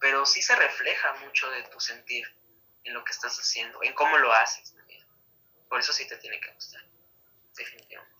pero 0.00 0.26
sí 0.26 0.40
se 0.42 0.56
refleja 0.56 1.12
mucho 1.14 1.50
de 1.50 1.64
tu 1.64 1.80
sentir 1.80 2.26
en 2.84 2.94
lo 2.94 3.04
que 3.04 3.12
estás 3.12 3.38
haciendo, 3.38 3.82
en 3.82 3.94
cómo 3.94 4.16
lo 4.18 4.32
haces 4.32 4.74
también. 4.74 5.06
Por 5.68 5.80
eso 5.80 5.92
sí 5.92 6.06
te 6.08 6.16
tiene 6.16 6.40
que 6.40 6.52
gustar, 6.52 6.82
definitivamente. 7.54 8.14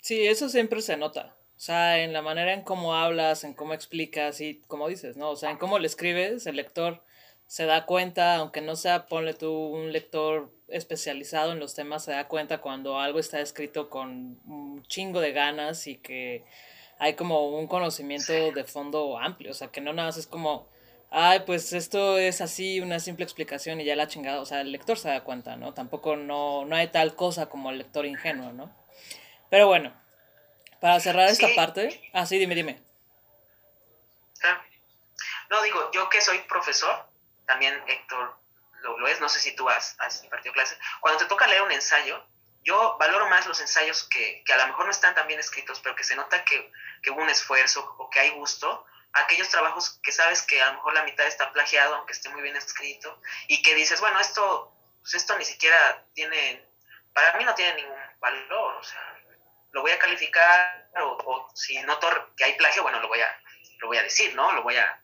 Sí, 0.00 0.26
eso 0.26 0.48
siempre 0.48 0.82
se 0.82 0.96
nota. 0.96 1.36
O 1.60 1.62
sea, 1.62 2.02
en 2.02 2.14
la 2.14 2.22
manera 2.22 2.54
en 2.54 2.62
cómo 2.62 2.94
hablas, 2.94 3.44
en 3.44 3.52
cómo 3.52 3.74
explicas 3.74 4.40
y 4.40 4.62
como 4.66 4.88
dices, 4.88 5.18
¿no? 5.18 5.28
O 5.28 5.36
sea, 5.36 5.50
en 5.50 5.58
cómo 5.58 5.78
le 5.78 5.86
escribes, 5.86 6.46
el 6.46 6.56
lector 6.56 7.04
se 7.44 7.66
da 7.66 7.84
cuenta, 7.84 8.36
aunque 8.36 8.62
no 8.62 8.76
sea, 8.76 9.04
ponle 9.04 9.34
tú 9.34 9.52
un 9.52 9.92
lector 9.92 10.54
especializado 10.68 11.52
en 11.52 11.60
los 11.60 11.74
temas, 11.74 12.02
se 12.02 12.12
da 12.12 12.28
cuenta 12.28 12.62
cuando 12.62 12.98
algo 12.98 13.18
está 13.18 13.42
escrito 13.42 13.90
con 13.90 14.40
un 14.46 14.82
chingo 14.88 15.20
de 15.20 15.32
ganas 15.32 15.86
y 15.86 15.96
que 15.96 16.46
hay 16.98 17.12
como 17.12 17.50
un 17.50 17.66
conocimiento 17.66 18.32
de 18.32 18.64
fondo 18.64 19.18
amplio, 19.18 19.50
o 19.50 19.54
sea, 19.54 19.68
que 19.68 19.82
no 19.82 19.92
nada 19.92 20.08
más 20.08 20.16
es 20.16 20.26
como, 20.26 20.66
ay, 21.10 21.40
pues 21.44 21.74
esto 21.74 22.16
es 22.16 22.40
así, 22.40 22.80
una 22.80 23.00
simple 23.00 23.24
explicación 23.24 23.82
y 23.82 23.84
ya 23.84 23.96
la 23.96 24.08
chingada, 24.08 24.40
o 24.40 24.46
sea, 24.46 24.62
el 24.62 24.72
lector 24.72 24.96
se 24.96 25.10
da 25.10 25.24
cuenta, 25.24 25.56
¿no? 25.56 25.74
Tampoco 25.74 26.16
no, 26.16 26.64
no 26.64 26.74
hay 26.74 26.88
tal 26.88 27.14
cosa 27.14 27.50
como 27.50 27.68
el 27.68 27.76
lector 27.76 28.06
ingenuo, 28.06 28.50
¿no? 28.54 28.74
Pero 29.50 29.66
bueno, 29.66 29.99
para 30.80 30.98
cerrar 31.00 31.28
esta 31.28 31.46
Sí. 31.46 31.54
parte, 31.54 32.10
ah, 32.14 32.26
sí, 32.26 32.38
dime, 32.38 32.54
dime. 32.54 32.82
Claro. 34.38 34.62
No, 35.50 35.62
digo, 35.62 35.90
yo 35.92 36.08
que 36.08 36.20
soy 36.20 36.38
profesor, 36.40 37.06
también 37.46 37.82
Héctor 37.86 38.38
lo, 38.82 38.98
lo 38.98 39.08
es, 39.08 39.20
no 39.20 39.28
sé 39.28 39.40
si 39.40 39.54
tú 39.54 39.68
has, 39.68 39.94
has 40.00 40.22
impartido 40.24 40.54
clases, 40.54 40.78
cuando 41.00 41.18
te 41.18 41.26
toca 41.26 41.46
leer 41.46 41.62
un 41.62 41.72
ensayo, 41.72 42.24
yo 42.62 42.96
valoro 42.98 43.28
más 43.28 43.46
los 43.46 43.60
ensayos 43.60 44.04
que, 44.04 44.42
que 44.44 44.52
a 44.52 44.56
lo 44.58 44.66
mejor 44.68 44.86
no 44.86 44.90
están 44.90 45.14
tan 45.14 45.26
bien 45.26 45.40
escritos, 45.40 45.80
pero 45.80 45.94
que 45.94 46.04
se 46.04 46.14
nota 46.16 46.44
que, 46.44 46.70
que 47.02 47.10
hubo 47.10 47.20
un 47.22 47.28
esfuerzo 47.28 47.94
o 47.98 48.08
que 48.08 48.20
hay 48.20 48.30
gusto, 48.30 48.86
aquellos 49.12 49.48
trabajos 49.48 49.98
que 50.02 50.12
sabes 50.12 50.42
que 50.42 50.62
a 50.62 50.66
lo 50.68 50.74
mejor 50.74 50.94
la 50.94 51.02
mitad 51.02 51.26
está 51.26 51.52
plagiado, 51.52 51.96
aunque 51.96 52.12
esté 52.12 52.28
muy 52.30 52.42
bien 52.42 52.56
escrito, 52.56 53.20
y 53.48 53.60
que 53.62 53.74
dices, 53.74 54.00
bueno, 54.00 54.18
esto 54.20 54.72
pues 55.02 55.14
esto 55.14 55.36
ni 55.38 55.44
siquiera 55.46 56.04
tiene, 56.14 56.62
para 57.14 57.36
mí 57.38 57.44
no 57.44 57.54
tiene 57.54 57.74
ningún 57.74 57.98
valor, 58.20 58.76
o 58.76 58.82
sea, 58.84 59.19
lo 59.72 59.82
voy 59.82 59.90
a 59.90 59.98
calificar 59.98 60.90
o, 61.02 61.48
si 61.54 61.80
noto 61.82 62.08
que 62.36 62.44
hay 62.44 62.56
plagio, 62.56 62.82
bueno, 62.82 63.00
lo 63.00 63.08
voy 63.08 63.20
a, 63.20 63.28
lo 63.80 63.88
voy 63.88 63.98
a 63.98 64.02
decir, 64.02 64.34
¿no? 64.34 64.52
Lo 64.52 64.62
voy 64.62 64.76
a, 64.76 65.02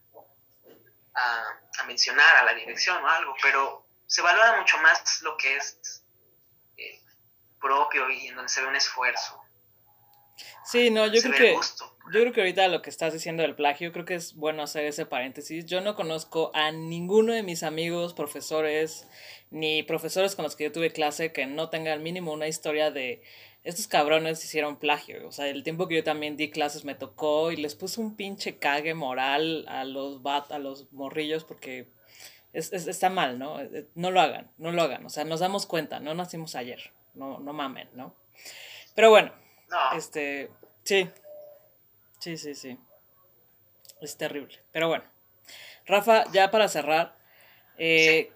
a, 1.14 1.84
mencionar 1.86 2.36
a 2.36 2.44
la 2.44 2.54
dirección 2.54 3.02
o 3.02 3.08
algo, 3.08 3.34
pero 3.40 3.86
se 4.06 4.22
valora 4.22 4.58
mucho 4.58 4.76
más 4.78 5.20
lo 5.22 5.36
que 5.36 5.56
es 5.56 6.02
eh, 6.76 7.00
propio 7.60 8.10
y 8.10 8.28
en 8.28 8.34
donde 8.34 8.48
se 8.48 8.60
ve 8.60 8.66
un 8.66 8.76
esfuerzo. 8.76 9.40
Sí, 10.64 10.90
no, 10.90 11.06
yo 11.06 11.22
creo 11.22 11.32
que 11.32 11.58
yo 12.12 12.20
creo 12.20 12.32
que 12.32 12.40
ahorita 12.40 12.68
lo 12.68 12.82
que 12.82 12.90
estás 12.90 13.12
diciendo 13.12 13.42
del 13.42 13.56
plagio, 13.56 13.92
creo 13.92 14.04
que 14.04 14.14
es 14.14 14.34
bueno 14.34 14.62
hacer 14.62 14.84
ese 14.84 15.06
paréntesis. 15.06 15.66
Yo 15.66 15.80
no 15.80 15.96
conozco 15.96 16.52
a 16.54 16.70
ninguno 16.70 17.32
de 17.32 17.42
mis 17.42 17.64
amigos, 17.64 18.14
profesores, 18.14 19.08
ni 19.50 19.82
profesores 19.82 20.36
con 20.36 20.44
los 20.44 20.54
que 20.54 20.64
yo 20.64 20.72
tuve 20.72 20.92
clase 20.92 21.32
que 21.32 21.46
no 21.46 21.68
tengan 21.68 22.04
mínimo 22.04 22.32
una 22.32 22.46
historia 22.46 22.92
de 22.92 23.22
estos 23.66 23.88
cabrones 23.88 24.44
hicieron 24.44 24.76
plagio. 24.76 25.26
O 25.26 25.32
sea, 25.32 25.48
el 25.48 25.64
tiempo 25.64 25.88
que 25.88 25.96
yo 25.96 26.04
también 26.04 26.36
di 26.36 26.50
clases 26.50 26.84
me 26.84 26.94
tocó 26.94 27.50
y 27.50 27.56
les 27.56 27.74
puse 27.74 28.00
un 28.00 28.14
pinche 28.14 28.58
cague 28.58 28.94
moral 28.94 29.64
a 29.68 29.84
los 29.84 30.22
bat, 30.22 30.52
a 30.52 30.60
los 30.60 30.92
morrillos 30.92 31.42
porque 31.44 31.88
es, 32.52 32.72
está 32.72 33.10
mal, 33.10 33.40
¿no? 33.40 33.60
Eh, 33.60 33.88
no 33.96 34.12
lo 34.12 34.20
hagan, 34.20 34.52
no 34.56 34.70
lo 34.70 34.82
hagan. 34.82 35.04
O 35.04 35.10
sea, 35.10 35.24
nos 35.24 35.40
damos 35.40 35.66
cuenta, 35.66 35.98
no 35.98 36.14
nacimos 36.14 36.54
ayer. 36.54 36.92
No, 37.14 37.40
no 37.40 37.52
mamen, 37.52 37.88
¿no? 37.94 38.14
Pero 38.94 39.10
bueno, 39.10 39.32
este, 39.96 40.48
sí. 40.84 41.10
Sí, 42.20 42.36
sí, 42.36 42.54
sí. 42.54 42.78
Es 44.00 44.16
terrible. 44.16 44.62
Pero 44.70 44.88
bueno. 44.88 45.04
Rafa, 45.86 46.24
ya 46.32 46.50
para 46.50 46.68
cerrar, 46.68 47.16
eh, 47.78 48.32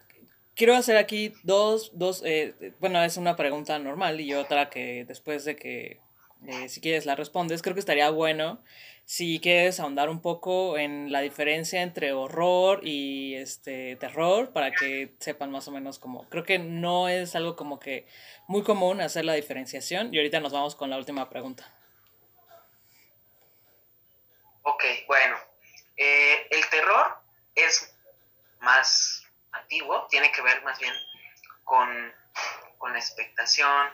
quiero 0.61 0.77
hacer 0.77 0.99
aquí 0.99 1.33
dos, 1.43 1.91
dos, 1.95 2.23
eh, 2.23 2.75
bueno, 2.81 3.03
es 3.03 3.17
una 3.17 3.35
pregunta 3.35 3.79
normal 3.79 4.21
y 4.21 4.35
otra 4.35 4.69
que 4.69 5.07
después 5.07 5.47
de 5.47 5.57
que, 5.57 6.03
eh, 6.47 6.69
si 6.69 6.83
quieres, 6.83 7.07
la 7.07 7.17
respondes, 7.17 7.63
creo 7.63 7.73
que 7.73 7.81
estaría 7.81 8.11
bueno 8.11 8.63
si 9.07 9.41
quieres 9.41 9.81
ahondar 9.81 10.11
un 10.11 10.21
poco 10.21 10.77
en 10.77 11.11
la 11.11 11.23
diferencia 11.23 11.81
entre 11.81 12.13
horror 12.13 12.87
y 12.87 13.37
este 13.37 13.97
terror 13.97 14.53
para 14.53 14.71
que 14.71 15.15
sepan 15.19 15.51
más 15.51 15.67
o 15.67 15.71
menos 15.71 15.99
cómo. 15.99 16.29
Creo 16.29 16.45
que 16.45 16.59
no 16.59 17.09
es 17.09 17.35
algo 17.35 17.57
como 17.57 17.81
que 17.81 18.07
muy 18.47 18.63
común 18.63 19.01
hacer 19.01 19.25
la 19.25 19.33
diferenciación 19.33 20.13
y 20.13 20.19
ahorita 20.19 20.41
nos 20.41 20.53
vamos 20.53 20.77
con 20.77 20.91
la 20.91 20.99
última 20.99 21.31
pregunta. 21.31 21.75
Ok, 24.61 24.85
bueno, 25.09 25.37
eh, 25.97 26.47
el 26.51 26.69
terror 26.69 27.17
es 27.55 27.97
más 28.61 29.10
tiene 30.09 30.33
que 30.33 30.43
ver 30.43 30.63
más 30.63 30.79
bien 30.79 30.95
con, 31.65 32.13
la 32.93 32.99
expectación, 32.99 33.89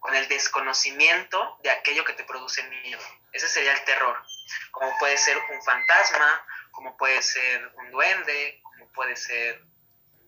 con 0.00 0.14
el 0.14 0.28
desconocimiento 0.28 1.58
de 1.62 1.70
aquello 1.70 2.04
que 2.04 2.12
te 2.12 2.24
produce 2.24 2.62
miedo. 2.64 3.00
Ese 3.32 3.48
sería 3.48 3.72
el 3.72 3.84
terror. 3.84 4.22
Como 4.70 4.96
puede 4.98 5.16
ser 5.16 5.38
un 5.38 5.62
fantasma, 5.62 6.46
como 6.70 6.96
puede 6.96 7.22
ser 7.22 7.72
un 7.76 7.90
duende, 7.90 8.60
como 8.62 8.86
puede 8.92 9.16
ser, 9.16 9.62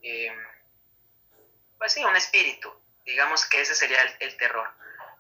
eh, 0.03 0.35
pues 1.79 1.93
sí, 1.93 2.05
un 2.05 2.17
espíritu. 2.17 2.73
Digamos 3.05 3.45
que 3.47 3.61
ese 3.61 3.75
sería 3.75 4.01
el, 4.19 4.37
terror. 4.37 4.73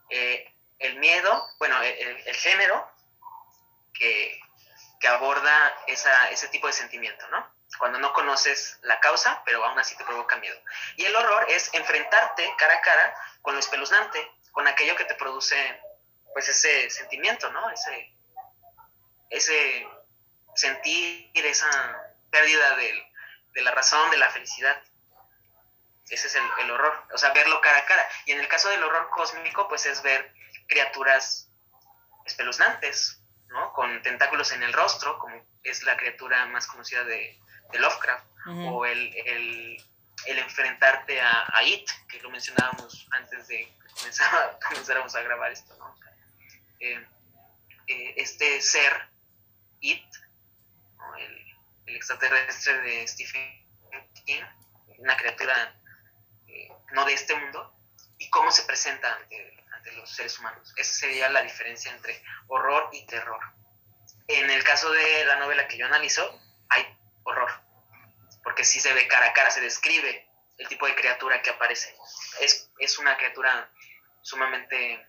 Eh, 0.09 0.55
el 0.79 0.97
miedo, 0.97 1.47
bueno, 1.59 1.81
el, 1.83 2.35
género 2.35 2.91
que, 3.93 4.41
que 5.01 5.09
aborda 5.09 5.85
esa, 5.87 6.31
ese 6.31 6.49
tipo 6.49 6.67
de 6.67 6.73
sentimiento, 6.73 7.29
¿no? 7.29 7.56
Cuando 7.79 7.99
no 7.99 8.13
conoces 8.13 8.79
la 8.83 9.01
causa, 9.01 9.43
pero 9.45 9.65
aún 9.65 9.79
así 9.79 9.97
te 9.97 10.05
provoca 10.05 10.37
miedo. 10.37 10.59
Y 10.97 11.05
el 11.05 11.15
horror 11.15 11.47
es 11.49 11.73
enfrentarte 11.75 12.55
cara 12.57 12.75
a 12.75 12.81
cara 12.81 13.15
con 13.43 13.55
lo 13.55 13.61
espeluznante, 13.61 14.31
con 14.53 14.67
aquello 14.67 14.97
que 14.97 15.05
te 15.05 15.15
produce 15.15 15.81
pues 16.33 16.49
ese 16.49 16.91
sentimiento, 16.91 17.51
¿no? 17.51 17.71
Ese, 17.71 18.15
ese 19.31 19.89
sentir 20.55 21.31
esa 21.35 21.69
pérdida 22.31 22.77
de, 22.77 23.63
la 23.63 23.71
razón, 23.73 24.11
de 24.11 24.19
la 24.19 24.31
felicidad. 24.31 24.83
Ese 26.09 26.29
es 26.29 26.35
el, 26.37 26.45
el, 26.61 26.71
horror, 26.71 27.05
o 27.13 27.19
sea, 27.19 27.33
verlo 27.33 27.61
cara 27.61 27.79
a 27.79 27.85
cara. 27.85 28.09
Y 28.27 28.33
en 28.33 28.41
el 28.41 28.49
caso 28.49 28.69
del 28.69 28.83
horror 28.83 29.11
cósmico, 29.11 29.69
pues 29.69 29.87
es 29.87 30.03
ver 30.03 30.33
criaturas 30.69 31.51
espeluznantes, 32.25 33.21
¿no? 33.49 33.73
Con 33.73 34.03
tentáculos 34.03 34.53
en 34.53 34.63
el 34.63 34.73
rostro, 34.73 35.19
como 35.19 35.45
es 35.63 35.83
la 35.83 35.97
criatura 35.97 36.47
más 36.47 36.67
conocida 36.67 37.05
de, 37.05 37.41
de 37.73 37.79
Lovecraft, 37.79 38.27
o 38.47 38.87
el, 38.87 39.15
el, 39.27 40.39
enfrentarte 40.39 41.21
a, 41.21 41.63
It, 41.65 41.89
que 42.09 42.21
lo 42.21 42.31
mencionábamos 42.31 43.07
antes 43.11 43.49
de 43.49 43.59
que 43.59 44.11
comenzáramos 44.69 45.15
a 45.15 45.23
grabar 45.23 45.53
esto, 45.53 45.77
¿no? 45.79 45.97
Eh, 46.81 47.05
eh, 47.89 48.15
este 48.17 48.61
ser, 48.61 49.09
It, 49.81 50.05
el, 51.19 51.57
el, 51.87 51.97
extraterrestre 51.97 52.79
de 52.81 53.09
Stephen 53.09 53.67
King, 54.25 54.43
una 54.99 55.17
criatura 55.17 55.75
eh, 56.49 56.69
no 56.93 57.05
de 57.05 57.15
este 57.15 57.35
mundo, 57.35 57.73
y 58.19 58.31
cómo 58.31 58.51
se 58.51 58.63
presenta 58.63 59.15
ante, 59.15 59.65
ante 59.73 59.93
los 59.93 60.11
seres 60.11 60.39
humanos. 60.39 60.73
Esa 60.77 60.93
sería 60.93 61.29
la 61.29 61.43
diferencia 61.43 61.93
entre 61.93 62.23
horror 62.49 62.91
y 62.93 63.05
terror. 63.07 63.41
En 64.29 64.51
el 64.51 64.65
caso 64.65 64.91
de 64.91 65.25
la 65.25 65.37
novela 65.37 65.69
que 65.69 65.77
yo 65.79 65.87
analizo, 65.87 66.41
hay 66.69 66.96
horror, 67.27 67.51
porque 68.43 68.65
si 68.65 68.81
se 68.81 68.93
ve 68.93 69.07
cara 69.09 69.27
a 69.27 69.33
cara, 69.33 69.51
se 69.51 69.61
describe 69.61 70.29
el 70.59 70.69
tipo 70.69 70.87
de 70.87 70.95
criatura 70.95 71.43
que 71.43 71.51
aparece. 71.51 71.95
Es, 72.41 72.71
es 72.79 72.99
una 72.99 73.17
criatura 73.17 73.71
sumamente, 74.23 75.07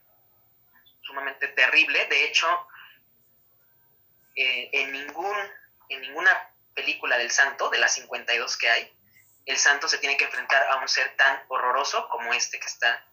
sumamente 1.02 1.48
terrible. 1.50 2.06
De 2.08 2.26
hecho, 2.26 2.68
eh, 4.36 4.70
en, 4.74 4.92
ningún, 4.92 5.38
en 5.90 6.02
ninguna 6.02 6.52
película 6.74 7.18
del 7.18 7.32
santo, 7.32 7.70
de 7.70 7.78
las 7.78 7.94
52 7.94 8.58
que 8.58 8.70
hay, 8.70 8.94
el 9.46 9.58
santo 9.58 9.88
se 9.88 10.00
tiene 10.00 10.18
que 10.18 10.26
enfrentar 10.26 10.62
a 10.70 10.78
un 10.78 10.88
ser 10.88 11.16
tan 11.16 11.42
horroroso 11.48 12.10
como 12.10 12.34
este 12.34 12.60
que 12.60 12.68
está 12.68 13.06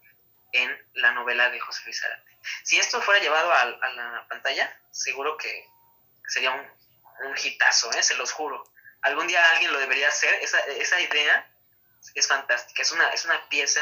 en 0.51 0.85
la 0.93 1.11
novela 1.11 1.49
de 1.49 1.59
José 1.59 1.83
Luis 1.85 2.03
Arate. 2.03 2.37
Si 2.63 2.77
esto 2.77 3.01
fuera 3.01 3.21
llevado 3.21 3.51
a, 3.51 3.61
a 3.61 3.93
la 3.93 4.27
pantalla, 4.27 4.79
seguro 4.91 5.37
que 5.37 5.67
sería 6.27 6.51
un, 6.51 7.27
un 7.27 7.35
hitazo, 7.41 7.91
¿eh? 7.93 8.03
se 8.03 8.15
los 8.15 8.31
juro 8.31 8.63
algún 9.05 9.27
día 9.27 9.43
alguien 9.51 9.71
lo 9.71 9.79
debería 9.79 10.07
hacer. 10.07 10.33
Esa, 10.41 10.59
esa 10.59 10.99
idea 10.99 11.47
es 12.13 12.27
fantástica, 12.27 12.81
es 12.81 12.91
una, 12.91 13.09
es 13.09 13.25
una 13.25 13.47
pieza 13.49 13.81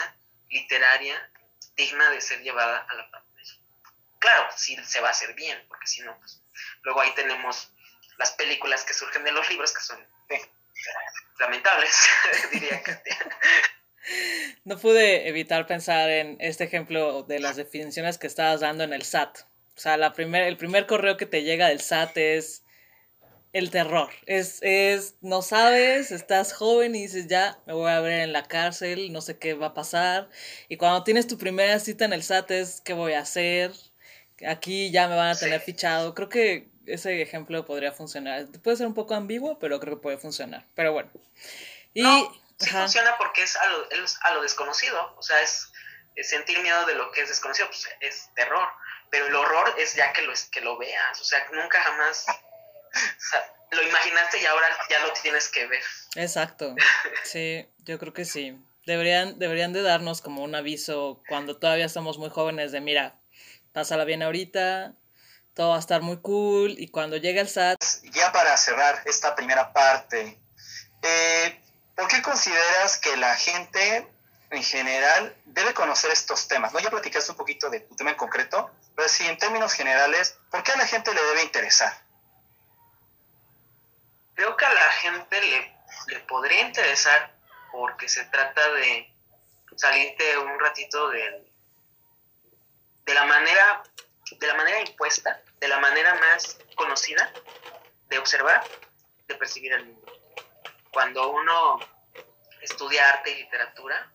literaria 0.50 1.30
digna 1.76 2.10
de 2.12 2.22
ser 2.22 2.42
llevada 2.42 2.86
a 2.90 2.94
la 2.94 3.10
pantalla. 3.10 3.54
Claro, 4.20 4.48
si 4.56 4.76
se 4.84 5.02
va 5.02 5.10
a 5.10 5.12
hacer 5.12 5.34
bien, 5.34 5.66
porque 5.68 5.88
si 5.88 6.02
no, 6.02 6.18
pues 6.20 6.42
luego 6.84 7.02
ahí 7.02 7.14
tenemos 7.16 7.72
las 8.18 8.32
películas 8.32 8.84
que 8.84 8.94
surgen 8.94 9.24
de 9.24 9.32
los 9.32 9.50
libros 9.50 9.74
que 9.74 9.82
son 9.82 10.06
lamentables, 11.40 11.98
diría 12.52 12.82
Katia. 12.84 13.18
No 14.66 14.78
pude 14.78 15.30
evitar 15.30 15.66
pensar 15.66 16.10
en 16.10 16.36
este 16.42 16.66
ejemplo 16.66 17.24
de 17.24 17.40
las 17.40 17.56
definiciones 17.56 18.18
que 18.18 18.28
estabas 18.28 18.60
dando 18.60 18.84
en 18.84 18.92
el 18.92 19.04
SAT. 19.04 19.40
O 19.78 19.80
sea, 19.80 19.96
la 19.96 20.12
primer, 20.12 20.44
el 20.44 20.58
primer 20.58 20.88
correo 20.88 21.16
que 21.16 21.26
te 21.26 21.44
llega 21.44 21.70
del 21.70 21.80
SAT 21.80 22.18
es 22.18 22.63
el 23.54 23.70
terror. 23.70 24.10
Es, 24.26 24.60
es, 24.64 25.16
no 25.22 25.44
sabes, 25.44 26.12
estás 26.12 26.54
joven 26.54 26.96
y 26.96 27.04
dices, 27.04 27.28
ya, 27.28 27.60
me 27.68 27.74
voy 27.74 27.92
a 27.92 28.00
ver 28.00 28.22
en 28.22 28.34
la 28.34 28.44
cárcel, 28.44 29.14
no 29.14 29.22
sé 29.22 29.38
qué 29.38 29.54
va 29.54 29.68
a 29.68 29.74
pasar. 29.76 30.30
Y 30.68 30.78
cuando 30.78 31.04
tienes 31.04 31.28
tu 31.28 31.38
primera 31.38 31.80
cita 31.80 32.06
en 32.06 32.14
el 32.14 32.24
SAT 32.24 32.52
es, 32.52 32.82
¿qué 32.82 32.94
voy 32.94 33.14
a 33.14 33.20
hacer? 33.20 33.72
Aquí 34.46 34.92
ya 34.92 35.08
me 35.08 35.16
van 35.16 35.30
a 35.30 35.40
tener 35.40 35.62
fichado. 35.62 36.16
Creo 36.16 36.30
que 36.30 36.68
ese 36.88 37.22
ejemplo 37.22 37.64
podría 37.64 37.92
funcionar. 37.92 38.48
Puede 38.64 38.78
ser 38.78 38.88
un 38.88 38.96
poco 38.96 39.14
ambiguo, 39.14 39.60
pero 39.60 39.80
creo 39.80 39.96
que 39.96 40.02
puede 40.02 40.18
funcionar. 40.18 40.66
Pero 40.74 40.92
bueno. 40.92 41.12
Y, 41.94 42.02
no, 42.02 42.34
sí 42.58 42.70
funciona 42.70 43.16
porque 43.20 43.44
es 43.44 43.56
a, 43.56 43.68
lo, 43.68 43.90
es 43.92 44.18
a 44.24 44.34
lo 44.34 44.42
desconocido. 44.42 45.14
O 45.16 45.22
sea, 45.22 45.40
es, 45.42 45.72
sentir 46.24 46.60
miedo 46.62 46.86
de 46.88 46.96
lo 46.96 47.12
que 47.12 47.22
es 47.22 47.30
desconocido, 47.30 47.68
pues 47.68 47.88
es 48.00 48.30
terror. 48.34 48.68
Pero 49.12 49.28
el 49.28 49.36
horror 49.36 49.76
es 49.78 49.94
ya 49.94 50.12
que 50.12 50.24
lo, 50.24 50.34
que 50.52 50.62
lo 50.62 50.78
veas. 50.80 51.22
O 51.22 51.24
sea, 51.24 51.48
nunca 51.52 51.80
jamás 51.82 52.26
lo 53.72 53.82
imaginaste 53.82 54.42
y 54.42 54.46
ahora 54.46 54.68
ya 54.90 55.00
lo 55.00 55.14
tienes 55.14 55.50
que 55.50 55.68
ver. 55.68 55.84
Exacto. 56.16 56.76
Sí, 57.24 57.68
yo 57.80 57.98
creo 58.00 58.14
que 58.14 58.26
sí. 58.26 58.58
Deberían, 58.86 59.40
deberían 59.40 59.74
de 59.74 59.82
darnos 59.82 60.22
como 60.22 60.44
un 60.44 60.56
aviso 60.56 61.22
cuando 61.30 61.58
todavía 61.58 61.86
estamos 61.86 62.18
muy 62.18 62.30
jóvenes 62.30 62.72
de 62.72 62.82
mira, 62.82 63.16
pásala 63.72 64.04
bien 64.04 64.22
ahorita, 64.22 64.94
todo 65.54 65.70
va 65.70 65.78
a 65.78 65.80
estar 65.80 66.02
muy 66.02 66.18
cool 66.22 66.76
y 66.78 66.90
cuando 66.90 67.18
llegue 67.18 67.40
el 67.40 67.48
SAT... 67.48 67.78
Ya 68.12 68.32
para 68.32 68.58
cerrar 68.58 69.02
esta 69.06 69.36
primera 69.36 69.72
parte, 69.72 70.38
eh, 71.02 71.62
¿por 71.96 72.08
qué 72.08 72.22
consideras 72.22 72.98
que 72.98 73.16
la 73.16 73.36
gente 73.36 74.08
en 74.50 74.64
general 74.64 75.36
debe 75.46 75.74
conocer 75.74 76.12
estos 76.12 76.48
temas? 76.48 76.74
¿no? 76.74 76.80
Ya 76.80 76.90
platicaste 76.90 77.32
un 77.32 77.38
poquito 77.38 77.70
de 77.70 77.80
tu 77.82 77.96
tema 77.96 78.12
en 78.12 78.18
concreto, 78.18 78.70
pero 78.96 79.08
sí, 79.08 79.26
en 79.26 79.38
términos 79.38 79.74
generales, 79.74 80.38
¿por 80.52 80.62
qué 80.64 80.74
a 80.74 80.78
la 80.78 80.88
gente 80.88 81.14
le 81.14 81.24
debe 81.24 81.44
interesar? 81.44 81.94
Creo 84.36 84.56
que 84.58 84.66
a 84.66 84.74
la 84.74 84.92
gente 84.92 85.42
le, 85.42 85.76
le 86.08 86.20
podría 86.22 86.62
interesar 86.62 87.34
porque 87.72 88.08
se 88.08 88.26
trata 88.26 88.72
de 88.74 89.14
salirte 89.76 90.38
un 90.38 90.60
ratito 90.60 91.10
de, 91.10 91.52
de 93.06 93.14
la 93.14 93.26
manera 93.26 93.84
de 94.40 94.48
la 94.48 94.56
manera 94.56 94.80
impuesta, 94.82 95.42
de 95.60 95.68
la 95.68 95.80
manera 95.80 96.16
más 96.16 96.58
conocida 96.76 97.32
de 98.10 98.18
observar, 98.18 98.64
de 99.28 99.36
percibir 99.36 99.74
el 99.74 99.86
mundo. 99.86 100.12
Cuando 100.92 101.30
uno 101.30 101.80
estudia 102.62 103.10
arte 103.10 103.32
y 103.32 103.36
literatura, 103.36 104.12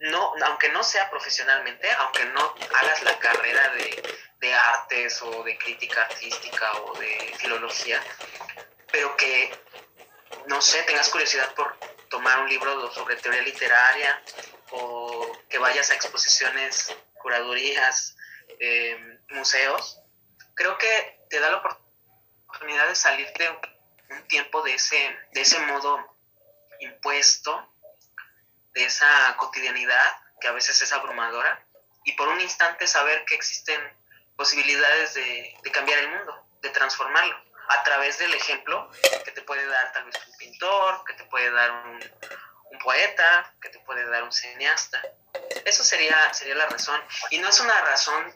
no, 0.00 0.32
aunque 0.44 0.68
no 0.70 0.82
sea 0.82 1.10
profesionalmente, 1.10 1.90
aunque 1.92 2.24
no 2.26 2.54
hagas 2.76 3.02
la 3.02 3.18
carrera 3.18 3.68
de, 3.70 4.16
de 4.38 4.54
artes 4.54 5.20
o 5.22 5.42
de 5.42 5.58
crítica 5.58 6.02
artística 6.02 6.72
o 6.82 6.98
de 6.98 7.34
filología, 7.38 8.00
pero 8.92 9.16
que, 9.16 9.50
no 10.46 10.60
sé, 10.60 10.82
tengas 10.82 11.08
curiosidad 11.08 11.54
por 11.54 11.78
tomar 12.08 12.40
un 12.40 12.48
libro 12.48 12.90
sobre 12.92 13.16
teoría 13.16 13.42
literaria 13.42 14.22
o 14.70 15.32
que 15.48 15.58
vayas 15.58 15.90
a 15.90 15.94
exposiciones, 15.94 16.94
curadurías, 17.14 18.16
eh, 18.60 19.18
museos, 19.30 20.00
creo 20.54 20.76
que 20.78 21.20
te 21.28 21.38
da 21.40 21.50
la 21.50 21.62
oportunidad 22.48 22.88
de 22.88 22.94
salirte 22.94 23.48
un 24.10 24.26
tiempo 24.26 24.62
de 24.62 24.74
ese, 24.74 25.16
de 25.32 25.40
ese 25.40 25.58
modo 25.60 26.16
impuesto, 26.80 27.72
de 28.72 28.84
esa 28.84 29.36
cotidianidad 29.36 30.16
que 30.40 30.48
a 30.48 30.52
veces 30.52 30.80
es 30.80 30.92
abrumadora, 30.92 31.64
y 32.04 32.12
por 32.12 32.28
un 32.28 32.40
instante 32.40 32.86
saber 32.86 33.24
que 33.24 33.34
existen 33.34 33.80
posibilidades 34.36 35.14
de, 35.14 35.54
de 35.62 35.70
cambiar 35.70 35.98
el 35.98 36.10
mundo, 36.10 36.46
de 36.62 36.70
transformarlo, 36.70 37.36
a 37.68 37.82
través 37.82 38.18
del 38.18 38.32
ejemplo 38.34 38.90
que 39.24 39.30
te 39.32 39.42
puede 39.42 39.66
dar 39.66 39.92
tal 39.92 40.04
vez 40.04 40.14
un 40.26 40.36
pintor, 40.36 41.04
que 41.04 41.14
te 41.14 41.24
puede 41.24 41.50
dar 41.50 41.70
un, 41.70 42.00
poeta, 42.82 43.52
que 43.60 43.70
te 43.70 43.80
puede 43.80 44.06
dar 44.08 44.22
un 44.22 44.32
cineasta. 44.32 45.02
Eso 45.64 45.82
sería, 45.82 46.32
sería 46.32 46.54
la 46.54 46.66
razón. 46.66 47.02
Y 47.30 47.38
no 47.38 47.48
es 47.48 47.58
una 47.58 47.80
razón 47.80 48.32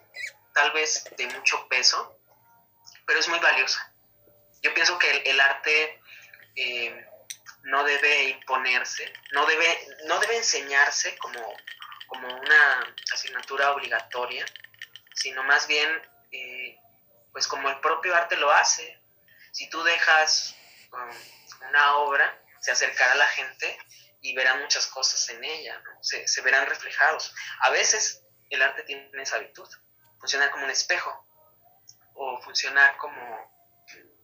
tal 0.53 0.73
vez 0.73 1.05
de 1.17 1.27
mucho 1.29 1.69
peso, 1.69 2.19
pero 3.07 3.21
es 3.21 3.29
muy 3.29 3.39
valiosa. 3.39 3.93
Yo 4.63 4.75
pienso 4.75 4.99
que 4.99 5.11
el, 5.11 5.41
arte 5.41 6.01
eh, 6.57 7.07
no 7.63 7.85
debe 7.85 8.25
imponerse, 8.25 9.13
no 9.33 9.47
debe, 9.47 9.97
no 10.07 10.19
debe 10.19 10.37
enseñarse 10.39 11.17
como, 11.19 11.41
como 12.09 12.29
una 12.29 12.95
asignatura 13.13 13.71
obligatoria, 13.73 14.45
sino 15.15 15.45
más 15.45 15.67
bien 15.67 15.89
eh, 16.33 16.79
pues 17.33 17.47
como 17.47 17.69
el 17.71 17.81
propio 17.81 18.15
arte 18.15 18.37
lo 18.37 18.51
hace. 18.51 19.02
Si 19.53 19.69
tú 19.69 19.83
dejas 19.85 20.57
um, 20.93 21.69
una 21.69 21.97
obra, 21.97 22.43
se 22.61 22.73
acercará 22.73 23.13
a 23.13 23.17
la 23.17 23.27
gente 23.27 23.79
y 24.21 24.35
verán 24.35 24.61
muchas 24.63 24.87
cosas 24.87 25.29
en 25.31 25.45
ella, 25.45 25.83
se, 26.01 26.27
se, 26.27 26.41
verán 26.41 26.67
reflejados. 26.67 27.35
A 27.61 27.71
veces 27.71 28.25
el 28.51 28.63
arte 28.63 28.83
tiene 28.85 29.11
esa 29.23 29.39
virtud, 29.39 29.69
funcionar 30.19 30.51
como 30.51 30.65
un 30.65 30.71
espejo 30.71 31.27
o 32.15 32.41
funcionar 32.43 32.97
como, 32.97 33.53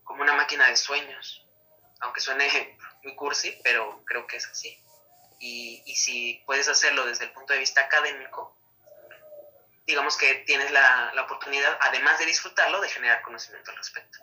como 0.04 0.22
una 0.22 0.32
máquina 0.32 0.68
de 0.68 0.76
sueños, 0.76 1.46
aunque 2.00 2.20
suene 2.20 2.78
muy 3.02 3.14
cursi, 3.14 3.58
pero 3.62 4.02
creo 4.04 4.26
que 4.26 4.36
es 4.36 4.46
así. 4.46 4.82
Y, 5.40 5.82
y 5.84 5.96
si 5.96 6.42
puedes 6.46 6.68
hacerlo 6.68 7.04
desde 7.04 7.24
el 7.24 7.32
punto 7.32 7.52
de 7.52 7.58
vista 7.60 7.82
académico, 7.82 8.56
digamos 9.86 10.16
que 10.16 10.36
tienes 10.46 10.70
la, 10.70 11.12
la 11.14 11.22
oportunidad, 11.22 11.76
además 11.80 12.18
de 12.18 12.26
disfrutarlo, 12.26 12.80
de 12.80 12.88
generar 12.88 13.22
conocimiento 13.22 13.70
al 13.70 13.76
respecto. 13.76 14.18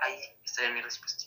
Ahí 0.00 0.38
estaría 0.44 0.70
mi 0.70 0.82
respuesta. 0.82 1.24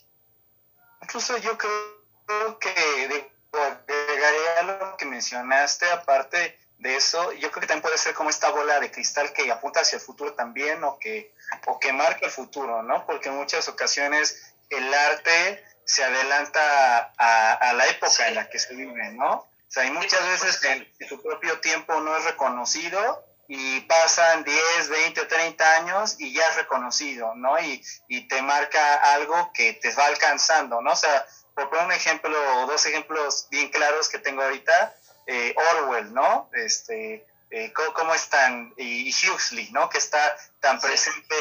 Incluso 1.02 1.36
yo 1.38 1.56
creo 1.58 2.58
que 2.58 3.30
agregaría 3.52 4.62
lo 4.62 4.96
que 4.96 5.04
mencionaste, 5.04 5.90
aparte 5.90 6.58
de 6.78 6.96
eso, 6.96 7.32
yo 7.32 7.50
creo 7.50 7.60
que 7.60 7.66
también 7.66 7.82
puede 7.82 7.98
ser 7.98 8.14
como 8.14 8.30
esta 8.30 8.50
bola 8.50 8.80
de 8.80 8.90
cristal 8.90 9.32
que 9.32 9.50
apunta 9.50 9.80
hacia 9.80 9.96
el 9.96 10.02
futuro 10.02 10.34
también 10.34 10.82
o 10.84 10.98
que, 10.98 11.34
o 11.66 11.78
que 11.78 11.92
marca 11.92 12.26
el 12.26 12.32
futuro, 12.32 12.82
¿no? 12.82 13.06
Porque 13.06 13.28
en 13.28 13.36
muchas 13.36 13.68
ocasiones 13.68 14.52
el 14.70 14.92
arte 14.92 15.64
se 15.84 16.02
adelanta 16.02 17.12
a, 17.16 17.72
la 17.74 17.86
época 17.86 18.28
en 18.28 18.34
la 18.34 18.48
que 18.48 18.58
se 18.58 18.74
vive, 18.74 19.12
¿no? 19.12 19.32
O 19.32 19.48
sea, 19.68 19.84
y 19.84 19.90
muchas 19.90 20.26
veces 20.26 20.62
en, 20.64 21.08
su 21.08 21.20
propio 21.22 21.60
tiempo 21.60 22.00
no 22.00 22.16
es 22.16 22.24
reconocido 22.24 23.24
y 23.48 23.80
pasan 23.82 24.44
10, 24.44 24.88
20 24.88 25.20
o 25.20 25.28
30 25.28 25.76
años 25.76 26.16
y 26.18 26.32
ya 26.32 26.46
es 26.48 26.56
reconocido, 26.56 27.34
¿no? 27.34 27.58
Y, 27.60 27.82
y 28.08 28.26
te 28.28 28.40
marca 28.42 28.94
algo 29.14 29.52
que 29.52 29.74
te 29.74 29.94
va 29.94 30.06
alcanzando, 30.06 30.80
¿no? 30.80 30.92
O 30.92 30.96
sea, 30.96 31.26
por 31.54 31.70
poner 31.70 31.86
un 31.86 31.92
ejemplo 31.92 32.36
o 32.58 32.66
dos 32.66 32.84
ejemplos 32.86 33.46
bien 33.50 33.68
claros 33.70 34.08
que 34.08 34.18
tengo 34.18 34.42
ahorita, 34.42 34.96
eh, 35.26 35.54
Orwell, 35.72 36.12
¿no? 36.12 36.50
Este, 36.52 37.26
eh, 37.50 37.72
¿cómo, 37.72 38.14
están? 38.14 38.74
Y, 38.76 39.08
Huxley, 39.10 39.70
¿no? 39.70 39.88
Que 39.88 39.98
está 39.98 40.36
tan 40.60 40.80
presente 40.80 41.36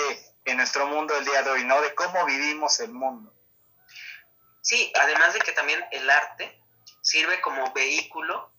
en 0.45 0.57
nuestro 0.57 0.85
mundo 0.87 1.17
el 1.17 1.25
día 1.25 1.41
de 1.41 1.49
hoy, 1.49 1.63
¿no? 1.65 1.81
De 1.81 1.93
cómo 1.95 2.25
vivimos 2.25 2.79
el 2.79 2.91
mundo. 2.91 3.33
Sí, 4.61 4.91
además 4.95 5.33
de 5.33 5.39
que 5.39 5.51
también 5.51 5.83
el 5.91 6.09
arte 6.09 6.61
sirve 7.01 7.41
como 7.41 7.73
vehículo 7.73 8.51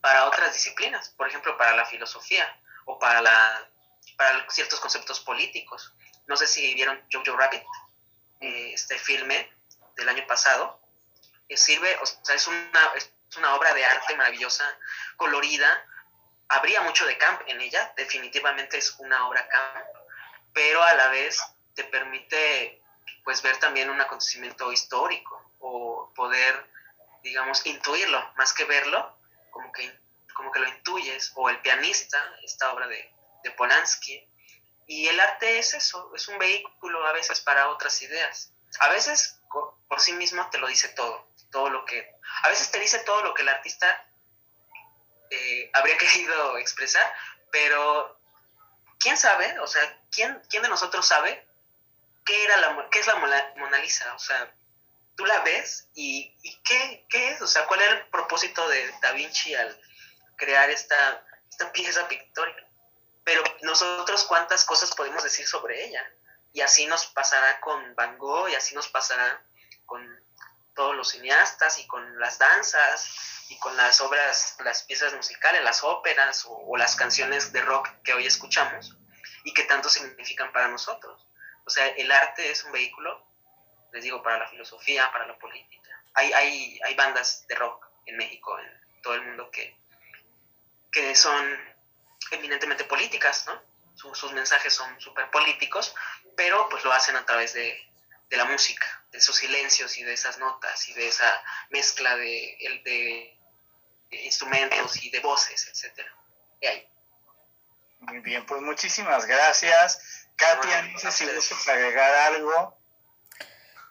para 0.00 0.26
otras 0.26 0.52
disciplinas, 0.52 1.10
por 1.10 1.28
ejemplo, 1.28 1.56
para 1.56 1.74
la 1.74 1.86
filosofía 1.86 2.44
o 2.84 2.98
para, 2.98 3.22
la, 3.22 3.70
para 4.16 4.48
ciertos 4.50 4.80
conceptos 4.80 5.20
políticos. 5.20 5.94
No 6.26 6.36
sé 6.36 6.46
si 6.46 6.74
vieron 6.74 7.02
Jojo 7.12 7.36
Rabbit, 7.36 7.62
eh, 8.40 8.72
este 8.74 8.98
filme 8.98 9.50
del 9.96 10.08
año 10.08 10.26
pasado, 10.26 10.80
sirve, 11.56 11.96
o 12.00 12.06
sea, 12.06 12.34
es 12.34 12.46
una, 12.46 12.92
es 12.96 13.12
una 13.36 13.54
obra 13.54 13.74
de 13.74 13.84
arte 13.84 14.16
maravillosa, 14.16 14.64
colorida. 15.16 15.86
Habría 16.48 16.82
mucho 16.82 17.06
de 17.06 17.16
camp 17.18 17.42
en 17.46 17.60
ella, 17.60 17.92
definitivamente 17.96 18.78
es 18.78 18.94
una 18.98 19.26
obra 19.28 19.46
camp, 19.48 19.86
pero 20.52 20.82
a 20.82 20.94
la 20.94 21.08
vez 21.08 21.40
te 21.74 21.84
permite 21.84 22.82
pues 23.24 23.40
ver 23.42 23.56
también 23.58 23.88
un 23.88 24.00
acontecimiento 24.00 24.72
histórico 24.72 25.52
o 25.60 26.12
poder, 26.14 26.68
digamos, 27.22 27.64
intuirlo, 27.66 28.32
más 28.36 28.52
que 28.52 28.64
verlo, 28.64 29.16
como 29.50 29.70
que, 29.72 29.98
como 30.34 30.50
que 30.52 30.60
lo 30.60 30.68
intuyes, 30.68 31.32
o 31.34 31.48
el 31.50 31.60
pianista, 31.60 32.18
esta 32.42 32.72
obra 32.72 32.86
de, 32.86 33.12
de 33.44 33.50
Polanski. 33.52 34.28
Y 34.86 35.08
el 35.08 35.18
arte 35.20 35.58
es 35.58 35.74
eso, 35.74 36.12
es 36.14 36.28
un 36.28 36.38
vehículo 36.38 37.06
a 37.06 37.12
veces 37.12 37.40
para 37.40 37.68
otras 37.68 38.00
ideas. 38.02 38.52
A 38.80 38.88
veces 38.88 39.38
por 39.88 40.00
sí 40.00 40.12
mismo 40.14 40.48
te 40.50 40.58
lo 40.58 40.66
dice 40.66 40.88
todo 40.88 41.32
todo 41.52 41.70
lo 41.70 41.84
que, 41.84 42.16
a 42.42 42.48
veces 42.48 42.72
te 42.72 42.80
dice 42.80 42.98
todo 43.00 43.22
lo 43.22 43.34
que 43.34 43.42
el 43.42 43.48
artista 43.48 44.04
eh, 45.30 45.70
habría 45.72 45.96
querido 45.98 46.58
expresar, 46.58 47.14
pero 47.52 48.18
¿quién 48.98 49.16
sabe? 49.16 49.60
O 49.60 49.68
sea, 49.68 50.00
¿quién, 50.10 50.42
quién 50.48 50.64
de 50.64 50.68
nosotros 50.68 51.06
sabe 51.06 51.46
qué, 52.24 52.44
era 52.44 52.56
la, 52.56 52.88
qué 52.90 52.98
es 52.98 53.06
la 53.06 53.14
Mona 53.14 53.78
Lisa? 53.78 54.12
O 54.14 54.18
sea, 54.18 54.52
tú 55.14 55.24
la 55.26 55.40
ves 55.40 55.88
y, 55.94 56.34
¿qué, 56.64 57.06
qué, 57.08 57.30
es? 57.30 57.42
O 57.42 57.46
sea, 57.46 57.66
¿cuál 57.66 57.82
era 57.82 57.92
el 57.92 58.06
propósito 58.06 58.66
de 58.68 58.92
Da 59.00 59.12
Vinci 59.12 59.54
al 59.54 59.80
crear 60.42 60.68
esta, 60.70 61.24
esta 61.48 61.72
pieza 61.72 62.08
pictórica? 62.08 62.66
Pero 63.24 63.42
nosotros 63.62 64.24
cuántas 64.24 64.64
cosas 64.64 64.92
podemos 64.94 65.22
decir 65.22 65.46
sobre 65.46 65.84
ella. 65.84 66.04
Y 66.52 66.60
así 66.60 66.86
nos 66.86 67.06
pasará 67.06 67.60
con 67.60 67.94
Van 67.94 68.18
Gogh 68.18 68.48
y 68.48 68.54
así 68.54 68.74
nos 68.74 68.88
pasará 68.88 69.42
con 69.86 70.02
todos 70.74 70.96
los 70.96 71.10
cineastas 71.10 71.78
y 71.78 71.86
con 71.86 72.18
las 72.18 72.38
danzas 72.38 73.44
y 73.48 73.58
con 73.58 73.76
las 73.76 74.00
obras, 74.00 74.56
las 74.64 74.82
piezas 74.82 75.14
musicales, 75.14 75.62
las 75.62 75.84
óperas 75.84 76.44
o, 76.48 76.76
las 76.76 76.96
canciones 76.96 77.52
de 77.52 77.60
rock 77.62 77.88
que 78.02 78.14
hoy 78.14 78.26
escuchamos 78.26 78.96
y 79.44 79.54
que 79.54 79.64
tanto 79.64 79.88
significan 79.88 80.50
para 80.52 80.68
nosotros. 80.68 81.26
O 81.64 81.70
sea, 81.70 81.86
el 81.86 82.10
arte 82.10 82.50
es 82.50 82.64
un 82.64 82.72
vehículo, 82.72 83.24
les 83.92 84.02
digo, 84.02 84.22
para 84.22 84.38
la 84.38 84.48
filosofía, 84.48 85.10
para 85.12 85.26
la 85.26 85.38
política. 85.38 85.90
Hay, 86.14 86.32
hay, 86.32 86.80
hay 86.84 86.94
bandas 86.94 87.46
de 87.46 87.54
rock 87.54 87.86
en 88.06 88.16
México, 88.16 88.58
en 88.58 89.02
todo 89.02 89.14
el 89.14 89.22
mundo, 89.22 89.50
que, 89.50 89.76
que 90.92 91.16
son 91.16 91.58
eminentemente 92.30 92.84
políticas, 92.84 93.46
¿no? 93.46 93.72
sus 93.94 94.32
mensajes 94.32 94.72
son 94.72 95.00
súper 95.00 95.30
políticos, 95.30 95.94
pero 96.36 96.68
pues 96.68 96.84
lo 96.84 96.92
hacen 96.92 97.14
a 97.16 97.24
través 97.24 97.52
de, 97.54 97.78
de 98.30 98.36
la 98.36 98.44
música, 98.46 99.04
de 99.12 99.18
esos 99.18 99.36
silencios 99.36 99.96
y 99.98 100.02
de 100.02 100.14
esas 100.14 100.38
notas 100.38 100.88
y 100.88 100.94
de 100.94 101.08
esa 101.08 101.42
mezcla 101.70 102.16
de, 102.16 102.56
de, 102.84 103.38
instrumentos 104.24 105.02
y 105.04 105.10
de 105.10 105.20
voces, 105.20 105.68
etcétera. 105.68 106.12
Muy 108.00 108.18
bien, 108.18 108.44
pues 108.46 108.60
muchísimas 108.62 109.26
gracias. 109.26 110.26
Katia, 110.34 110.82
no, 110.82 110.98
sé 110.98 111.12
si 111.12 111.24
gustas 111.24 111.68
agregar 111.68 112.32
algo. 112.32 112.76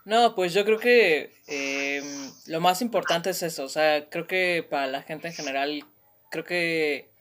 No, 0.04 0.36
pues 0.36 0.54
yo 0.54 0.66
creo 0.66 0.80
que 0.80 1.34
em, 1.48 2.34
lo 2.48 2.60
más 2.60 2.82
importante 2.82 3.30
es 3.30 3.42
eso, 3.42 3.64
o 3.64 3.70
sea, 3.70 4.10
creo 4.10 4.28
que 4.28 4.68
para 4.70 4.88
la 4.88 5.04
gente 5.04 5.30
en 5.30 5.34
general, 5.34 5.86
creo 6.32 6.44
que 6.44 7.12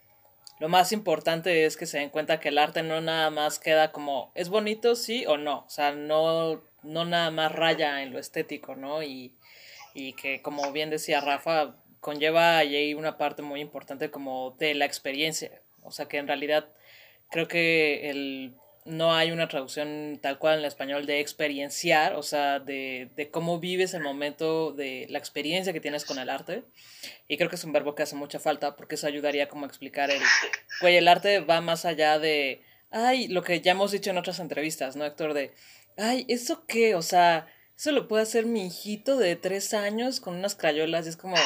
lo 0.58 0.70
más 0.70 0.92
importante 0.92 1.66
es 1.66 1.76
que 1.76 1.84
se 1.84 1.98
den 1.98 2.08
cuenta 2.08 2.40
que 2.40 2.48
el 2.48 2.58
arte 2.58 2.82
no 2.82 3.02
nada 3.02 3.28
más 3.30 3.58
queda 3.58 3.92
como, 3.92 4.32
es 4.34 4.48
bonito, 4.48 4.94
sí 4.96 5.26
o 5.26 5.36
no, 5.36 5.64
o 5.66 5.70
sea, 5.70 5.92
no 5.92 6.62
no 6.82 7.04
nada 7.04 7.30
más 7.30 7.52
raya 7.52 8.02
en 8.02 8.12
lo 8.12 8.18
estético, 8.18 8.74
¿no? 8.74 9.02
Y, 9.02 9.34
y 9.94 10.14
que 10.14 10.42
como 10.42 10.72
bien 10.72 10.90
decía 10.90 11.20
Rafa, 11.20 11.76
conlleva 12.00 12.58
ahí 12.58 12.94
una 12.94 13.18
parte 13.18 13.42
muy 13.42 13.60
importante 13.60 14.10
como 14.10 14.56
de 14.58 14.74
la 14.74 14.86
experiencia. 14.86 15.62
O 15.82 15.90
sea 15.90 16.06
que 16.06 16.18
en 16.18 16.26
realidad 16.26 16.68
creo 17.30 17.48
que 17.48 18.10
el, 18.10 18.54
no 18.84 19.14
hay 19.14 19.30
una 19.30 19.48
traducción 19.48 20.18
tal 20.22 20.38
cual 20.38 20.60
en 20.60 20.64
español 20.64 21.06
de 21.06 21.20
experienciar, 21.20 22.14
o 22.14 22.22
sea, 22.22 22.60
de, 22.60 23.10
de 23.14 23.30
cómo 23.30 23.60
vives 23.60 23.94
el 23.94 24.02
momento 24.02 24.72
de 24.72 25.06
la 25.10 25.18
experiencia 25.18 25.72
que 25.72 25.80
tienes 25.80 26.04
con 26.04 26.18
el 26.18 26.30
arte. 26.30 26.64
Y 27.28 27.36
creo 27.36 27.50
que 27.50 27.56
es 27.56 27.64
un 27.64 27.72
verbo 27.72 27.94
que 27.94 28.02
hace 28.02 28.16
mucha 28.16 28.38
falta 28.38 28.76
porque 28.76 28.94
eso 28.94 29.06
ayudaría 29.06 29.48
como 29.48 29.64
a 29.64 29.68
explicar 29.68 30.10
el, 30.10 30.22
güey, 30.80 30.96
el 30.96 31.08
arte 31.08 31.40
va 31.40 31.60
más 31.60 31.84
allá 31.84 32.18
de, 32.18 32.62
ay, 32.90 33.28
lo 33.28 33.42
que 33.42 33.60
ya 33.60 33.72
hemos 33.72 33.92
dicho 33.92 34.10
en 34.10 34.18
otras 34.18 34.40
entrevistas, 34.40 34.96
¿no, 34.96 35.04
Héctor? 35.04 35.34
De, 35.34 35.52
ay, 35.96 36.24
¿eso 36.28 36.64
qué? 36.66 36.94
O 36.94 37.02
sea, 37.02 37.46
eso 37.76 37.92
lo 37.92 38.08
puede 38.08 38.22
hacer 38.22 38.46
mi 38.46 38.66
hijito 38.66 39.16
de 39.16 39.36
tres 39.36 39.74
años 39.74 40.20
con 40.20 40.36
unas 40.36 40.54
crayolas. 40.54 41.06
Y 41.06 41.10
es 41.10 41.16
como, 41.16 41.36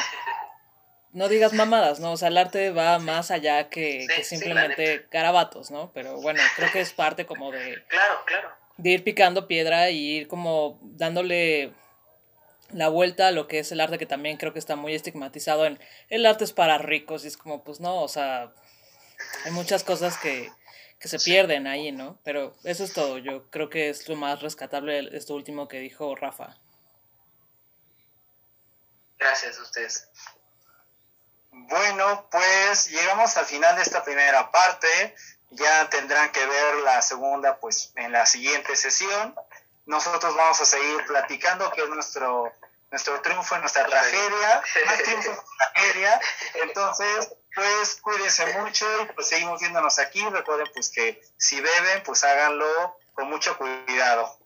no 1.15 1.29
digas 1.29 1.53
mamadas, 1.53 2.01
¿no? 2.01 2.11
O 2.11 2.17
sea, 2.17 2.27
el 2.27 2.37
arte 2.37 2.71
va 2.71 2.99
más 2.99 3.31
allá 3.31 3.69
que, 3.69 4.05
simplemente 4.21 5.07
garabatos, 5.09 5.71
¿no? 5.71 5.91
Pero 5.93 6.19
bueno, 6.19 6.41
creo 6.57 6.69
que 6.73 6.81
es 6.81 6.91
parte 6.91 7.25
como 7.25 7.53
de... 7.53 7.81
Claro, 7.87 8.19
claro. 8.25 8.49
De 8.75 8.89
ir 8.89 9.03
picando 9.05 9.47
piedra 9.47 9.89
y 9.91 9.97
ir 9.97 10.27
como 10.27 10.77
dándole 10.81 11.73
la 12.71 12.89
vuelta 12.89 13.29
a 13.29 13.31
lo 13.31 13.47
que 13.47 13.59
es 13.59 13.71
el 13.71 13.79
arte 13.79 13.97
que 13.97 14.05
también 14.05 14.35
creo 14.35 14.51
que 14.51 14.59
está 14.59 14.75
muy 14.75 14.93
estigmatizado 14.93 15.65
en 15.65 15.79
el 16.09 16.25
arte 16.25 16.43
es 16.43 16.51
para 16.51 16.77
ricos 16.79 17.23
y 17.23 17.29
es 17.29 17.37
como 17.37 17.63
pues 17.63 17.79
no, 17.79 18.01
o 18.01 18.09
sea, 18.09 18.53
hay 19.45 19.51
muchas 19.51 19.85
cosas 19.85 20.17
que, 20.17 20.51
que 20.99 21.07
se 21.07 21.19
pierden 21.19 21.65
ahí, 21.65 21.93
¿no? 21.93 22.19
Pero 22.25 22.57
eso 22.65 22.83
es 22.83 22.91
todo, 22.91 23.19
yo 23.19 23.49
creo 23.51 23.69
que 23.69 23.87
es 23.87 24.09
lo 24.09 24.17
más 24.17 24.41
rescatable 24.41 25.15
esto 25.15 25.33
último 25.33 25.69
que 25.69 25.79
dijo 25.79 26.13
Rafa. 26.13 26.57
Gracias 29.17 29.57
a 29.57 29.61
ustedes. 29.61 30.09
Bueno, 31.57 32.27
pues 32.29 32.89
llegamos 32.89 33.37
al 33.37 33.45
final 33.45 33.77
de 33.77 33.81
esta 33.81 34.03
primera 34.03 34.51
parte. 34.51 35.15
Ya 35.51 35.89
tendrán 35.89 36.29
que 36.31 36.45
ver 36.45 36.75
la 36.83 37.01
segunda, 37.01 37.57
pues, 37.59 37.93
en 37.95 38.11
la 38.11 38.25
siguiente 38.25 38.75
sesión. 38.75 39.33
Nosotros 39.85 40.35
vamos 40.35 40.59
a 40.59 40.65
seguir 40.65 41.05
platicando, 41.05 41.71
que 41.71 41.83
es 41.83 41.89
nuestro, 41.89 42.51
nuestro 42.91 43.21
triunfo, 43.21 43.57
nuestra 43.59 43.85
tragedia. 43.85 44.61
triunfo, 45.03 45.43
tragedia. 45.73 46.19
Entonces, 46.55 47.33
pues, 47.55 48.01
cuídense 48.01 48.45
mucho 48.59 48.85
y 49.03 49.05
pues 49.13 49.29
seguimos 49.29 49.61
viéndonos 49.61 49.97
aquí. 49.99 50.27
Recuerden, 50.27 50.67
pues, 50.73 50.89
que 50.89 51.21
si 51.37 51.61
beben, 51.61 52.03
pues 52.03 52.23
háganlo 52.25 52.97
con 53.13 53.29
mucho 53.29 53.57
cuidado. 53.57 54.44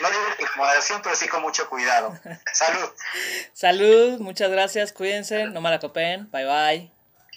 No 0.00 0.10
digo 0.10 0.22
que 0.38 0.44
moderación, 0.56 1.00
pero 1.02 1.16
sí 1.16 1.28
con 1.28 1.42
mucho 1.42 1.68
cuidado. 1.68 2.18
Salud. 2.52 2.90
Salud, 3.52 4.20
muchas 4.20 4.50
gracias, 4.50 4.92
cuídense, 4.92 5.46
no 5.46 5.60
me 5.60 5.70
la 5.70 5.78
copen, 5.80 6.30
bye 6.30 6.44
bye. 6.44 6.97